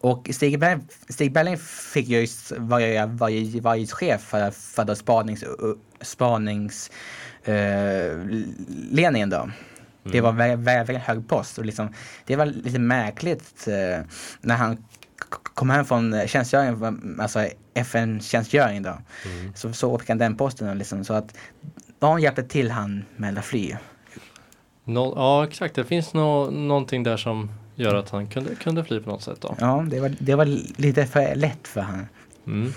Och 0.00 0.28
Stig 0.32 0.58
Berling, 0.58 0.88
Stig 1.08 1.32
Berling 1.32 1.56
fick 1.58 2.08
ju 2.08 2.20
just 2.20 2.52
vara, 2.58 3.06
vara 3.06 3.76
just 3.76 3.92
chef 3.92 4.20
för, 4.20 4.50
för 4.50 4.84
då 4.84 4.94
spanings, 6.04 6.90
spanings 8.92 9.22
eh, 9.22 9.28
då. 9.28 9.50
Det 10.10 10.20
var 10.20 10.32
väldigt, 10.32 10.58
väldigt, 10.58 10.88
väldigt 10.88 11.04
hög 11.04 11.28
post 11.28 11.58
och 11.58 11.64
liksom, 11.64 11.92
det 12.26 12.36
var 12.36 12.46
lite 12.46 12.78
märkligt 12.78 13.68
eh, 13.68 14.06
när 14.40 14.56
han 14.56 14.84
kom 15.54 15.70
hem 15.70 15.84
från 15.84 16.28
tjänstgöring, 16.28 16.98
alltså 17.20 17.48
FN-tjänstgöring 17.74 18.82
då. 18.82 18.98
Så, 19.54 19.72
så 19.72 19.98
fick 19.98 20.08
han 20.08 20.18
den 20.18 20.36
posten 20.36 20.68
och 20.68 20.76
liksom, 20.76 21.04
så 21.04 21.14
att 21.14 21.36
de 21.98 22.20
hjälpte 22.20 22.42
till 22.42 22.70
han 22.70 23.04
med 23.16 23.38
att 23.38 23.44
fly. 23.44 23.76
Nå- 24.84 25.12
ja, 25.16 25.44
exakt. 25.44 25.74
Det 25.74 25.84
finns 25.84 26.14
nå 26.14 26.50
någonting 26.50 27.02
där 27.02 27.16
som 27.16 27.50
gör 27.74 27.94
att 27.94 28.10
han 28.10 28.26
kunde, 28.26 28.54
kunde 28.54 28.84
fly 28.84 29.00
på 29.00 29.10
något 29.10 29.22
sätt 29.22 29.40
då. 29.40 29.56
Ja, 29.60 29.84
det 29.88 30.00
var, 30.00 30.12
det 30.18 30.34
var 30.34 30.44
lite 30.80 31.06
för 31.06 31.34
lätt 31.34 31.68
för 31.68 31.80
han. 31.80 32.06
Mm. 32.46 32.72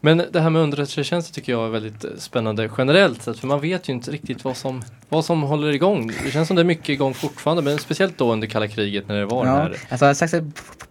Men 0.00 0.22
det 0.32 0.40
här 0.40 0.50
med 0.50 0.62
underrättelsetjänster 0.62 1.34
tycker 1.34 1.52
jag 1.52 1.66
är 1.66 1.70
väldigt 1.70 2.04
eh, 2.04 2.10
spännande 2.18 2.70
generellt 2.78 3.22
sett 3.22 3.38
för 3.38 3.46
man 3.46 3.60
vet 3.60 3.88
ju 3.88 3.92
inte 3.92 4.10
riktigt 4.10 4.44
vad 4.44 4.56
som, 4.56 4.82
vad 5.08 5.24
som 5.24 5.42
håller 5.42 5.72
igång. 5.72 6.06
Det 6.24 6.30
känns 6.30 6.48
som 6.48 6.56
det 6.56 6.62
är 6.62 6.64
mycket 6.64 6.88
igång 6.88 7.14
fortfarande 7.14 7.62
men 7.62 7.78
speciellt 7.78 8.18
då 8.18 8.32
under 8.32 8.46
kalla 8.46 8.68
kriget 8.68 9.08
när 9.08 9.14
det 9.14 9.26
var 9.26 9.46
Ja, 9.46 9.52
här 9.52 9.76
alltså 10.04 10.40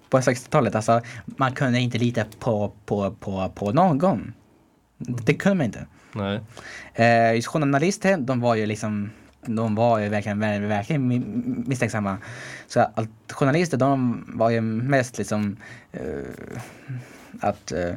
på 0.10 0.18
60-talet, 0.18 0.76
alltså 0.76 1.02
man 1.26 1.52
kunde 1.52 1.80
inte 1.80 1.98
lita 1.98 2.26
på, 2.40 2.74
på, 2.86 3.12
på, 3.12 3.52
på 3.56 3.72
någon. 3.72 4.34
Det 4.98 5.34
kunde 5.34 5.56
man 5.56 5.66
inte. 5.66 5.86
Nej. 6.14 6.40
Eh, 6.94 7.42
journalister, 7.42 8.18
de 8.18 8.42
var 8.42 8.56
ju 8.56 8.66
liksom 8.66 9.10
de 9.46 9.76
var 9.76 10.00
ju 10.00 10.10
verkligen, 10.10 10.40
verkligen, 10.40 10.70
verkligen 10.70 11.12
mi- 11.12 11.64
misstänksamma. 11.68 12.18
Så 12.68 12.80
att 12.80 13.10
journalister, 13.32 13.78
de 13.78 14.24
var 14.28 14.50
ju 14.50 14.62
mest 14.62 15.18
liksom 15.18 15.58
eh, 15.92 16.02
att, 17.40 17.72
eh, 17.72 17.94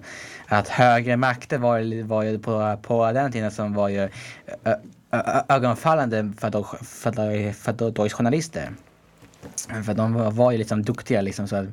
att 0.47 0.68
högre 0.68 1.16
makter 1.16 1.59
var, 1.59 1.78
ju- 1.78 2.03
var 2.03 2.22
ju 2.22 2.39
på, 2.39 2.78
på 2.82 3.12
den 3.12 3.32
tiden 3.32 3.51
som 3.51 3.74
var 3.74 3.89
ju 3.89 4.09
ögonfallande 5.49 6.32
för, 6.39 6.51
då, 6.51 6.64
för, 6.82 7.12
då, 7.12 7.53
för 7.53 7.72
då, 7.72 7.91
då 7.91 8.09
journalister. 8.09 8.70
För 9.84 9.95
de 9.95 10.14
var, 10.14 10.30
var 10.30 10.53
ju 10.53 10.59
liksom 10.59 10.82
duktiga 10.82 11.20
liksom 11.20 11.49
så 11.49 11.57
att, 11.57 11.66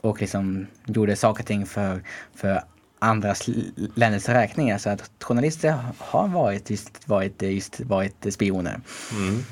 och 0.00 0.20
liksom 0.20 0.66
gjorde 0.86 1.16
saker 1.16 1.42
och 1.42 1.46
ting 1.46 1.66
för, 1.66 2.02
för 2.34 2.62
andras 2.98 3.48
länders 3.94 4.28
räkningar. 4.28 4.78
Så 4.78 4.90
att 4.90 5.10
journalister 5.20 5.78
har 5.98 6.28
varit 6.28 6.70
just, 6.70 7.08
varit, 7.08 7.42
just, 7.42 7.80
varit 7.80 8.26
spioner. 8.34 8.80
Mm. 9.12 9.44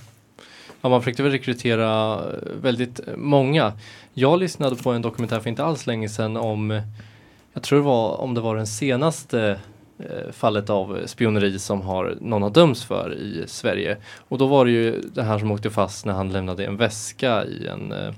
Ja, 0.81 0.89
man 0.89 1.01
försökte 1.03 1.23
väl 1.23 1.33
rekrytera 1.33 2.21
väldigt 2.63 3.01
många. 3.17 3.73
Jag 4.15 4.39
lyssnade 4.39 4.77
på 4.77 4.93
en 4.93 5.03
dokumentär 5.03 5.41
för 5.41 5.51
inte 5.51 5.65
alls 5.65 5.87
länge 5.87 6.09
sedan 6.09 6.37
om, 6.37 6.83
jag 7.57 7.63
tror 7.63 7.79
det 7.79 7.85
var 7.85 8.21
om 8.21 8.35
det 8.35 8.41
var 8.41 8.57
den 8.57 8.67
senaste 8.67 9.59
eh, 9.99 10.33
fallet 10.33 10.71
av 10.71 10.99
spioneri 11.07 11.59
som 11.59 11.81
har, 11.83 12.17
någon 12.21 12.43
har 12.43 12.51
dömts 12.51 12.85
för 12.85 13.15
i 13.15 13.45
Sverige. 13.47 13.97
Och 14.29 14.39
då 14.39 14.47
var 14.47 14.65
det 14.65 14.71
ju 14.71 15.01
det 15.15 15.23
här 15.23 15.39
som 15.39 15.51
åkte 15.51 15.71
fast 15.71 16.07
när 16.07 16.13
han 16.13 16.33
lämnade 16.33 16.65
en 16.65 16.77
väska 16.77 17.45
i 17.45 17.67
en 17.67 17.93
eh, 17.93 18.15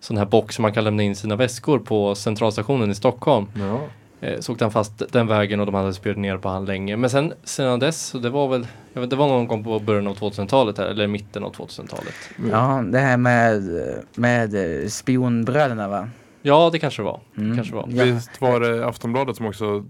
sån 0.00 0.16
här 0.16 0.24
box 0.24 0.54
som 0.54 0.62
man 0.62 0.72
kan 0.72 0.84
lämna 0.84 1.02
in 1.02 1.16
sina 1.16 1.36
väskor 1.36 1.78
på 1.78 2.14
centralstationen 2.14 2.90
i 2.90 2.94
Stockholm. 2.94 3.46
Ja. 3.54 3.80
Eh, 4.28 4.40
så 4.40 4.52
åkte 4.52 4.64
han 4.64 4.72
fast 4.72 5.12
den 5.12 5.26
vägen 5.26 5.60
och 5.60 5.66
de 5.66 5.74
hade 5.74 5.94
spionerat 5.94 6.42
på 6.42 6.48
han 6.48 6.64
länge. 6.64 6.96
Men 6.96 7.10
sen 7.10 7.32
sedan 7.44 7.78
dess, 7.78 8.06
så 8.06 8.18
det 8.18 8.30
var 8.30 8.48
väl, 8.48 8.66
jag 8.92 9.00
vet, 9.00 9.10
det 9.10 9.16
var 9.16 9.28
någon 9.28 9.46
gång 9.46 9.64
på 9.64 9.78
början 9.78 10.06
av 10.06 10.16
2000-talet 10.16 10.78
här, 10.78 10.86
eller 10.86 11.06
mitten 11.06 11.44
av 11.44 11.54
2000-talet. 11.54 12.14
Ja, 12.50 12.84
det 12.92 12.98
här 12.98 13.16
med, 13.16 13.62
med 14.14 14.52
spionbröderna 14.92 15.88
va? 15.88 16.08
Ja, 16.42 16.70
det 16.72 16.78
kanske 16.78 17.02
det 17.02 17.06
var. 17.06 17.20
Mm. 17.36 17.56
Kanske 17.56 17.74
var. 17.74 17.86
Ja. 17.90 18.04
Visst 18.04 18.40
var 18.40 18.60
det 18.60 18.86
Aftonbladet 18.86 19.36
som 19.36 19.46
också 19.46 19.84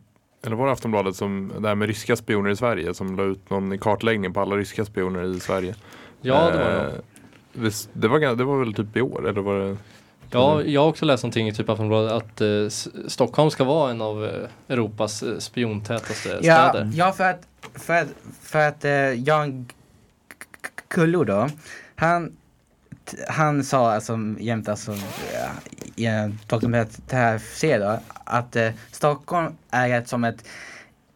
eller 0.46 0.56
var 0.56 0.66
det 0.66 0.72
Aftonbladet 0.72 1.16
som, 1.16 1.52
det 1.60 1.68
här 1.68 1.74
med 1.74 1.88
ryska 1.88 2.16
spioner 2.16 2.50
i 2.50 2.56
Sverige 2.56 2.94
som 2.94 3.16
la 3.16 3.22
ut 3.22 3.50
någon 3.50 3.78
kartläggning 3.78 4.32
på 4.32 4.40
alla 4.40 4.56
ryska 4.56 4.84
spioner 4.84 5.36
i 5.36 5.40
Sverige? 5.40 5.74
Ja, 6.20 6.50
det 6.50 6.58
var 6.58 6.64
det. 6.70 6.80
Eh, 6.80 6.92
visst, 7.52 7.90
det, 7.92 8.08
var, 8.08 8.36
det 8.36 8.44
var 8.44 8.58
väl 8.58 8.74
typ 8.74 8.96
i 8.96 9.00
år? 9.00 9.28
Eller 9.28 9.40
var 9.40 9.58
det? 9.58 9.76
Ja, 10.30 10.62
jag 10.62 10.80
har 10.80 10.88
också 10.88 11.04
läst 11.04 11.22
någonting 11.22 11.48
i 11.48 11.54
typ 11.54 11.68
Aftonbladet 11.68 12.12
att 12.12 12.40
eh, 12.40 12.48
Stockholm 13.08 13.50
ska 13.50 13.64
vara 13.64 13.90
en 13.90 14.00
av 14.02 14.24
eh, 14.24 14.48
Europas 14.68 15.22
eh, 15.22 15.38
spiontätaste 15.38 16.38
Ja, 16.42 16.68
städer. 16.70 16.90
ja 16.94 17.12
för 17.12 17.24
att, 17.24 17.46
för 17.74 17.94
att, 17.94 18.08
för 18.42 18.68
att 18.68 18.84
eh, 18.84 18.92
Jan 19.28 19.66
Kullo 20.88 21.24
då, 21.24 21.48
han, 21.94 22.36
han 23.28 23.64
sa 23.64 23.92
alltså 23.92 24.18
jämt 24.38 24.68
alltså 24.68 24.92
ja, 25.34 25.48
i 25.96 26.06
en 26.06 26.38
dokumentärserie 26.46 27.78
då, 27.78 28.00
att 28.24 28.56
eh, 28.56 28.70
Stockholm 28.90 29.54
är 29.70 29.90
ett, 30.00 30.08
som 30.08 30.24
ett, 30.24 30.44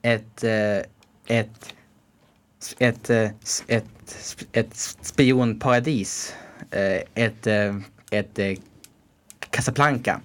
ett, 0.03 0.45
eh, 0.45 0.79
ett, 1.39 1.75
ett, 2.79 3.11
eh, 3.11 3.31
s- 3.43 3.65
ett, 3.67 3.85
ett 4.53 4.77
spionparadis. 5.01 6.35
Eh, 6.71 7.01
Ett, 7.15 7.47
eh, 7.47 7.77
ett 8.11 8.39
eh, 8.39 8.53
Casablanca 9.51 10.21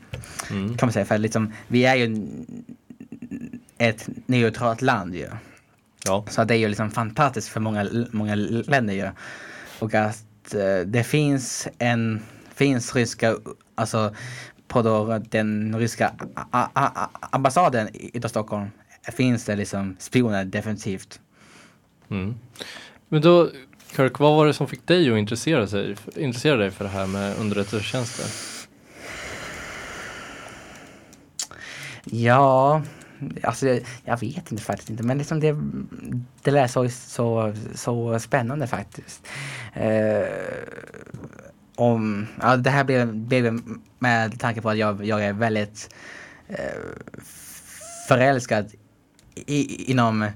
Mm. 0.51 0.77
kan 0.77 0.87
man 0.87 0.93
säga. 0.93 1.05
För 1.05 1.17
liksom, 1.17 1.53
vi 1.67 1.85
är 1.85 1.95
ju 1.95 2.27
ett 3.77 4.09
neutralt 4.25 4.81
land 4.81 5.15
ju. 5.15 5.27
Ja. 6.05 6.25
Så 6.29 6.43
det 6.43 6.55
är 6.55 6.57
ju 6.57 6.67
liksom 6.67 6.91
fantastiskt 6.91 7.47
för 7.47 7.59
många, 7.59 8.05
många 8.11 8.35
länder 8.35 8.93
ju. 8.93 9.09
Och 9.79 9.93
att 9.93 10.15
eh, 10.15 10.21
det 10.85 11.03
finns 11.03 11.67
en, 11.77 12.21
finns 12.55 12.95
ryska, 12.95 13.35
alltså 13.75 14.15
på 14.67 14.81
då 14.81 15.19
den 15.29 15.79
ryska 15.79 16.13
ambassaden 17.31 17.95
i 17.95 18.19
i 18.19 18.29
Stockholm 18.29 18.67
finns 19.13 19.45
det 19.45 19.55
liksom 19.55 19.95
spioner 19.99 20.45
definitivt. 20.45 21.19
Mm. 22.09 22.35
Men 23.09 23.21
då, 23.21 23.49
Kirk, 23.95 24.19
vad 24.19 24.35
var 24.35 24.45
det 24.45 24.53
som 24.53 24.67
fick 24.67 24.87
dig 24.87 25.11
att 25.11 25.17
intressera, 25.17 25.67
sig, 25.67 25.95
intressera 26.15 26.57
dig 26.57 26.71
för 26.71 26.83
det 26.83 26.89
här 26.91 27.07
med 27.07 27.37
underrättelsetjänster? 27.39 28.25
Ja, 32.03 32.81
alltså 33.43 33.67
jag, 33.67 33.81
jag 34.03 34.19
vet 34.19 34.51
inte 34.51 34.63
faktiskt 34.63 34.89
inte 34.89 35.03
men 35.03 35.17
liksom 35.17 35.39
det, 35.39 35.55
det 36.43 36.51
lät 36.51 36.71
så, 36.71 36.89
så, 36.89 37.53
så 37.75 38.19
spännande 38.19 38.67
faktiskt. 38.67 39.27
Eh, 39.73 40.25
om, 41.75 42.27
ja, 42.41 42.57
det 42.57 42.69
här 42.69 42.83
blev, 42.83 43.15
blev 43.15 43.61
med 43.99 44.39
tanke 44.39 44.61
på 44.61 44.69
att 44.69 44.77
jag, 44.77 45.05
jag 45.05 45.23
är 45.23 45.33
väldigt 45.33 45.95
eh, 46.47 46.79
förälskad 48.07 48.71
i, 49.35 49.91
inom 49.91 50.27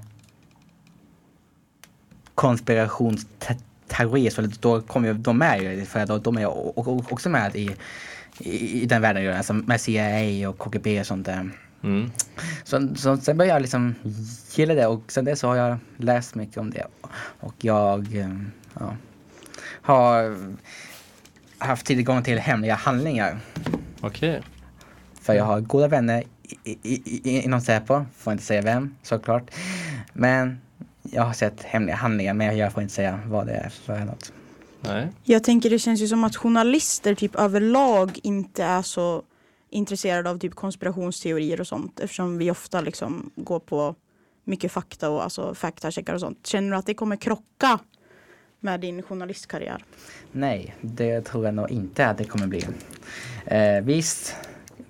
konspirationsteorier 2.34 4.30
för 4.30 4.50
då 4.60 4.80
kommer 4.80 5.08
ju 5.08 5.14
de 5.14 5.38
med 5.38 5.62
ju, 5.62 5.84
för 5.84 6.06
då, 6.06 6.18
de 6.18 6.36
är 6.36 6.78
också 7.12 7.28
med 7.28 7.56
i, 7.56 7.70
i, 8.38 8.82
i 8.82 8.86
den 8.86 9.02
världen 9.02 9.36
alltså 9.36 9.52
med 9.52 9.80
CIA 9.80 10.48
och 10.48 10.58
KGB 10.58 11.00
och 11.00 11.06
sånt 11.06 11.26
där. 11.26 11.50
Mm. 11.86 12.10
Så, 12.64 12.88
så 12.96 13.16
sen 13.16 13.36
började 13.36 13.54
jag 13.54 13.62
liksom 13.62 13.94
gilla 14.54 14.74
det 14.74 14.86
och 14.86 15.12
sen 15.12 15.24
dess 15.24 15.42
har 15.42 15.56
jag 15.56 15.78
läst 15.96 16.34
mycket 16.34 16.56
om 16.56 16.70
det. 16.70 16.86
Och 17.40 17.54
jag 17.58 18.16
eh, 18.16 18.38
ja, 18.80 18.96
har 19.82 20.36
haft 21.58 21.86
tillgång 21.86 22.22
till 22.22 22.38
hemliga 22.38 22.74
handlingar. 22.74 23.38
Okej. 24.00 24.42
För 25.20 25.34
jag 25.34 25.44
har 25.44 25.60
goda 25.60 25.88
vänner 25.88 26.24
i, 26.64 26.70
i, 26.82 27.02
i, 27.04 27.42
inom 27.42 27.60
Säpo, 27.60 28.04
får 28.16 28.32
inte 28.32 28.44
säga 28.44 28.62
vem 28.62 28.94
såklart. 29.02 29.50
Men 30.12 30.60
jag 31.02 31.22
har 31.22 31.32
sett 31.32 31.62
hemliga 31.62 31.96
handlingar 31.96 32.34
men 32.34 32.56
jag 32.56 32.72
får 32.72 32.82
inte 32.82 32.94
säga 32.94 33.20
vad 33.26 33.46
det 33.46 33.52
är 33.52 33.68
för 33.68 33.98
något. 33.98 34.32
Nej. 34.80 35.08
Jag 35.24 35.44
tänker 35.44 35.70
det 35.70 35.78
känns 35.78 36.00
ju 36.00 36.08
som 36.08 36.24
att 36.24 36.36
journalister 36.36 37.14
typ 37.14 37.34
överlag 37.34 38.18
inte 38.22 38.64
är 38.64 38.82
så 38.82 39.22
intresserade 39.70 40.30
av 40.30 40.38
typ 40.38 40.54
konspirationsteorier 40.54 41.60
och 41.60 41.66
sånt 41.66 42.00
eftersom 42.00 42.38
vi 42.38 42.50
ofta 42.50 42.80
liksom 42.80 43.30
går 43.36 43.60
på 43.60 43.94
mycket 44.44 44.72
fakta 44.72 45.10
och 45.10 45.24
alltså 45.24 45.54
faktacheckar 45.54 46.14
och 46.14 46.20
sånt. 46.20 46.46
Känner 46.46 46.70
du 46.70 46.76
att 46.76 46.86
det 46.86 46.94
kommer 46.94 47.16
krocka 47.16 47.78
med 48.60 48.80
din 48.80 49.02
journalistkarriär? 49.02 49.84
Nej, 50.32 50.74
det 50.80 51.20
tror 51.20 51.44
jag 51.44 51.54
nog 51.54 51.70
inte 51.70 52.06
att 52.06 52.18
det 52.18 52.24
kommer 52.24 52.46
bli. 52.46 52.66
Eh, 53.46 53.80
visst, 53.82 54.36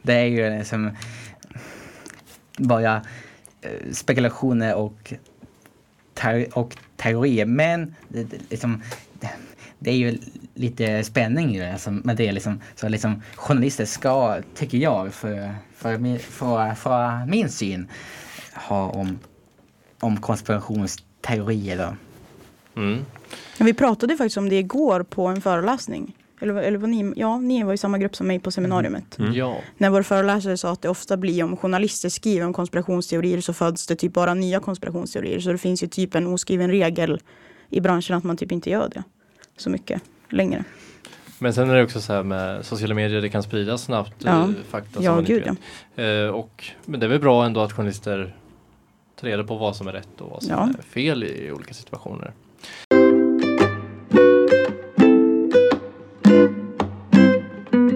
det 0.03 0.13
är 0.13 0.25
ju 0.25 0.59
liksom 0.59 0.97
bara 2.59 3.03
eh, 3.61 3.93
spekulationer 3.93 4.75
och, 4.75 5.15
ter 6.15 6.59
och 6.59 6.77
teorier. 6.97 7.47
Men 7.47 7.95
det, 8.09 8.51
liksom, 8.51 8.83
det, 9.21 9.31
det 9.79 9.91
är 9.91 9.97
ju 9.97 10.19
lite 10.57 11.05
spänning 11.05 11.55
ju 11.55 11.65
alltså, 11.65 11.91
med 11.91 12.17
det. 12.17 12.33
Liksom, 12.33 12.61
så 12.75 12.89
liksom, 12.89 13.23
journalister 13.37 13.85
ska, 13.85 14.41
tycker 14.55 14.79
jag, 14.79 15.15
för, 15.15 15.55
för, 15.77 15.99
min, 15.99 16.19
för, 16.19 16.75
för 16.75 17.27
min 17.27 17.51
syn, 17.51 17.89
ha 18.55 18.91
om, 18.91 19.19
om 20.01 20.17
konspirationsteorier. 20.17 21.77
Då. 21.77 21.97
Mm. 22.81 23.05
Vi 23.59 23.75
pratade 23.75 24.17
faktiskt 24.17 24.37
om 24.37 24.49
det 24.49 24.59
igår 24.59 25.03
på 25.03 25.27
en 25.27 25.41
föreläsning. 25.41 26.17
Eller, 26.41 26.55
eller 26.55 26.79
var 26.79 26.89
ni, 26.89 27.13
ja, 27.17 27.39
ni 27.39 27.63
var 27.63 27.73
i 27.73 27.79
samma 27.79 27.99
grupp 27.99 28.17
som 28.17 28.27
mig 28.27 28.39
på 28.39 28.51
seminariumet. 28.51 29.19
Ja. 29.35 29.59
När 29.77 29.91
vår 29.91 30.03
föreläsare 30.03 30.57
sa 30.57 30.73
att 30.73 30.83
det 30.83 30.89
ofta 30.89 31.17
blir 31.17 31.45
om 31.45 31.57
journalister 31.57 32.09
skriver 32.09 32.47
om 32.47 32.53
konspirationsteorier 32.53 33.41
så 33.41 33.53
föds 33.53 33.87
det 33.87 33.97
typ 33.97 34.13
bara 34.13 34.35
nya 34.35 34.61
konspirationsteorier. 34.61 35.41
Så 35.41 35.53
det 35.53 35.59
finns 35.59 35.83
ju 35.83 35.87
typ 35.87 36.15
en 36.15 36.27
oskriven 36.27 36.71
regel 36.71 37.21
i 37.71 37.81
branschen 37.81 38.17
att 38.17 38.25
man 38.25 38.37
typ 38.37 38.53
inte 38.53 38.71
gör 38.71 38.89
det 38.89 39.03
så 39.57 39.71
mycket 39.71 40.03
längre. 40.29 40.65
Men 41.39 41.55
sen 41.55 41.71
är 41.71 41.75
det 41.75 41.83
också 41.83 42.01
så 42.01 42.13
här 42.13 42.23
med 42.23 42.65
sociala 42.67 42.95
medier, 42.95 43.21
det 43.23 43.29
kan 43.29 43.43
spridas 43.43 43.83
snabbt 43.83 44.15
Ja. 44.19 44.43
eh, 44.43 44.49
fakta 44.71 44.93
som 44.95 45.05
Ja, 45.05 45.19
inte 45.19 45.33
gud 45.33 45.43
ja. 45.97 46.03
Eh, 46.03 46.29
och, 46.29 46.65
men 46.85 47.01
det 47.01 47.07
är 47.07 47.11
väl 47.11 47.21
bra 47.21 47.45
ändå 47.45 47.61
att 47.61 47.73
journalister 47.73 48.35
tar 49.21 49.29
reda 49.29 49.45
på 49.45 49.57
vad 49.57 49.77
som 49.77 49.89
är 49.89 49.93
rätt 49.93 50.21
och 50.21 50.31
vad 50.31 50.43
som 50.43 50.53
Ja. 50.53 50.69
är 50.79 50.83
fel 50.83 51.25
i 51.25 51.53
olika 51.53 51.75
situationer. 51.75 52.33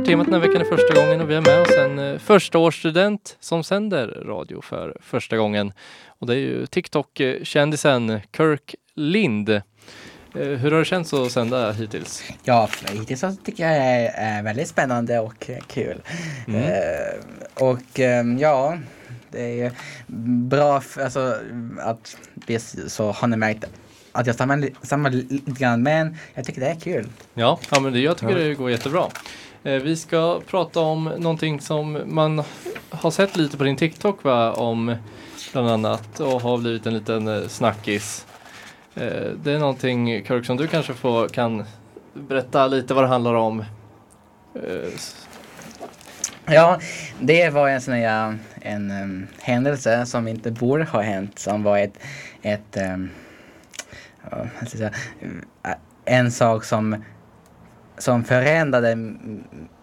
Temat 0.06 0.26
den 0.26 0.34
här 0.34 0.40
veckan 0.48 0.60
är 0.60 0.64
första 0.76 0.94
gången 0.94 1.20
och 1.20 1.30
vi 1.30 1.34
har 1.34 1.42
med 1.42 1.60
oss 1.62 1.76
en 1.76 1.98
eh, 1.98 2.18
förstaårsstudent 2.18 3.36
som 3.40 3.64
sänder 3.64 4.06
radio 4.26 4.60
för 4.60 4.96
första 5.00 5.36
gången. 5.36 5.72
Och 6.06 6.26
det 6.26 6.32
är 6.34 6.38
ju 6.38 6.66
TikTok-kändisen 6.66 8.20
Kirk 8.36 8.74
Lind. 8.94 9.60
Eh, 10.34 10.40
hur 10.48 10.70
har 10.70 10.78
det 10.78 10.84
känts 10.84 11.12
att 11.14 11.32
sända 11.32 11.72
hittills? 11.72 12.22
Ja, 12.44 12.68
hittills 12.92 13.20
så 13.20 13.36
tycker 13.44 13.62
jag 13.68 13.72
det 13.80 14.08
är, 14.14 14.42
väldigt 14.42 14.68
spännande 14.68 15.18
och 15.18 15.50
kul. 15.66 16.00
Mm. 16.48 16.62
Eh, 16.62 17.64
och 17.64 18.00
eh, 18.00 18.24
ja, 18.38 18.78
det 19.30 19.42
är 19.42 19.64
ju 19.64 19.70
bra 20.46 20.78
f- 20.78 20.98
alltså, 21.02 21.36
att 21.80 22.16
det 22.34 22.58
så 22.86 23.10
har 23.12 23.28
ni 23.28 23.36
märkt 23.36 23.64
att 24.12 24.26
jag 24.26 24.34
stammar, 24.34 24.56
li- 24.56 24.74
stammar 24.82 25.10
li- 25.10 25.26
lite 25.30 25.60
grann 25.60 25.82
men 25.82 26.16
jag 26.34 26.44
tycker 26.44 26.60
det 26.60 26.66
är 26.68 26.80
kul. 26.80 27.06
Ja, 27.34 27.58
ja 27.70 27.80
men 27.80 27.92
det, 27.92 28.00
jag 28.00 28.16
tycker 28.16 28.38
Ja. 28.38 28.44
det 28.48 28.54
går 28.54 28.70
jättebra. 28.70 29.06
Eh, 29.64 29.72
vi 29.74 29.96
ska 29.96 30.40
prata 30.46 30.80
om 30.80 31.04
någonting 31.04 31.60
som 31.60 32.02
man 32.06 32.42
har 32.90 33.10
sett 33.10 33.36
lite 33.36 33.56
på 33.56 33.64
din 33.64 33.76
TikTok 33.76 34.24
va? 34.24 34.52
Om 34.52 34.96
bland 35.52 35.68
annat 35.68 36.20
och 36.20 36.40
har 36.42 36.58
blivit 36.58 36.86
en 36.86 36.94
liten 36.94 37.28
eh, 37.28 37.48
snackis. 37.48 38.26
Eh, 38.94 39.30
det 39.42 39.52
är 39.52 39.58
någonting 39.58 40.24
Kirk 40.24 40.46
som 40.46 40.56
du 40.56 40.66
kanske 40.66 40.94
får, 40.94 41.28
kan 41.28 41.64
berätta 42.14 42.66
lite 42.66 42.94
vad 42.94 43.04
det 43.04 43.08
handlar 43.08 43.34
om. 43.34 43.60
Eh, 44.54 44.90
Ja, 46.46 46.80
det 47.20 47.50
var 47.50 47.68
en 47.68 47.80
sån 47.80 47.94
här 47.94 48.38
en 48.60 48.90
em, 48.90 49.26
händelse 49.40 50.06
som 50.06 50.28
inte 50.28 50.50
borde 50.50 50.84
ha 50.84 51.00
hänt 51.00 51.38
som 51.38 51.62
var 51.62 51.78
ett, 51.78 51.98
ett 52.42 52.76
jag 54.60 54.68
säga, 54.68 54.92
en 56.04 56.30
sak 56.30 56.64
som 56.64 57.04
som 57.98 58.24
förändrade 58.24 58.96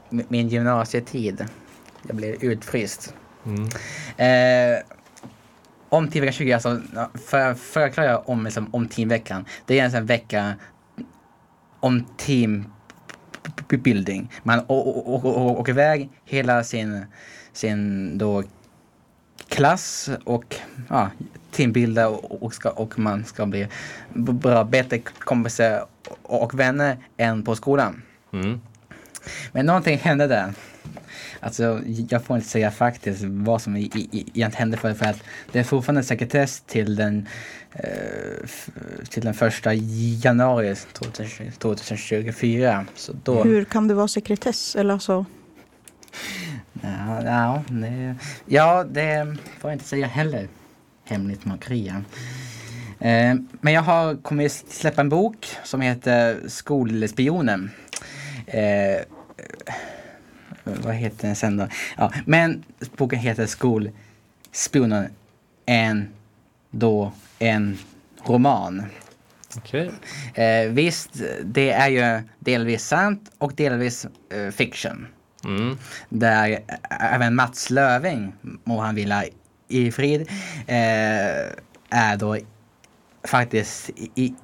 min 0.10 0.48
gymnasietid. 0.48 1.46
Jag 2.08 2.16
blev 2.16 2.44
utfryst. 2.44 3.14
mm. 3.46 3.64
Eh, 4.18 4.80
om 5.90 6.08
teamvecka 6.08 6.32
20, 6.32 6.54
alltså 6.54 6.82
för, 7.28 7.54
för 7.54 7.88
att 7.88 7.94
klara 7.94 8.18
om, 8.18 8.44
liksom, 8.44 8.70
om 8.72 8.88
teamveckan. 8.88 9.46
Det 9.66 9.80
är 9.80 9.86
en 9.86 9.92
sån 9.92 10.06
vecka 10.06 10.54
om 11.80 12.06
team 12.18 12.66
b- 13.44 13.64
b- 13.70 13.78
building. 13.78 14.32
Man 14.44 14.62
åker 14.68 15.72
iväg 15.72 16.10
hela 16.26 16.64
sin, 16.64 17.06
sin 17.54 18.18
då 18.18 18.44
klass 19.48 20.10
och 20.24 20.56
ja, 20.90 21.10
teambilda 21.52 22.08
och, 22.08 22.44
och, 22.44 22.54
ska, 22.54 22.70
och 22.70 23.00
man 23.00 23.26
ska 23.26 23.46
bli 23.46 23.68
bra, 24.14 24.64
bättre 24.64 25.00
kompisar 25.20 25.86
och, 26.24 26.44
och 26.44 26.60
vänner 26.60 26.98
än 27.18 27.44
på 27.44 27.56
skolan. 27.56 28.02
Mm. 28.34 28.62
Men 29.52 29.66
någonting 29.66 29.98
hände 29.98 30.28
där. 30.28 30.54
Alltså, 31.40 31.82
jag 32.10 32.24
får 32.24 32.36
inte 32.38 32.50
säga 32.50 32.72
faktiskt 32.72 33.24
vad 33.24 33.62
som 33.62 33.76
i- 33.78 33.82
i- 33.82 34.10
i- 34.12 34.20
egentligen 34.20 34.54
hände 34.54 34.78
för, 34.78 34.94
för 34.94 35.06
att 35.06 35.24
det 35.52 35.60
är 35.60 35.64
fortfarande 35.64 36.04
sekretess 36.04 36.62
till 36.68 36.96
den, 36.96 37.28
eh, 37.74 38.50
till 39.10 39.24
den 39.24 39.34
första 39.34 39.74
januari 39.74 40.76
2020 40.94 41.52
2024. 41.60 42.86
Så 42.96 43.14
då... 43.24 43.44
Hur 43.44 43.64
kan 43.66 43.88
det 43.88 43.94
vara 43.94 44.08
sekretess? 44.08 44.76
Eller 44.76 44.94
alltså, 44.94 45.26
Ja, 46.82 47.22
ja, 47.26 47.64
det, 47.70 48.16
ja, 48.46 48.84
det 48.84 49.38
får 49.60 49.70
jag 49.72 49.76
inte 49.76 49.86
säga 49.88 50.08
heller. 50.08 50.48
Hemligt 51.06 51.46
makeri. 51.46 51.88
ja. 51.88 51.96
Eh, 53.08 53.36
men 53.62 53.74
jag 53.74 53.82
har 53.82 54.16
kommit 54.16 54.52
släppa 54.70 55.02
en 55.02 55.10
bok 55.10 55.48
som 55.64 55.82
heter 55.82 56.38
Skolspionen. 56.48 57.72
Eh, 58.48 59.02
vad 60.84 60.96
heter 60.96 61.28
den 61.28 61.36
sen 61.36 61.58
då? 61.58 61.68
Ja, 61.98 62.12
men 62.26 62.64
boken 62.98 63.20
heter 63.20 63.46
Skolspionen. 63.46 65.10
En, 65.66 66.10
då, 66.72 67.12
en 67.40 67.78
roman. 68.26 68.84
Okej. 69.58 69.92
Eh, 70.34 70.70
visst, 70.70 71.10
det 71.44 71.72
är 71.72 71.88
ju 71.88 72.24
delvis 72.40 72.88
sant 72.88 73.32
och 73.38 73.54
delvis 73.56 74.08
eh, 74.30 74.52
fiction. 74.52 75.08
Mm. 75.46 75.78
Där 76.10 76.60
även 76.90 77.36
Mats 77.36 77.70
Löving, 77.70 78.34
må 78.64 78.82
han 78.82 78.96
vila 78.96 79.24
i 79.68 79.92
frid, 79.92 80.22
eh, 80.68 81.48
är 81.90 82.18
då 82.18 82.38
faktiskt 83.24 83.90
i, 83.90 84.12
i, 84.16 84.36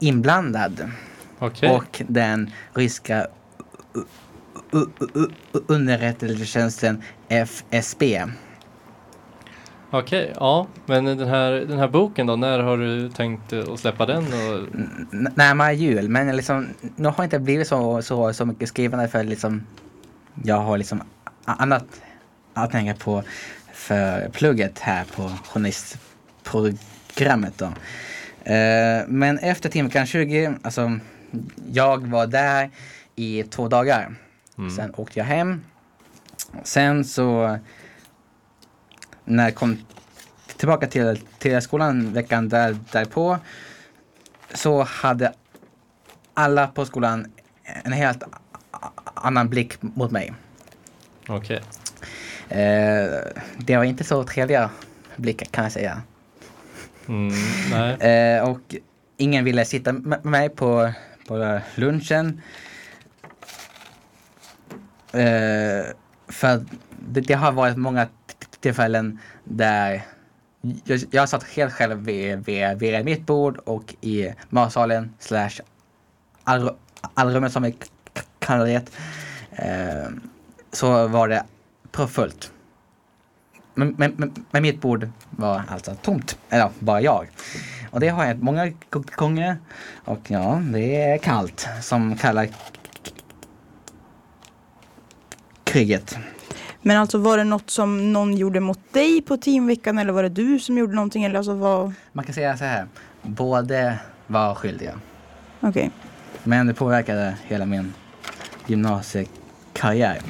inblandad. 0.00 0.90
Okej. 1.38 1.70
Och 1.70 2.02
den 2.08 2.50
ryska 2.74 3.26
underrättelsetjänsten 5.66 7.02
FSB. 7.28 8.22
Okej, 9.94 10.32
ja. 10.34 10.66
Men 10.86 11.04
den 11.04 11.28
här, 11.28 11.52
den 11.52 11.78
här 11.78 11.88
boken 11.88 12.26
då, 12.26 12.36
när 12.36 12.58
har 12.58 12.76
du 12.76 13.08
tänkt 13.08 13.52
eh, 13.52 13.72
att 13.72 13.80
släppa 13.80 14.06
den? 14.06 14.24
Och, 14.24 14.66
närmare 15.36 15.74
jul, 15.74 16.08
men 16.08 16.36
liksom, 16.36 16.68
nu 16.96 17.08
har 17.08 17.24
inte 17.24 17.38
blivit 17.38 17.68
så, 17.68 18.02
så, 18.02 18.32
så 18.32 18.44
mycket 18.44 18.68
skrivande 18.68 19.08
för 19.08 19.24
liksom, 19.24 19.66
jag 20.44 20.56
har 20.56 20.78
liksom 20.78 21.02
annat 21.44 21.84
att 22.54 22.70
tänka 22.70 22.94
på 22.94 23.22
för 23.72 24.28
plugget 24.28 24.78
här 24.78 25.04
på 25.16 25.30
journalistprogrammet. 25.48 27.58
Då. 27.58 27.64
Eh, 28.52 29.02
men 29.08 29.38
efter 29.38 29.68
timveckan 29.68 30.06
20, 30.06 30.54
alltså 30.62 30.98
jag 31.72 32.06
var 32.06 32.26
där 32.26 32.70
i 33.16 33.42
två 33.42 33.68
dagar. 33.68 34.14
Sen 34.76 34.94
åkte 34.96 35.18
jag 35.18 35.26
hem. 35.26 35.64
Sen 36.64 37.04
så 37.04 37.58
när 39.24 39.44
jag 39.44 39.54
kom 39.54 39.78
tillbaka 40.56 40.86
till, 40.86 41.20
till 41.38 41.62
skolan 41.62 42.12
veckan 42.12 42.48
där, 42.48 42.76
därpå 42.92 43.38
så 44.54 44.82
hade 44.82 45.32
alla 46.34 46.66
på 46.66 46.84
skolan 46.84 47.26
en 47.84 47.92
helt 47.92 48.22
annan 49.14 49.48
blick 49.48 49.82
mot 49.82 50.10
mig. 50.10 50.32
Okej. 51.28 51.62
Eh, 52.48 53.18
det 53.56 53.76
var 53.76 53.84
inte 53.84 54.04
så 54.04 54.24
trevliga 54.24 54.70
blickar 55.16 55.46
kan 55.46 55.64
jag 55.64 55.72
säga. 55.72 56.02
Mm, 57.08 57.32
nej. 57.70 57.94
Eh, 57.94 58.48
och 58.48 58.74
ingen 59.16 59.44
ville 59.44 59.64
sitta 59.64 59.92
med 59.92 60.24
mig 60.24 60.48
på, 60.48 60.92
på 61.28 61.60
lunchen. 61.74 62.42
Eh, 65.12 65.84
för 66.28 66.64
det, 67.08 67.20
det 67.20 67.34
har 67.34 67.52
varit 67.52 67.76
många 67.76 68.08
tillfällen 68.60 69.18
där 69.44 70.02
jag, 70.84 71.00
jag 71.10 71.28
satt 71.28 71.44
helt 71.44 71.72
själv 71.72 71.98
vid, 72.04 72.44
vid, 72.44 72.78
vid 72.78 73.04
mitt 73.04 73.26
bord 73.26 73.56
och 73.56 73.94
i 74.00 74.34
matsalen 74.48 75.14
slash 75.18 75.50
all- 76.44 76.76
allrummet 77.14 77.52
som 77.52 77.62
vi 77.62 77.76
kallar 78.38 78.66
det. 78.66 78.88
Eh, 79.52 80.08
så 80.72 81.06
var 81.08 81.28
det 81.28 81.44
proppfullt. 81.90 82.52
Men, 83.74 83.94
men, 83.98 84.14
men, 84.16 84.44
men 84.50 84.62
mitt 84.62 84.80
bord 84.80 85.08
var 85.30 85.62
alltså 85.68 85.94
tomt. 85.94 86.38
Eller 86.50 86.70
bara 86.78 87.00
jag. 87.00 87.28
Och 87.90 88.00
det 88.00 88.08
har 88.08 88.24
hänt 88.24 88.42
många 88.42 88.72
gånger. 89.16 89.56
Och 90.04 90.20
ja, 90.30 90.62
det 90.72 91.02
är 91.02 91.18
kallt 91.18 91.68
som 91.80 92.16
kallar 92.16 92.48
kriget. 95.72 96.16
Men 96.82 96.96
alltså 96.96 97.18
var 97.18 97.38
det 97.38 97.44
något 97.44 97.70
som 97.70 98.12
någon 98.12 98.36
gjorde 98.36 98.60
mot 98.60 98.78
dig 98.92 99.22
på 99.22 99.36
teamveckan 99.36 99.98
eller 99.98 100.12
var 100.12 100.22
det 100.22 100.28
du 100.28 100.58
som 100.58 100.78
gjorde 100.78 100.94
någonting 100.94 101.24
eller 101.24 101.36
alltså 101.36 101.54
vad? 101.54 101.92
Man 102.12 102.24
kan 102.24 102.34
säga 102.34 102.56
så 102.56 102.64
här. 102.64 102.86
Båda 103.22 103.94
var 104.26 104.54
skyldiga. 104.54 105.00
Okej. 105.60 105.90
Men 106.44 106.66
det 106.66 106.74
påverkade 106.74 107.36
hela 107.46 107.66
min 107.66 107.94
gymnasiekarriär. 108.66 110.20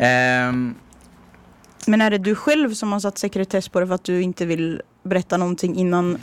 Ehm, 0.00 0.74
Men 1.86 2.00
är 2.00 2.10
det 2.10 2.18
du 2.18 2.34
själv 2.34 2.74
som 2.74 2.92
har 2.92 3.00
satt 3.00 3.18
sekretess 3.18 3.68
på 3.68 3.80
det 3.80 3.86
för 3.86 3.94
att 3.94 4.04
du 4.04 4.22
inte 4.22 4.46
vill 4.46 4.82
berätta 5.02 5.36
någonting 5.36 5.76
innan 5.76 6.18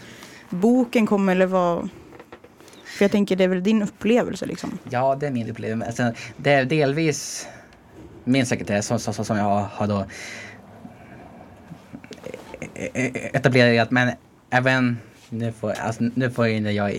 boken 0.49 1.07
kommer 1.07 1.32
eller 1.32 1.45
vad? 1.45 1.89
För 2.97 3.05
jag 3.05 3.11
tänker 3.11 3.36
det 3.36 3.43
är 3.43 3.47
väl 3.47 3.64
din 3.64 3.82
upplevelse 3.84 4.45
liksom. 4.45 4.78
Ja, 4.89 5.16
det 5.16 5.28
är 5.28 5.32
min 5.32 5.49
upplevelse. 5.49 5.88
Alltså, 5.88 6.22
det 6.38 6.51
är 6.51 6.66
delvis 6.66 7.47
min 8.24 8.46
sekretess 8.46 8.86
som, 8.88 9.00
som, 9.00 9.14
som 9.26 9.38
jag 9.38 9.44
har, 9.74 9.88
då 9.88 10.06
e- 12.76 12.90
e- 12.94 13.30
etablerat. 13.34 13.92
Men 13.92 14.12
även, 14.50 14.98
nu 15.30 15.52
får, 15.52 15.72
alltså, 15.72 16.04
nu 16.16 16.32
får 16.32 16.48
jag 16.48 16.92
i- 16.94 16.96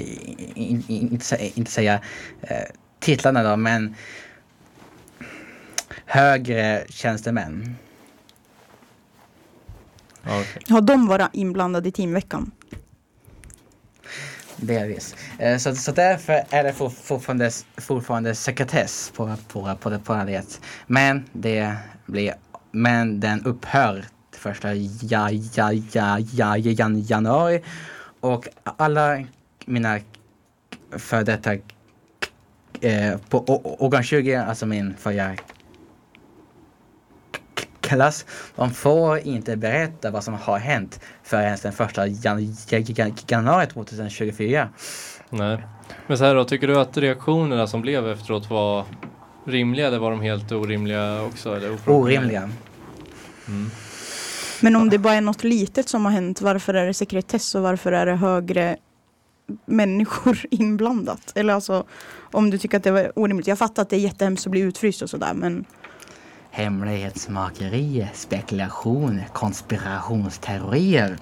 i- 0.55 0.85
i- 0.89 0.99
inte, 0.99 1.51
inte 1.59 1.71
säga 1.71 2.01
eh, 2.43 2.57
titlarna 3.01 3.43
då, 3.43 3.57
men 3.57 3.95
högre 6.07 6.85
tjänstemän. 6.89 7.77
Okej. 10.23 10.63
Har 10.69 10.81
de 10.81 11.07
varit 11.07 11.29
inblandade 11.33 11.89
i 11.89 11.93
teamveckan? 11.93 12.51
Delvis. 14.57 15.15
Eh, 15.39 15.59
så, 15.59 15.75
så 15.75 15.93
därför 15.93 16.45
är 16.51 16.65
det 16.65 16.73
for, 16.73 16.89
fortfarande, 16.89 17.51
fortfarande 17.77 18.35
sekretess 18.35 19.13
på, 19.17 19.37
på, 19.49 19.77
på, 19.81 19.91
det, 19.91 19.99
på 19.99 20.15
det. 20.15 20.61
Men 20.87 21.25
det 21.33 21.77
blir, 22.07 22.35
men 22.73 23.21
den 23.21 23.45
upphör 23.45 24.05
första 24.37 24.75
ja, 24.75 25.31
ja, 25.31 25.73
ja, 25.73 26.19
ja, 26.19 26.57
jan, 26.57 27.01
januari. 27.01 27.63
Och 28.21 28.49
alla 28.65 29.25
mina 29.67 29.99
för 30.91 31.25
detta 31.25 31.55
eh, 32.81 33.19
på 33.29 33.45
årgång 33.79 34.03
20, 34.03 34.35
alltså 34.35 34.67
min 34.67 34.95
förra 34.97 35.37
klass, 37.89 38.27
de 38.57 38.71
får 38.71 39.19
inte 39.19 39.57
berätta 39.57 40.11
vad 40.11 40.25
som 40.25 40.35
har 40.35 40.59
hänt 40.59 41.01
förrän 41.23 41.59
den 41.63 41.73
första 41.73 42.07
jan, 42.07 42.57
jan, 42.69 43.15
januari 43.29 43.67
2024. 43.67 44.69
Nej. 45.31 45.59
Men 46.07 46.19
så 46.19 46.25
här 46.25 46.35
då, 46.35 46.45
tycker 46.45 46.67
du 46.67 46.81
att 46.81 46.97
reaktionerna 46.97 47.67
som 47.67 47.83
blev 47.83 48.09
efteråt 48.09 48.51
var 48.51 48.85
rimliga 49.47 49.87
eller 49.87 49.99
var 49.99 50.11
de 50.11 50.21
helt 50.21 50.53
orimliga 50.53 51.23
också? 51.23 51.57
Eller? 51.57 51.79
Orimliga. 51.87 52.51
Men 54.61 54.77
om 54.77 54.91
det 54.91 54.99
bara 54.99 55.15
är 55.15 55.21
något 55.21 55.45
litet 55.45 55.89
som 55.89 56.05
har 56.05 56.13
hänt, 56.13 56.41
varför 56.41 56.75
är 56.75 56.87
det 56.87 56.95
sekretess 56.95 57.55
och 57.55 57.63
varför 57.63 57.93
är 57.93 58.07
det 58.07 58.15
högre 58.15 58.77
människor 59.67 60.39
inblandat? 60.51 61.33
Eller 61.35 61.55
alltså 61.55 61.85
om 62.33 62.51
du 62.51 62.59
tycker 62.59 62.77
att 62.77 62.85
det 62.85 62.91
var 62.91 63.19
orimligt. 63.19 63.47
Jag 63.47 63.59
fattar 63.59 63.83
att 63.83 63.91
det 63.91 63.97
är 63.97 64.01
jättehemskt 64.01 64.47
att 64.47 64.51
bli 64.51 64.61
utfryst 64.61 65.03
och 65.03 65.11
sådär 65.11 65.35
men 65.35 65.65
Hemlighetsmakeri, 66.55 68.07
spekulation, 68.15 69.21
konspirationsteorier. 69.33 71.17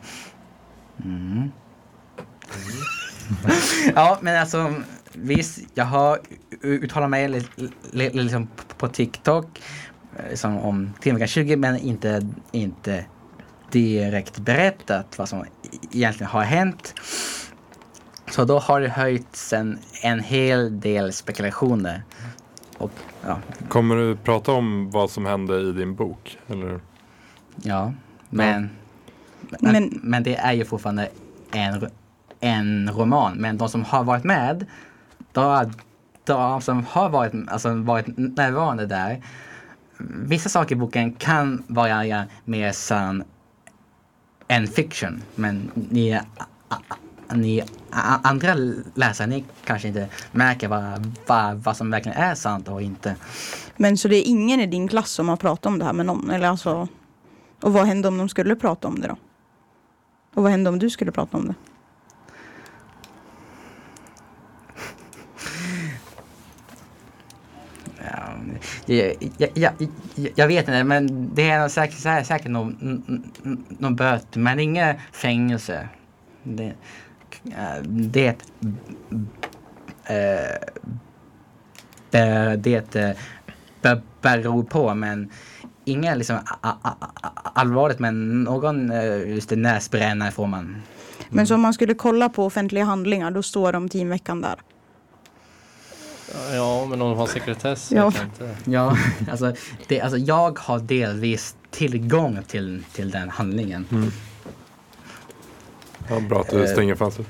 Mm. 1.04 1.52
ja, 3.94 4.18
men 4.20 4.40
alltså 4.40 4.74
visst, 5.12 5.58
jag 5.74 5.84
har 5.84 6.18
uttalat 6.62 7.10
mig 7.10 7.28
li- 7.28 7.46
li- 7.92 8.10
liksom 8.12 8.48
på 8.78 8.88
TikTok 8.88 9.62
liksom 10.30 10.58
om 10.58 10.92
Timveckan 11.00 11.28
20 11.28 11.56
men 11.56 11.76
inte, 11.78 12.28
inte 12.52 13.04
direkt 13.70 14.38
berättat 14.38 15.18
vad 15.18 15.28
som 15.28 15.44
egentligen 15.92 16.30
har 16.30 16.42
hänt. 16.42 16.94
Så 18.30 18.44
då 18.44 18.58
har 18.58 18.80
det 18.80 18.88
höjts 18.88 19.52
en, 19.52 19.78
en 20.02 20.20
hel 20.20 20.80
del 20.80 21.12
spekulationer. 21.12 22.02
Och 22.82 22.90
ja, 23.26 23.38
Kommer 23.68 23.96
du 23.96 24.16
prata 24.16 24.52
om 24.52 24.90
vad 24.90 25.10
som 25.10 25.26
hände 25.26 25.60
i 25.60 25.72
din 25.72 25.94
bok? 25.94 26.38
Eller? 26.46 26.80
Ja, 27.62 27.92
men, 28.30 28.70
men, 29.60 29.72
Men- 29.72 30.00
men 30.02 30.22
det 30.22 30.36
är 30.36 30.52
ju 30.52 30.64
fortfarande 30.64 31.08
en, 31.52 31.90
en 32.40 32.90
roman. 32.90 33.36
Men 33.36 33.58
de 33.58 33.68
som 33.68 33.84
har 33.84 34.04
varit 34.04 34.24
med, 34.24 34.66
de, 35.32 35.72
de 36.24 36.60
som 36.62 36.84
har 36.86 37.08
varit, 37.08 37.32
alltså, 37.48 37.74
varit 37.74 38.06
närvarande 38.16 38.86
där, 38.86 39.22
vissa 40.24 40.48
saker 40.48 40.74
i 40.74 40.78
boken 40.78 41.12
kan 41.12 41.62
vara 41.66 42.24
mer 42.44 42.72
sann 42.72 43.24
än 44.48 44.66
fiction. 44.66 45.22
Men 45.34 45.70
ni, 45.74 46.20
ni 47.34 47.62
andra 48.22 48.54
läsare, 48.94 49.26
ni 49.26 49.44
kanske 49.64 49.88
inte 49.88 50.08
märker 50.32 50.68
vad, 50.68 51.16
vad, 51.26 51.56
vad 51.56 51.76
som 51.76 51.90
verkligen 51.90 52.18
är 52.18 52.34
sant 52.34 52.68
och 52.68 52.82
inte. 52.82 53.16
Men 53.76 53.96
så 53.98 54.08
det 54.08 54.16
är 54.16 54.28
ingen 54.28 54.60
i 54.60 54.66
din 54.66 54.88
klass 54.88 55.10
som 55.10 55.28
har 55.28 55.36
pratat 55.36 55.66
om 55.66 55.78
det 55.78 55.84
här 55.84 55.92
med 55.92 56.06
någon? 56.06 56.30
Eller 56.30 56.48
alltså, 56.48 56.88
och 57.62 57.72
vad 57.72 57.86
hände 57.86 58.08
om 58.08 58.18
de 58.18 58.28
skulle 58.28 58.56
prata 58.56 58.88
om 58.88 59.00
det 59.00 59.08
då? 59.08 59.16
Och 60.34 60.42
vad 60.42 60.50
hände 60.50 60.70
om 60.70 60.78
du 60.78 60.90
skulle 60.90 61.12
prata 61.12 61.36
om 61.36 61.46
det? 61.48 61.54
Ja, 68.04 68.34
jag, 68.86 69.14
jag, 69.36 69.50
jag, 69.54 69.72
jag, 70.34 70.48
vet 70.48 70.68
inte, 70.68 70.84
men 70.84 71.30
det 71.34 71.50
är 71.50 71.68
säkert, 71.68 72.26
säkert, 72.26 72.50
någon, 72.50 72.76
någon 73.68 73.96
böter, 73.96 74.40
men 74.40 74.60
inget 74.60 74.96
fängelse. 75.12 75.88
Det, 76.42 76.72
det, 77.84 78.36
eh, 80.04 80.58
det 82.58 82.96
eh, 82.96 83.10
be- 83.82 84.02
beror 84.20 84.62
på, 84.64 84.94
men 84.94 85.30
inget 85.84 86.18
liksom 86.18 86.38
allvarligt, 87.54 87.98
men 87.98 88.44
någon 88.44 88.90
eh, 88.90 89.28
just 89.30 89.48
det, 89.48 89.56
näsbrännare 89.56 90.30
får 90.30 90.46
man. 90.46 90.82
Men 91.30 91.46
så 91.46 91.54
om 91.54 91.60
man 91.60 91.74
skulle 91.74 91.94
kolla 91.94 92.28
på 92.28 92.44
offentliga 92.46 92.84
handlingar, 92.84 93.30
då 93.30 93.42
står 93.42 93.72
de 93.72 93.88
teamveckan 93.88 94.40
där. 94.40 94.54
Ja, 96.54 96.86
men 96.90 97.02
om 97.02 97.10
de 97.10 97.18
har 97.18 97.26
sekretess 97.26 97.92
Ja. 97.92 98.08
vet 98.08 98.16
jag 98.18 98.26
inte. 98.48 98.70
Ja, 98.70 98.96
alltså, 99.30 99.54
det, 99.88 100.00
alltså 100.00 100.18
jag 100.18 100.58
har 100.58 100.78
delvis 100.78 101.56
tillgång 101.70 102.38
till, 102.46 102.84
till 102.92 103.10
den 103.10 103.30
handlingen. 103.30 103.86
Ja, 106.08 106.20
bra 106.20 106.40
att 106.40 106.48
du 106.50 106.64
Eh. 106.64 106.70
stänger 106.72 106.94
fönstret. 106.94 107.26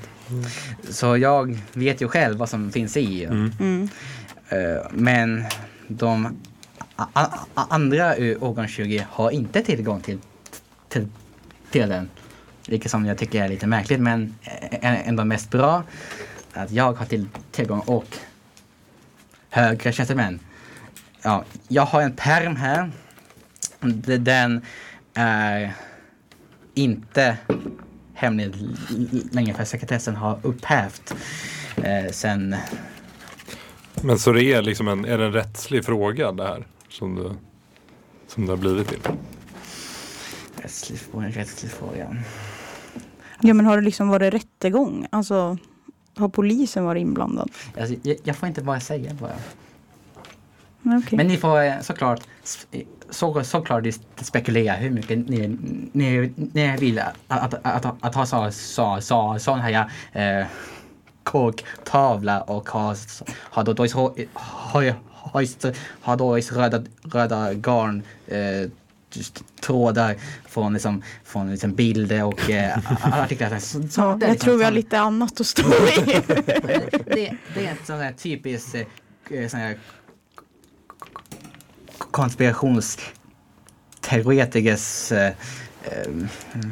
Så 0.89 1.17
jag 1.17 1.59
vet 1.73 2.01
ju 2.01 2.07
själv 2.07 2.37
vad 2.37 2.49
som 2.49 2.71
finns 2.71 2.97
i. 2.97 3.23
Mm. 3.25 3.89
Eh, 4.49 4.57
Men 4.91 5.43
de 5.87 6.37
andra 7.55 8.17
ur 8.17 8.43
årgång 8.43 8.67
20 8.67 9.07
har 9.09 9.31
inte 9.31 9.61
tillgång 9.61 10.01
till, 10.01 10.19
till, 10.89 11.07
till 11.71 11.89
den. 11.89 12.09
Vilket 12.67 12.91
som 12.91 13.05
jag 13.05 13.17
tycker 13.17 13.43
är 13.43 13.49
lite 13.49 13.67
märkligt 13.67 13.99
men 13.99 14.35
ändå 14.81 15.25
mest 15.25 15.51
bra. 15.51 15.83
Att 16.53 16.71
jag 16.71 16.93
har 16.93 17.05
till 17.05 17.27
tillgång 17.51 17.79
och 17.79 18.17
högre 19.49 19.91
tjänstemän. 19.91 20.39
Ja, 21.21 21.43
jag 21.67 21.85
har 21.85 22.01
en 22.01 22.13
perm 22.15 22.55
här. 22.55 22.91
Den 24.19 24.61
är 25.13 25.73
inte 26.73 27.37
hemlig 28.23 28.45
l- 28.45 28.77
l- 28.89 29.23
längre 29.31 29.53
för 29.53 29.63
sekretessen 29.65 30.15
har 30.15 30.39
upphävt 30.43 31.13
eh, 31.75 32.11
sen 32.11 32.55
Men 34.01 34.19
så 34.19 34.31
det 34.31 34.43
är 34.43 34.61
liksom 34.61 34.87
en, 34.87 35.05
är 35.05 35.17
det 35.17 35.25
en 35.25 35.33
rättslig 35.33 35.85
fråga 35.85 36.31
det 36.31 36.43
här? 36.43 36.67
Som 36.89 37.15
det, 37.15 37.35
som 38.27 38.45
det 38.45 38.51
har 38.51 38.57
blivit 38.57 38.87
till? 38.87 38.99
rättslig 40.55 40.99
fråga. 40.99 41.27
Rättslig 41.27 41.71
fråga. 41.71 42.15
Ja 43.41 43.53
men 43.53 43.65
har 43.65 43.77
det 43.77 43.83
liksom 43.83 44.07
varit 44.07 44.33
rättegång? 44.33 45.07
Alltså 45.09 45.57
har 46.15 46.29
polisen 46.29 46.83
varit 46.85 47.01
inblandad? 47.01 47.51
Alltså, 47.79 47.95
jag, 48.03 48.17
jag 48.23 48.35
får 48.35 48.47
inte 48.47 48.61
bara 48.63 48.79
säga 48.79 49.13
bara. 49.13 49.35
Nej, 50.83 50.97
okej. 50.97 51.17
Men 51.17 51.27
ni 51.27 51.37
får 51.37 51.63
eh, 51.63 51.79
såklart 51.81 52.21
så, 53.09 53.43
såklart 53.43 53.85
spekulera 54.21 54.75
hur 54.75 54.89
mycket 54.89 55.29
ni, 55.29 55.57
ni, 55.91 56.33
ni 56.53 56.77
vill 56.77 56.99
att, 56.99 57.15
att, 57.27 57.53
att, 57.85 57.95
att 58.01 58.15
ha 58.15 58.25
så, 58.25 58.51
så, 58.51 59.01
så, 59.01 59.39
sån 59.39 59.59
här 59.59 59.89
eh, 60.11 60.45
korktavla 61.23 62.41
och 62.41 62.69
ha, 62.69 62.95
ha 63.51 63.63
då, 63.63 63.73
då, 63.73 63.87
så, 63.87 64.15
ha, 64.33 64.83
ha, 65.09 65.43
ha 66.01 66.15
då 66.15 66.35
röda, 66.37 66.83
röda 67.03 67.53
garn 67.53 68.03
eh, 68.27 68.69
trådar 69.61 70.15
från, 70.45 70.73
liksom, 70.73 71.01
från 71.23 71.51
liksom 71.51 71.75
bilder 71.75 72.23
och 72.23 72.49
eh, 72.49 72.77
artiklar. 73.01 73.59
Så, 73.59 73.87
så, 73.87 74.01
jag 74.01 74.19
liksom 74.19 74.35
tror 74.37 74.57
vi 74.57 74.63
har 74.63 74.71
sån- 74.71 74.75
lite 74.75 74.99
annat 74.99 75.39
att 75.39 75.47
stå 75.47 75.69
i. 75.73 76.03
det, 77.05 77.37
det 77.55 77.65
är 77.65 77.71
ett 77.71 77.87
sånt 77.87 78.01
här 78.01 78.13
typiskt 78.13 78.75
eh, 79.29 79.47
sån 79.47 79.59
här 79.59 79.77
konspirationsteoretikers 82.11 85.11
eh, 85.11 85.27
eh, 85.27 85.33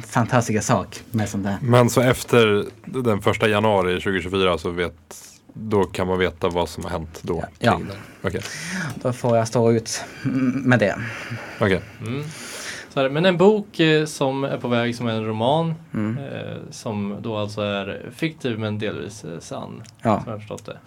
fantastiska 0.06 0.62
sak 0.62 1.02
med 1.10 1.28
sånt 1.28 1.44
där. 1.44 1.56
Men 1.62 1.90
så 1.90 2.00
efter 2.00 2.64
den 2.84 3.22
första 3.22 3.48
januari 3.48 3.94
2024 3.94 4.58
så 4.58 4.70
vet, 4.70 4.94
då 5.54 5.84
kan 5.84 6.06
man 6.06 6.18
veta 6.18 6.48
vad 6.48 6.68
som 6.68 6.84
har 6.84 6.90
hänt 6.90 7.18
då? 7.22 7.44
Ja. 7.58 7.80
Okej. 8.22 8.40
Då 8.94 9.12
får 9.12 9.36
jag 9.36 9.48
stå 9.48 9.72
ut 9.72 10.04
med 10.64 10.78
det. 10.78 10.96
Okej. 11.60 11.80
Mm. 12.06 12.24
Så 12.94 13.00
här, 13.00 13.08
men 13.08 13.26
en 13.26 13.36
bok 13.36 13.80
eh, 13.80 14.04
som 14.06 14.44
är 14.44 14.58
på 14.58 14.68
väg 14.68 14.96
som 14.96 15.06
är 15.06 15.12
en 15.12 15.26
roman 15.26 15.74
Mm. 15.94 16.18
eh, 16.18 16.56
som 16.70 17.16
då 17.22 17.36
alltså 17.36 17.60
är 17.62 18.10
fiktiv 18.16 18.58
men 18.58 18.78
delvis 18.78 19.24
eh, 19.24 19.38
sann. 19.40 19.82
Ja. 20.02 20.16
Som 20.20 20.22
jag 20.26 20.32
har 20.32 20.38
förstått 20.38 20.66
det. 20.66 20.78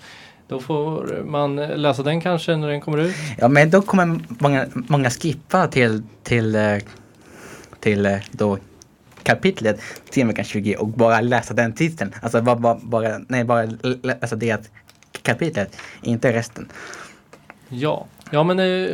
Då 0.47 0.59
får 0.59 1.23
man 1.25 1.55
läsa 1.55 2.03
den 2.03 2.21
kanske 2.21 2.55
när 2.55 2.67
den 2.67 2.81
kommer 2.81 2.97
ut. 2.97 3.15
ja, 3.37 3.47
men 3.47 3.69
då 3.69 3.81
kommer 3.81 4.19
många, 4.27 4.65
många 4.73 5.09
skippa 5.09 5.67
till, 5.67 6.03
till, 6.23 6.55
eh, 6.55 6.77
till 7.79 8.05
eh, 8.05 8.17
då 8.31 8.57
kapitlet 9.23 9.79
till 10.09 10.27
veckan 10.27 10.45
20 10.45 10.75
och 10.75 10.87
bara 10.87 11.21
läsa 11.21 11.53
den 11.53 11.73
titeln. 11.73 12.11
Alltså 12.21 12.41
bara, 12.41 12.55
bara, 12.55 12.79
bara, 12.83 13.19
nej, 13.27 13.43
bara 13.43 13.65
läsa 14.01 14.35
det 14.35 14.71
kapitlet, 15.21 15.77
inte 16.01 16.33
resten. 16.33 16.69
Ja, 17.69 18.05
ja 18.32 18.43
men 18.43 18.59
eh, 18.59 18.89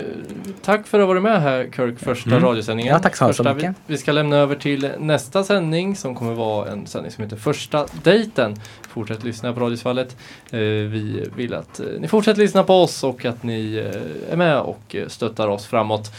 tack 0.61 0.87
för 0.87 0.99
att 0.99 1.03
ha 1.03 1.07
varit 1.07 1.21
med 1.21 1.41
här 1.41 1.69
Kirk, 1.75 1.99
första 1.99 2.29
Mm. 2.29 2.43
radiosändningen. 2.43 2.93
Ja, 2.93 2.99
tack 2.99 3.15
så 3.15 3.27
första, 3.27 3.53
mycket. 3.53 3.69
Vi, 3.69 3.73
vi 3.85 3.97
ska 3.97 4.11
lämna 4.11 4.35
över 4.37 4.55
till 4.55 4.91
nästa 4.99 5.43
sändning 5.43 5.95
som 5.95 6.15
kommer 6.15 6.33
vara 6.33 6.71
en 6.71 6.87
sändning 6.87 7.11
som 7.11 7.23
heter 7.23 7.37
Första 7.37 7.85
dejten. 8.03 8.55
Fortsätt 8.89 9.23
lyssna 9.23 9.53
på 9.53 9.59
Radiosvallet. 9.59 10.17
Eh, 10.51 10.59
vi 10.59 11.29
vill 11.35 11.53
att 11.53 11.79
eh, 11.79 11.85
ni 11.99 12.07
fortsätter 12.07 12.41
lyssna 12.41 12.63
på 12.63 12.73
oss 12.73 13.03
och 13.03 13.25
att 13.25 13.43
ni 13.43 13.75
eh, 13.75 14.33
är 14.33 14.37
med 14.37 14.59
och 14.59 14.95
eh, 14.95 15.07
stöttar 15.07 15.47
oss 15.47 15.65
framåt. 15.65 16.11